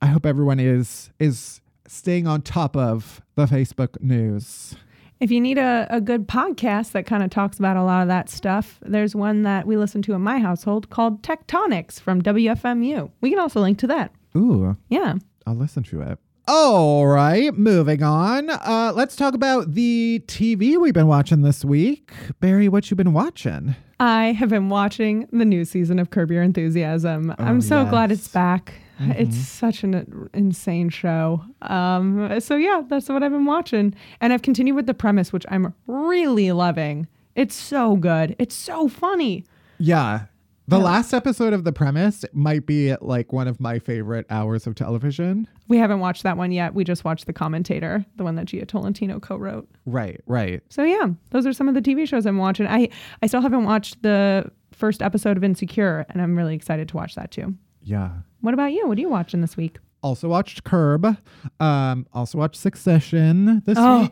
I 0.00 0.06
hope 0.06 0.24
everyone 0.24 0.60
is 0.60 1.10
is 1.18 1.60
staying 1.86 2.26
on 2.26 2.42
top 2.42 2.76
of 2.76 3.22
the 3.34 3.46
Facebook 3.46 4.00
news. 4.00 4.76
If 5.20 5.30
you 5.30 5.40
need 5.40 5.58
a, 5.58 5.86
a 5.90 6.00
good 6.00 6.28
podcast 6.28 6.92
that 6.92 7.06
kind 7.06 7.22
of 7.22 7.30
talks 7.30 7.58
about 7.58 7.76
a 7.76 7.82
lot 7.82 8.02
of 8.02 8.08
that 8.08 8.28
stuff, 8.28 8.78
there's 8.82 9.14
one 9.14 9.42
that 9.42 9.66
we 9.66 9.76
listen 9.76 10.02
to 10.02 10.12
in 10.12 10.20
my 10.20 10.38
household 10.38 10.90
called 10.90 11.22
Tectonics 11.22 12.00
from 12.00 12.20
WFMU. 12.20 13.10
We 13.20 13.30
can 13.30 13.38
also 13.38 13.60
link 13.60 13.78
to 13.78 13.86
that. 13.86 14.12
Ooh, 14.36 14.76
Yeah. 14.88 15.14
I'll 15.46 15.54
listen 15.54 15.82
to 15.84 16.00
it. 16.00 16.18
All 16.46 17.06
right, 17.06 17.56
moving 17.56 18.02
on. 18.02 18.50
Uh, 18.50 18.92
let's 18.94 19.16
talk 19.16 19.34
about 19.34 19.74
the 19.74 20.22
TV 20.26 20.76
we've 20.78 20.92
been 20.92 21.06
watching 21.06 21.40
this 21.42 21.64
week. 21.64 22.12
Barry, 22.40 22.68
what 22.68 22.90
you 22.90 22.96
been 22.96 23.12
watching? 23.14 23.76
I 23.98 24.32
have 24.32 24.50
been 24.50 24.68
watching 24.68 25.26
the 25.32 25.44
new 25.44 25.64
season 25.64 25.98
of 25.98 26.10
Curb 26.10 26.30
Your 26.30 26.42
Enthusiasm. 26.42 27.34
Oh, 27.38 27.42
I'm 27.42 27.60
so 27.60 27.84
glad 27.86 28.10
it's 28.12 28.26
yes. 28.26 28.32
back. 28.32 28.74
It's 29.00 29.36
such 29.36 29.82
an 29.84 30.28
insane 30.34 30.88
show. 30.88 31.42
Um, 31.62 32.40
so 32.40 32.56
yeah, 32.56 32.82
that's 32.88 33.08
what 33.08 33.22
I've 33.22 33.32
been 33.32 33.46
watching, 33.46 33.94
and 34.20 34.32
I've 34.32 34.42
continued 34.42 34.76
with 34.76 34.86
the 34.86 34.94
premise, 34.94 35.32
which 35.32 35.44
I'm 35.48 35.74
really 35.86 36.52
loving. 36.52 37.06
It's 37.34 37.54
so 37.54 37.96
good. 37.96 38.36
It's 38.38 38.54
so 38.54 38.88
funny. 38.88 39.44
Yeah. 39.78 40.26
The 40.66 40.78
last 40.78 41.12
episode 41.12 41.52
of 41.52 41.64
The 41.64 41.72
Premise 41.72 42.24
might 42.32 42.64
be 42.64 42.94
like 43.02 43.32
one 43.34 43.48
of 43.48 43.60
my 43.60 43.78
favorite 43.78 44.24
hours 44.30 44.66
of 44.66 44.74
television. 44.74 45.46
We 45.68 45.76
haven't 45.76 46.00
watched 46.00 46.22
that 46.22 46.38
one 46.38 46.52
yet. 46.52 46.72
We 46.74 46.84
just 46.84 47.04
watched 47.04 47.26
The 47.26 47.34
Commentator, 47.34 48.04
the 48.16 48.24
one 48.24 48.34
that 48.36 48.46
Jia 48.46 48.66
Tolentino 48.66 49.20
co-wrote. 49.20 49.68
Right, 49.84 50.20
right. 50.26 50.62
So 50.70 50.82
yeah, 50.82 51.08
those 51.30 51.46
are 51.46 51.52
some 51.52 51.68
of 51.68 51.74
the 51.74 51.82
TV 51.82 52.08
shows 52.08 52.24
I'm 52.24 52.38
watching. 52.38 52.66
I 52.66 52.88
I 53.22 53.26
still 53.26 53.42
haven't 53.42 53.64
watched 53.64 54.02
the 54.02 54.50
first 54.72 55.02
episode 55.02 55.36
of 55.36 55.44
Insecure, 55.44 56.06
and 56.08 56.22
I'm 56.22 56.34
really 56.36 56.54
excited 56.54 56.88
to 56.88 56.96
watch 56.96 57.14
that 57.14 57.30
too. 57.30 57.54
Yeah. 57.82 58.10
What 58.40 58.54
about 58.54 58.72
you? 58.72 58.88
What 58.88 58.96
are 58.96 59.00
you 59.02 59.10
watching 59.10 59.42
this 59.42 59.56
week? 59.58 59.78
Also 60.02 60.28
watched 60.28 60.64
Curb. 60.64 61.16
Um, 61.60 62.06
also 62.14 62.38
watched 62.38 62.56
Succession 62.56 63.62
this 63.66 63.76
Oh. 63.78 64.08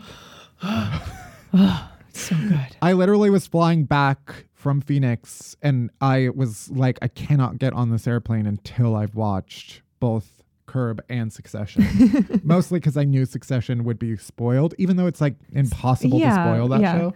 week. 0.62 1.70
So 2.14 2.36
good. 2.36 2.76
I 2.82 2.92
literally 2.92 3.30
was 3.30 3.46
flying 3.46 3.84
back 3.84 4.44
from 4.62 4.80
Phoenix 4.80 5.56
and 5.60 5.90
I 6.00 6.28
was 6.34 6.70
like, 6.70 6.98
I 7.02 7.08
cannot 7.08 7.58
get 7.58 7.72
on 7.72 7.90
this 7.90 8.06
airplane 8.06 8.46
until 8.46 8.94
I've 8.94 9.16
watched 9.16 9.82
both 9.98 10.42
Curb 10.66 11.02
and 11.08 11.32
Succession. 11.32 12.40
Mostly 12.44 12.78
because 12.78 12.96
I 12.96 13.02
knew 13.02 13.26
Succession 13.26 13.82
would 13.82 13.98
be 13.98 14.16
spoiled, 14.16 14.74
even 14.78 14.96
though 14.96 15.08
it's 15.08 15.20
like 15.20 15.34
impossible 15.52 16.20
Yeah, 16.20 16.28
to 16.28 16.34
spoil 16.34 16.68
that 16.68 16.80
yeah. 16.80 16.96
show. 16.96 17.14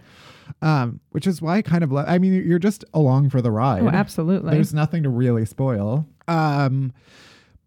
Um, 0.61 0.99
which 1.11 1.25
is 1.25 1.41
why 1.41 1.55
I 1.57 1.61
kind 1.61 1.83
of 1.85 1.91
love. 1.91 2.05
I 2.07 2.17
mean, 2.17 2.33
you're 2.33 2.59
just 2.59 2.83
along 2.93 3.29
for 3.29 3.41
the 3.41 3.51
ride. 3.51 3.83
Oh, 3.83 3.87
absolutely. 3.87 4.51
There's 4.51 4.73
nothing 4.73 5.03
to 5.03 5.09
really 5.09 5.45
spoil. 5.45 6.05
Um, 6.27 6.91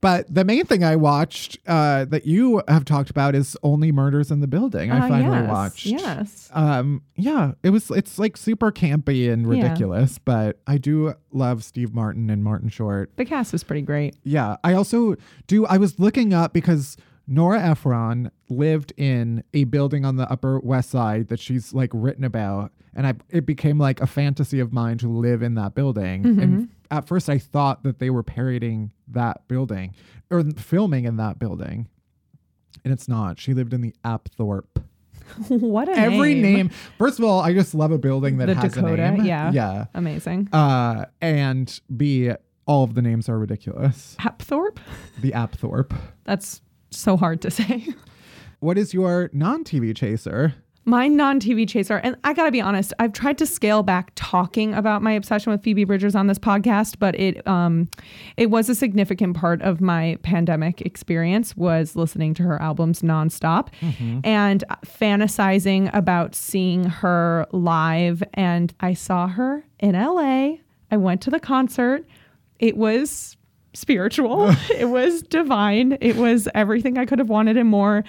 but 0.01 0.33
the 0.33 0.45
main 0.45 0.65
thing 0.65 0.83
I 0.83 0.97
watched 0.97 1.59
uh, 1.67 2.05
that 2.07 2.27
you 2.27 2.63
have 2.69 2.85
talked 2.85 3.11
about 3.11 3.35
is 3.35 3.57
Only 3.63 3.93
Murders 3.93 4.31
in 4.31 4.41
the 4.41 4.47
Building. 4.47 4.91
I 4.91 5.05
Uh, 5.05 5.09
finally 5.09 5.39
yes, 5.41 5.49
watched. 5.51 5.87
Yes. 5.87 6.51
Um, 6.53 7.03
yeah, 7.17 7.53
it 7.63 7.71
was. 7.71 7.91
It's 7.91 8.19
like 8.19 8.37
super 8.37 8.73
campy 8.73 9.31
and 9.33 9.43
Yeah. 9.43 9.63
ridiculous, 9.63 10.19
but 10.19 10.61
I 10.67 10.79
do 10.79 11.15
love 11.33 11.63
Steve 11.65 11.95
Martin 11.95 12.31
and 12.31 12.43
Martin 12.43 12.69
Short. 12.71 13.11
The 13.17 13.25
cast 13.25 13.53
was 13.53 13.63
pretty 13.65 13.83
great. 13.83 14.17
Yeah, 14.25 14.57
I 14.65 14.73
also 14.75 15.17
do. 15.47 15.67
I 15.67 15.77
was 15.77 15.99
looking 15.99 16.33
up 16.33 16.53
because 16.53 16.97
Nora 17.27 17.61
Ephron 17.61 18.31
lived 18.49 18.93
in 18.97 19.45
a 19.55 19.65
building 19.65 20.05
on 20.05 20.17
the 20.17 20.29
Upper 20.33 20.59
West 20.61 20.91
Side 20.91 21.29
that 21.29 21.39
she's 21.39 21.73
like 21.73 21.91
written 21.93 22.25
about, 22.25 22.73
and 22.95 23.07
I 23.07 23.15
it 23.29 23.47
became 23.47 23.79
like 23.79 24.01
a 24.01 24.07
fantasy 24.07 24.59
of 24.61 24.73
mine 24.73 24.99
to 24.99 25.09
live 25.09 25.43
in 25.43 25.55
that 25.55 25.75
building. 25.75 26.25
And 26.41 26.69
at 26.91 27.07
first, 27.07 27.29
I 27.29 27.39
thought 27.39 27.83
that 27.85 27.99
they 27.99 28.11
were 28.11 28.23
parodying 28.23 28.93
that 29.09 29.47
building 29.49 29.95
or 30.31 30.43
filming 30.57 31.05
in 31.05 31.17
that 31.17 31.39
building, 31.39 31.89
and 32.85 32.93
it's 32.93 33.09
not. 33.09 33.39
She 33.39 33.55
lived 33.55 33.73
in 33.73 33.81
the 33.81 33.95
Apthorpe. 34.05 34.83
what 35.49 35.89
a 35.89 35.93
Every 35.93 36.35
name. 36.35 36.43
name. 36.57 36.71
First 36.99 37.19
of 37.21 37.25
all, 37.25 37.41
I 37.41 37.53
just 37.55 37.75
love 37.75 37.93
a 37.93 37.99
building 37.99 38.39
that 38.39 38.47
The 38.47 38.55
has 38.57 38.73
Dakota, 38.75 39.03
a 39.05 39.11
name. 39.13 39.25
yeah. 39.25 39.53
yeah. 39.53 39.85
Amazing. 39.95 40.49
Uh, 40.53 41.05
and 41.21 41.81
B, 41.97 42.31
all 42.67 42.83
of 42.85 42.95
the 42.95 43.03
names 43.03 43.29
are 43.29 43.39
ridiculous. 43.39 44.17
Hapthorpe? 44.19 44.81
The 45.21 45.31
Apthorpe. 45.33 45.97
That's 46.25 46.63
so 46.91 47.17
hard 47.17 47.41
to 47.43 47.51
say. 47.51 47.87
What 48.59 48.77
is 48.77 48.93
your 48.93 49.31
non-TV 49.33 49.97
chaser? 49.97 50.53
My 50.91 51.07
non 51.07 51.39
TV 51.39 51.69
chaser, 51.69 51.99
and 51.99 52.17
I 52.25 52.33
gotta 52.33 52.51
be 52.51 52.61
honest, 52.61 52.93
I've 52.99 53.13
tried 53.13 53.39
to 53.39 53.47
scale 53.47 53.85
back 53.85 54.11
talking 54.17 54.75
about 54.75 55.03
my 55.03 55.13
obsession 55.13 55.53
with 55.53 55.63
Phoebe 55.63 55.85
Bridgers 55.85 56.17
on 56.17 56.27
this 56.27 56.37
podcast, 56.37 56.97
but 56.99 57.15
it 57.15 57.47
um 57.47 57.89
it 58.37 58.51
was 58.51 58.69
a 58.69 58.75
significant 58.75 59.37
part 59.37 59.63
of 59.63 59.81
my 59.81 60.19
pandemic 60.25 60.81
experience 60.81 61.57
was 61.57 61.95
listening 61.95 62.35
to 62.35 62.43
her 62.43 62.61
albums 62.61 63.03
nonstop 63.03 63.69
and 64.25 64.65
fantasizing 64.85 65.95
about 65.95 66.35
seeing 66.35 66.83
her 66.83 67.47
live. 67.53 68.25
And 68.35 68.75
I 68.81 68.95
saw 68.95 69.29
her 69.29 69.65
in 69.79 69.93
LA. 69.93 70.57
I 70.91 70.97
went 70.97 71.21
to 71.21 71.31
the 71.31 71.39
concert. 71.39 72.05
It 72.59 72.77
was 72.77 73.37
spiritual. 73.75 74.53
it 74.77 74.87
was 74.87 75.23
divine. 75.23 75.99
It 76.01 76.17
was 76.17 76.49
everything 76.53 76.99
I 76.99 77.07
could 77.07 77.21
have 77.21 77.29
wanted 77.29 77.57
and 77.57 77.69
more. 77.69 78.03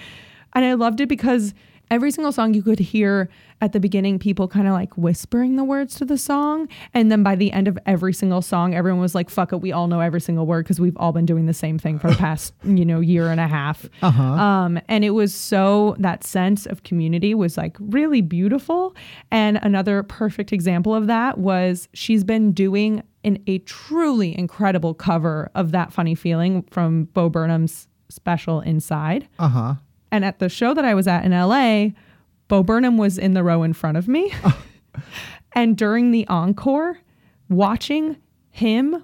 And 0.54 0.64
I 0.64 0.74
loved 0.74 1.00
it 1.00 1.08
because 1.08 1.54
every 1.90 2.10
single 2.10 2.32
song 2.32 2.54
you 2.54 2.62
could 2.62 2.78
hear 2.78 3.28
at 3.60 3.72
the 3.72 3.78
beginning, 3.80 4.18
people 4.18 4.48
kind 4.48 4.66
of 4.66 4.72
like 4.72 4.96
whispering 4.96 5.56
the 5.56 5.62
words 5.62 5.94
to 5.96 6.04
the 6.04 6.18
song. 6.18 6.68
And 6.94 7.12
then 7.12 7.22
by 7.22 7.36
the 7.36 7.52
end 7.52 7.68
of 7.68 7.78
every 7.86 8.12
single 8.12 8.42
song, 8.42 8.74
everyone 8.74 9.00
was 9.00 9.14
like, 9.14 9.30
fuck 9.30 9.52
it, 9.52 9.58
we 9.58 9.70
all 9.70 9.86
know 9.86 10.00
every 10.00 10.20
single 10.20 10.46
word 10.46 10.64
because 10.64 10.80
we've 10.80 10.96
all 10.96 11.12
been 11.12 11.26
doing 11.26 11.46
the 11.46 11.54
same 11.54 11.78
thing 11.78 11.98
for 11.98 12.08
the 12.10 12.16
past, 12.26 12.54
you 12.64 12.84
know, 12.84 13.00
year 13.00 13.30
and 13.30 13.40
a 13.40 13.46
half. 13.46 13.88
Uh 14.02 14.10
Um, 14.10 14.80
and 14.88 15.04
it 15.04 15.10
was 15.10 15.34
so, 15.34 15.94
that 15.98 16.24
sense 16.24 16.66
of 16.66 16.82
community 16.82 17.34
was 17.34 17.56
like 17.56 17.76
really 17.78 18.20
beautiful. 18.20 18.96
And 19.30 19.60
another 19.62 20.02
perfect 20.02 20.52
example 20.52 20.94
of 20.94 21.06
that 21.06 21.38
was 21.38 21.88
she's 21.92 22.24
been 22.24 22.52
doing 22.52 23.02
in 23.22 23.40
a 23.46 23.58
truly 23.58 24.36
incredible 24.36 24.94
cover 24.94 25.50
of 25.54 25.70
that 25.70 25.92
funny 25.92 26.14
feeling 26.16 26.62
from 26.70 27.04
Bo 27.04 27.28
Burnham's 27.28 27.86
special 28.08 28.60
Inside. 28.60 29.28
Uh 29.38 29.48
huh. 29.48 29.74
And 30.12 30.24
at 30.24 30.38
the 30.38 30.48
show 30.48 30.74
that 30.74 30.84
I 30.84 30.94
was 30.94 31.08
at 31.08 31.24
in 31.24 31.32
LA, 31.32 31.88
Bo 32.46 32.62
Burnham 32.62 32.98
was 32.98 33.18
in 33.18 33.32
the 33.32 33.42
row 33.42 33.62
in 33.62 33.72
front 33.72 33.96
of 33.96 34.06
me. 34.06 34.32
and 35.52 35.76
during 35.76 36.10
the 36.10 36.26
encore, 36.28 36.98
watching 37.48 38.18
him 38.50 39.02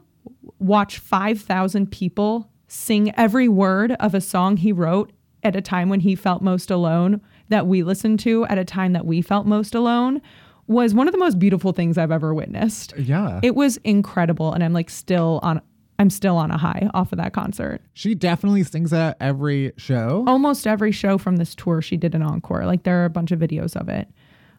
watch 0.58 0.98
5,000 0.98 1.90
people 1.90 2.50
sing 2.68 3.12
every 3.16 3.48
word 3.48 3.92
of 3.92 4.14
a 4.14 4.20
song 4.20 4.58
he 4.58 4.70
wrote 4.70 5.10
at 5.42 5.56
a 5.56 5.62
time 5.62 5.88
when 5.88 6.00
he 6.00 6.14
felt 6.14 6.42
most 6.42 6.70
alone, 6.70 7.20
that 7.48 7.66
we 7.66 7.82
listened 7.82 8.20
to 8.20 8.44
at 8.46 8.58
a 8.58 8.64
time 8.64 8.92
that 8.92 9.06
we 9.06 9.22
felt 9.22 9.46
most 9.46 9.74
alone, 9.74 10.20
was 10.66 10.92
one 10.92 11.08
of 11.08 11.12
the 11.12 11.18
most 11.18 11.38
beautiful 11.38 11.72
things 11.72 11.96
I've 11.96 12.12
ever 12.12 12.34
witnessed. 12.34 12.92
Yeah. 12.98 13.40
It 13.42 13.54
was 13.54 13.78
incredible. 13.78 14.52
And 14.52 14.62
I'm 14.62 14.74
like 14.74 14.90
still 14.90 15.40
on. 15.42 15.62
I'm 15.98 16.10
still 16.10 16.36
on 16.36 16.50
a 16.50 16.58
high 16.58 16.88
off 16.94 17.12
of 17.12 17.18
that 17.18 17.32
concert. 17.32 17.80
she 17.92 18.14
definitely 18.14 18.62
sings 18.62 18.92
at 18.92 19.16
every 19.20 19.72
show. 19.76 20.24
Almost 20.28 20.66
every 20.66 20.92
show 20.92 21.18
from 21.18 21.36
this 21.36 21.54
tour, 21.54 21.82
she 21.82 21.96
did 21.96 22.14
an 22.14 22.22
encore. 22.22 22.64
Like 22.66 22.84
there 22.84 23.02
are 23.02 23.04
a 23.04 23.10
bunch 23.10 23.32
of 23.32 23.40
videos 23.40 23.74
of 23.76 23.88
it. 23.88 24.08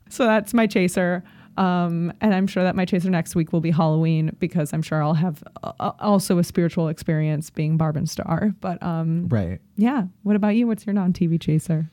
So 0.10 0.26
that's 0.26 0.54
my 0.54 0.68
chaser. 0.68 1.24
Um, 1.58 2.14
and 2.22 2.34
I'm 2.34 2.48
sure 2.48 2.64
that 2.64 2.76
my 2.76 2.86
chaser 2.86 3.10
next 3.10 3.36
week 3.36 3.52
will 3.54 3.60
be 3.62 3.72
Halloween 3.72 4.36
because 4.40 4.72
I'm 4.74 4.82
sure 4.82 5.02
I'll 5.04 5.14
have 5.14 5.44
uh, 5.64 5.92
also 6.00 6.38
a 6.40 6.44
spiritual 6.44 6.88
experience 6.88 7.50
being 7.50 7.78
Barb 7.78 7.96
and 7.98 8.10
Star. 8.10 8.54
But 8.62 8.82
um, 8.82 9.28
Right. 9.30 9.60
yeah, 9.76 10.04
what 10.24 10.36
about 10.36 10.56
you? 10.56 10.68
What's 10.68 10.86
your 10.86 10.94
non 10.94 11.12
TV 11.14 11.40
chaser? 11.40 11.90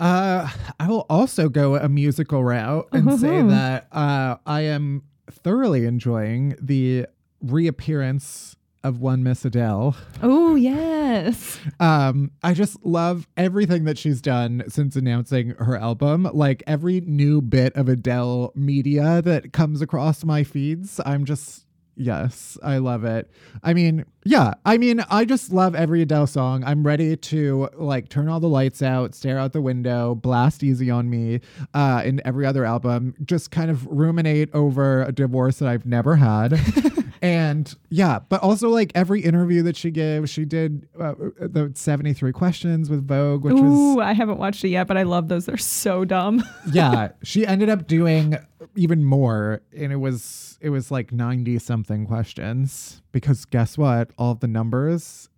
Uh, 0.00 0.48
I 0.80 0.88
will 0.88 1.06
also 1.08 1.48
go 1.48 1.76
a 1.76 1.88
musical 1.88 2.42
route 2.44 2.88
and 2.92 3.18
say 3.18 3.42
that 3.48 3.86
uh, 3.92 4.36
I 4.46 4.62
am 4.62 5.02
thoroughly 5.30 5.84
enjoying 5.84 6.56
the 6.60 7.06
reappearance 7.40 8.56
of 8.84 9.00
one 9.00 9.22
Miss 9.22 9.44
Adele. 9.44 9.96
Oh, 10.22 10.54
yes. 10.54 11.58
Um, 11.80 12.30
I 12.42 12.54
just 12.54 12.84
love 12.84 13.26
everything 13.36 13.84
that 13.84 13.98
she's 13.98 14.20
done 14.20 14.62
since 14.68 14.94
announcing 14.94 15.50
her 15.58 15.76
album. 15.76 16.28
Like 16.32 16.62
every 16.66 17.00
new 17.00 17.40
bit 17.40 17.74
of 17.74 17.88
Adele 17.88 18.52
media 18.54 19.22
that 19.22 19.52
comes 19.52 19.82
across 19.82 20.24
my 20.24 20.44
feeds, 20.44 21.00
I'm 21.04 21.24
just 21.24 21.64
yes, 21.96 22.58
I 22.62 22.78
love 22.78 23.04
it. 23.04 23.30
I 23.62 23.72
mean, 23.74 24.04
yeah, 24.24 24.54
I 24.64 24.78
mean, 24.78 25.04
I 25.10 25.24
just 25.24 25.52
love 25.52 25.74
every 25.74 26.02
Adele 26.02 26.26
song. 26.26 26.64
I'm 26.64 26.84
ready 26.84 27.16
to 27.16 27.68
like 27.74 28.08
turn 28.08 28.28
all 28.28 28.40
the 28.40 28.48
lights 28.48 28.82
out, 28.82 29.14
stare 29.14 29.38
out 29.38 29.52
the 29.52 29.62
window, 29.62 30.14
blast 30.14 30.62
easy 30.62 30.90
on 30.90 31.08
me, 31.08 31.40
uh, 31.72 32.02
in 32.04 32.20
every 32.24 32.46
other 32.46 32.64
album, 32.64 33.14
just 33.24 33.50
kind 33.50 33.70
of 33.70 33.86
ruminate 33.86 34.50
over 34.54 35.02
a 35.02 35.12
divorce 35.12 35.58
that 35.58 35.68
I've 35.68 35.86
never 35.86 36.16
had. 36.16 36.60
and 37.24 37.74
yeah, 37.88 38.18
but 38.28 38.42
also 38.42 38.68
like 38.68 38.92
every 38.94 39.22
interview 39.22 39.62
that 39.62 39.78
she 39.78 39.90
gives, 39.90 40.28
she 40.28 40.44
did 40.44 40.86
uh, 41.00 41.14
the 41.38 41.72
73 41.74 42.32
questions 42.32 42.90
with 42.90 43.08
Vogue, 43.08 43.44
which 43.44 43.54
Ooh, 43.54 43.94
was 43.94 44.04
I 44.04 44.12
haven't 44.12 44.36
watched 44.36 44.62
it 44.62 44.68
yet, 44.68 44.86
but 44.86 44.98
I 44.98 45.04
love 45.04 45.28
those. 45.28 45.46
They're 45.46 45.56
so 45.56 46.04
dumb. 46.04 46.44
yeah, 46.70 47.12
she 47.22 47.46
ended 47.46 47.70
up 47.70 47.86
doing 47.86 48.36
even 48.76 49.06
more 49.06 49.62
and 49.74 49.90
it 49.90 49.96
was 49.96 50.58
it 50.60 50.68
was 50.68 50.90
like 50.90 51.12
90 51.12 51.58
something 51.60 52.06
questions 52.06 53.00
because 53.10 53.46
guess 53.46 53.78
what? 53.78 54.10
All 54.18 54.34
the 54.34 54.48
numbers 54.48 55.30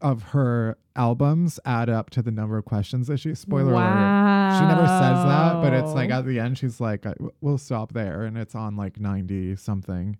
of 0.00 0.22
her 0.22 0.78
albums 0.96 1.60
add 1.66 1.90
up 1.90 2.08
to 2.08 2.22
the 2.22 2.30
number 2.30 2.56
of 2.56 2.64
questions 2.64 3.08
that 3.08 3.18
she 3.18 3.34
spoiler 3.34 3.74
alert. 3.74 4.58
She 4.58 4.64
never 4.64 4.86
says 4.86 5.24
that, 5.26 5.60
but 5.60 5.74
it's 5.74 5.92
like 5.92 6.08
at 6.08 6.24
the 6.24 6.40
end 6.40 6.56
she's 6.56 6.80
like 6.80 7.04
we'll 7.42 7.58
stop 7.58 7.92
there 7.92 8.22
and 8.22 8.38
it's 8.38 8.54
on 8.54 8.76
like 8.76 8.98
90 8.98 9.56
something. 9.56 10.16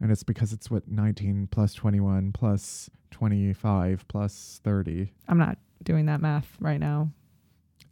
And 0.00 0.10
it's 0.12 0.22
because 0.22 0.52
it's 0.52 0.70
what 0.70 0.88
19 0.88 1.48
plus 1.50 1.74
21 1.74 2.32
plus 2.32 2.88
25 3.10 4.06
plus 4.08 4.60
30. 4.64 5.12
I'm 5.28 5.38
not 5.38 5.58
doing 5.82 6.06
that 6.06 6.20
math 6.20 6.56
right 6.60 6.78
now. 6.80 7.10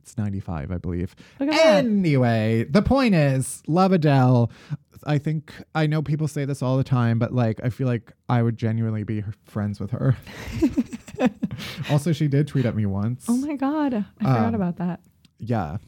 It's 0.02 0.16
95, 0.16 0.70
I 0.70 0.78
believe. 0.78 1.16
At 1.40 1.48
that. 1.50 1.84
Anyway, 1.84 2.64
the 2.70 2.82
point 2.82 3.16
is, 3.16 3.60
love 3.66 3.90
Adele. 3.92 4.52
I 5.04 5.18
think 5.18 5.52
I 5.74 5.86
know 5.88 6.00
people 6.00 6.28
say 6.28 6.44
this 6.44 6.62
all 6.62 6.76
the 6.76 6.84
time, 6.84 7.18
but 7.18 7.32
like 7.34 7.60
I 7.64 7.70
feel 7.70 7.88
like 7.88 8.12
I 8.28 8.40
would 8.42 8.56
genuinely 8.56 9.02
be 9.02 9.24
friends 9.44 9.80
with 9.80 9.90
her. 9.90 10.16
also, 11.90 12.12
she 12.12 12.28
did 12.28 12.46
tweet 12.46 12.66
at 12.66 12.76
me 12.76 12.86
once. 12.86 13.24
Oh 13.28 13.36
my 13.36 13.54
god, 13.56 13.94
I 13.94 14.04
forgot 14.24 14.48
Um, 14.48 14.54
about 14.54 14.76
that. 14.76 15.00
Yeah. 15.38 15.78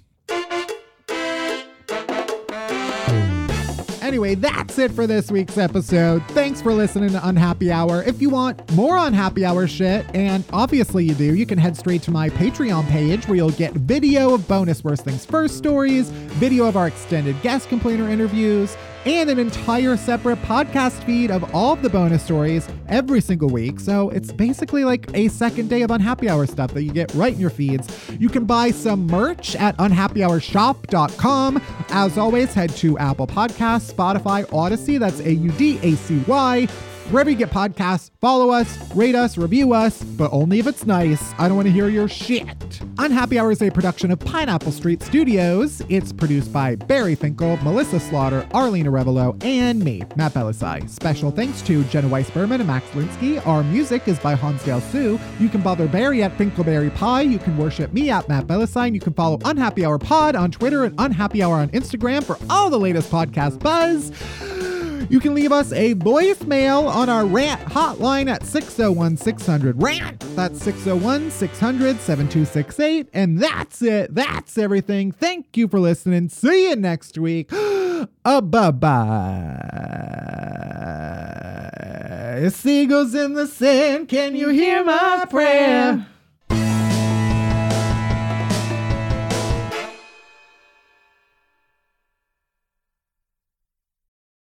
Anyway, 4.09 4.35
that's 4.35 4.79
it 4.79 4.91
for 4.91 5.07
this 5.07 5.31
week's 5.31 5.59
episode. 5.59 6.23
Thanks 6.29 6.63
for 6.63 6.73
listening 6.73 7.11
to 7.11 7.29
Unhappy 7.29 7.71
Hour. 7.71 8.03
If 8.05 8.23
you 8.23 8.31
want 8.31 8.73
more 8.73 8.97
Unhappy 8.97 9.45
Hour 9.45 9.67
shit, 9.67 10.07
and 10.15 10.43
obviously 10.51 11.05
you 11.05 11.15
do, 11.15 11.35
you 11.35 11.45
can 11.45 11.59
head 11.59 11.77
straight 11.77 12.01
to 12.05 12.11
my 12.11 12.31
Patreon 12.31 12.89
page 12.89 13.29
where 13.29 13.37
you'll 13.37 13.51
get 13.51 13.75
video 13.75 14.33
of 14.33 14.49
bonus 14.49 14.83
Worst 14.83 15.05
Things 15.05 15.27
First 15.27 15.59
stories, 15.59 16.09
video 16.09 16.65
of 16.65 16.75
our 16.75 16.87
extended 16.87 17.39
guest 17.43 17.69
complainer 17.69 18.09
interviews, 18.09 18.79
and 19.15 19.31
an 19.31 19.39
entire 19.39 19.97
separate 19.97 20.41
podcast 20.43 21.03
feed 21.05 21.31
of 21.31 21.55
all 21.55 21.73
of 21.73 21.83
the 21.83 21.89
bonus 21.89 22.23
stories 22.23 22.69
every 22.89 23.21
single 23.21 23.49
week. 23.49 23.81
So 23.81 24.11
it's 24.11 24.33
basically 24.33 24.85
like 24.85 25.09
a 25.15 25.29
second 25.29 25.69
day 25.69 25.83
of 25.83 25.91
Unhappy 25.91 26.29
Hour 26.29 26.47
stuff 26.47 26.75
that 26.75 26.83
you 26.83 26.93
get 26.93 27.13
right 27.15 27.33
in 27.33 27.41
your 27.41 27.51
feeds. 27.51 27.89
You 28.19 28.29
can 28.29 28.45
buy 28.45 28.71
some 28.71 29.07
merch 29.07 29.57
at 29.57 29.77
unhappyhourshop.com. 29.79 31.63
As 31.91 32.19
always, 32.19 32.55
head 32.55 32.71
to 32.77 32.99
Apple 32.99 33.27
Podcasts, 33.27 33.93
Spotify, 33.93 34.45
Audacy, 34.47 34.99
that's 34.99 35.21
A 35.21 35.33
U 35.33 35.51
D 35.53 35.79
A 35.83 35.95
C 35.95 36.23
Y. 36.27 36.69
Wherever 37.11 37.31
you 37.31 37.37
get 37.37 37.49
podcasts, 37.49 38.11
follow 38.21 38.51
us, 38.51 38.95
rate 38.95 39.15
us, 39.15 39.39
review 39.39 39.73
us, 39.73 40.03
but 40.03 40.31
only 40.31 40.59
if 40.59 40.67
it's 40.67 40.85
nice. 40.85 41.33
I 41.39 41.49
don't 41.49 41.57
want 41.57 41.67
to 41.67 41.73
hear 41.73 41.89
your 41.89 42.07
shit. 42.07 42.83
Unhappy 42.99 43.39
Hour 43.39 43.51
is 43.51 43.63
a 43.63 43.71
production 43.71 44.11
of 44.11 44.19
Pineapple 44.19 44.73
Street 44.73 45.03
Studios. 45.03 45.81
It's 45.89 46.13
produced 46.13 46.53
by 46.53 46.75
Barry 46.75 47.15
Finkel, 47.15 47.57
Melissa 47.63 47.99
Slaughter, 47.99 48.47
Arlene 48.53 48.85
Arevalo, 48.85 49.43
and 49.43 49.83
me, 49.83 50.03
Matt 50.17 50.35
Bellassai. 50.35 50.87
Special 50.91 51.31
thanks 51.31 51.63
to 51.63 51.83
Jenna 51.85 52.09
Weiss 52.09 52.29
Berman 52.29 52.61
and 52.61 52.69
Max 52.69 52.85
Linsky. 52.91 53.45
Our 53.47 53.65
music 53.65 54.07
is 54.07 54.19
by 54.19 54.35
Hansdale 54.35 54.81
Hsu. 54.81 55.19
You 55.41 55.49
can 55.49 55.63
bother 55.63 55.89
Barry 55.89 56.23
at 56.23 56.37
Finkelberry 56.37 56.95
Pie. 56.95 57.23
You 57.23 57.39
can 57.39 57.57
worship 57.57 57.91
me 57.95 58.11
at 58.11 58.29
Matt 58.29 58.47
Bellassai. 58.47 58.93
You 58.93 59.01
can 59.01 59.15
follow 59.15 59.39
Unhappy 59.47 59.87
Hour 59.87 59.99
Pod 59.99 60.37
on 60.37 60.51
Twitter 60.51 60.85
and 60.85 60.95
Unhappy 60.99 61.43
Hour 61.43 61.55
on 61.55 61.71
Instagram 61.71 62.23
for 62.23 62.37
all 62.51 62.69
the 62.69 62.79
latest 62.79 63.11
podcast 63.11 63.61
buzz. 63.61 64.13
You 65.09 65.21
can 65.21 65.35
leave 65.35 65.53
us 65.53 65.73
a 65.73 65.95
voicemail 65.95 66.89
on 66.89 67.09
our 67.09 67.25
rant 67.25 67.61
hotline 67.63 68.29
at 68.31 68.45
601 68.45 69.17
600 69.17 69.83
rant. 69.83 70.21
That's 70.37 70.63
601 70.63 71.31
600 71.31 72.01
7268. 72.01 73.09
And 73.13 73.39
that's 73.39 73.83
it. 73.83 74.15
That's 74.15 74.59
everything. 74.59 75.13
Thank 75.13 75.57
you 75.57 75.69
for 75.69 75.81
listening. 75.81 76.29
See 76.29 76.71
you 76.71 76.77
next 76.77 77.17
week. 77.19 77.51
uh, 77.53 78.41
bye 78.41 78.71
bye. 78.71 78.99
Seagulls 82.51 83.15
in 83.15 83.35
the 83.35 83.47
sand. 83.47 84.09
Can 84.09 84.35
you 84.37 84.49
hear 84.49 84.85
my 84.85 85.27
prayer? 85.29 86.07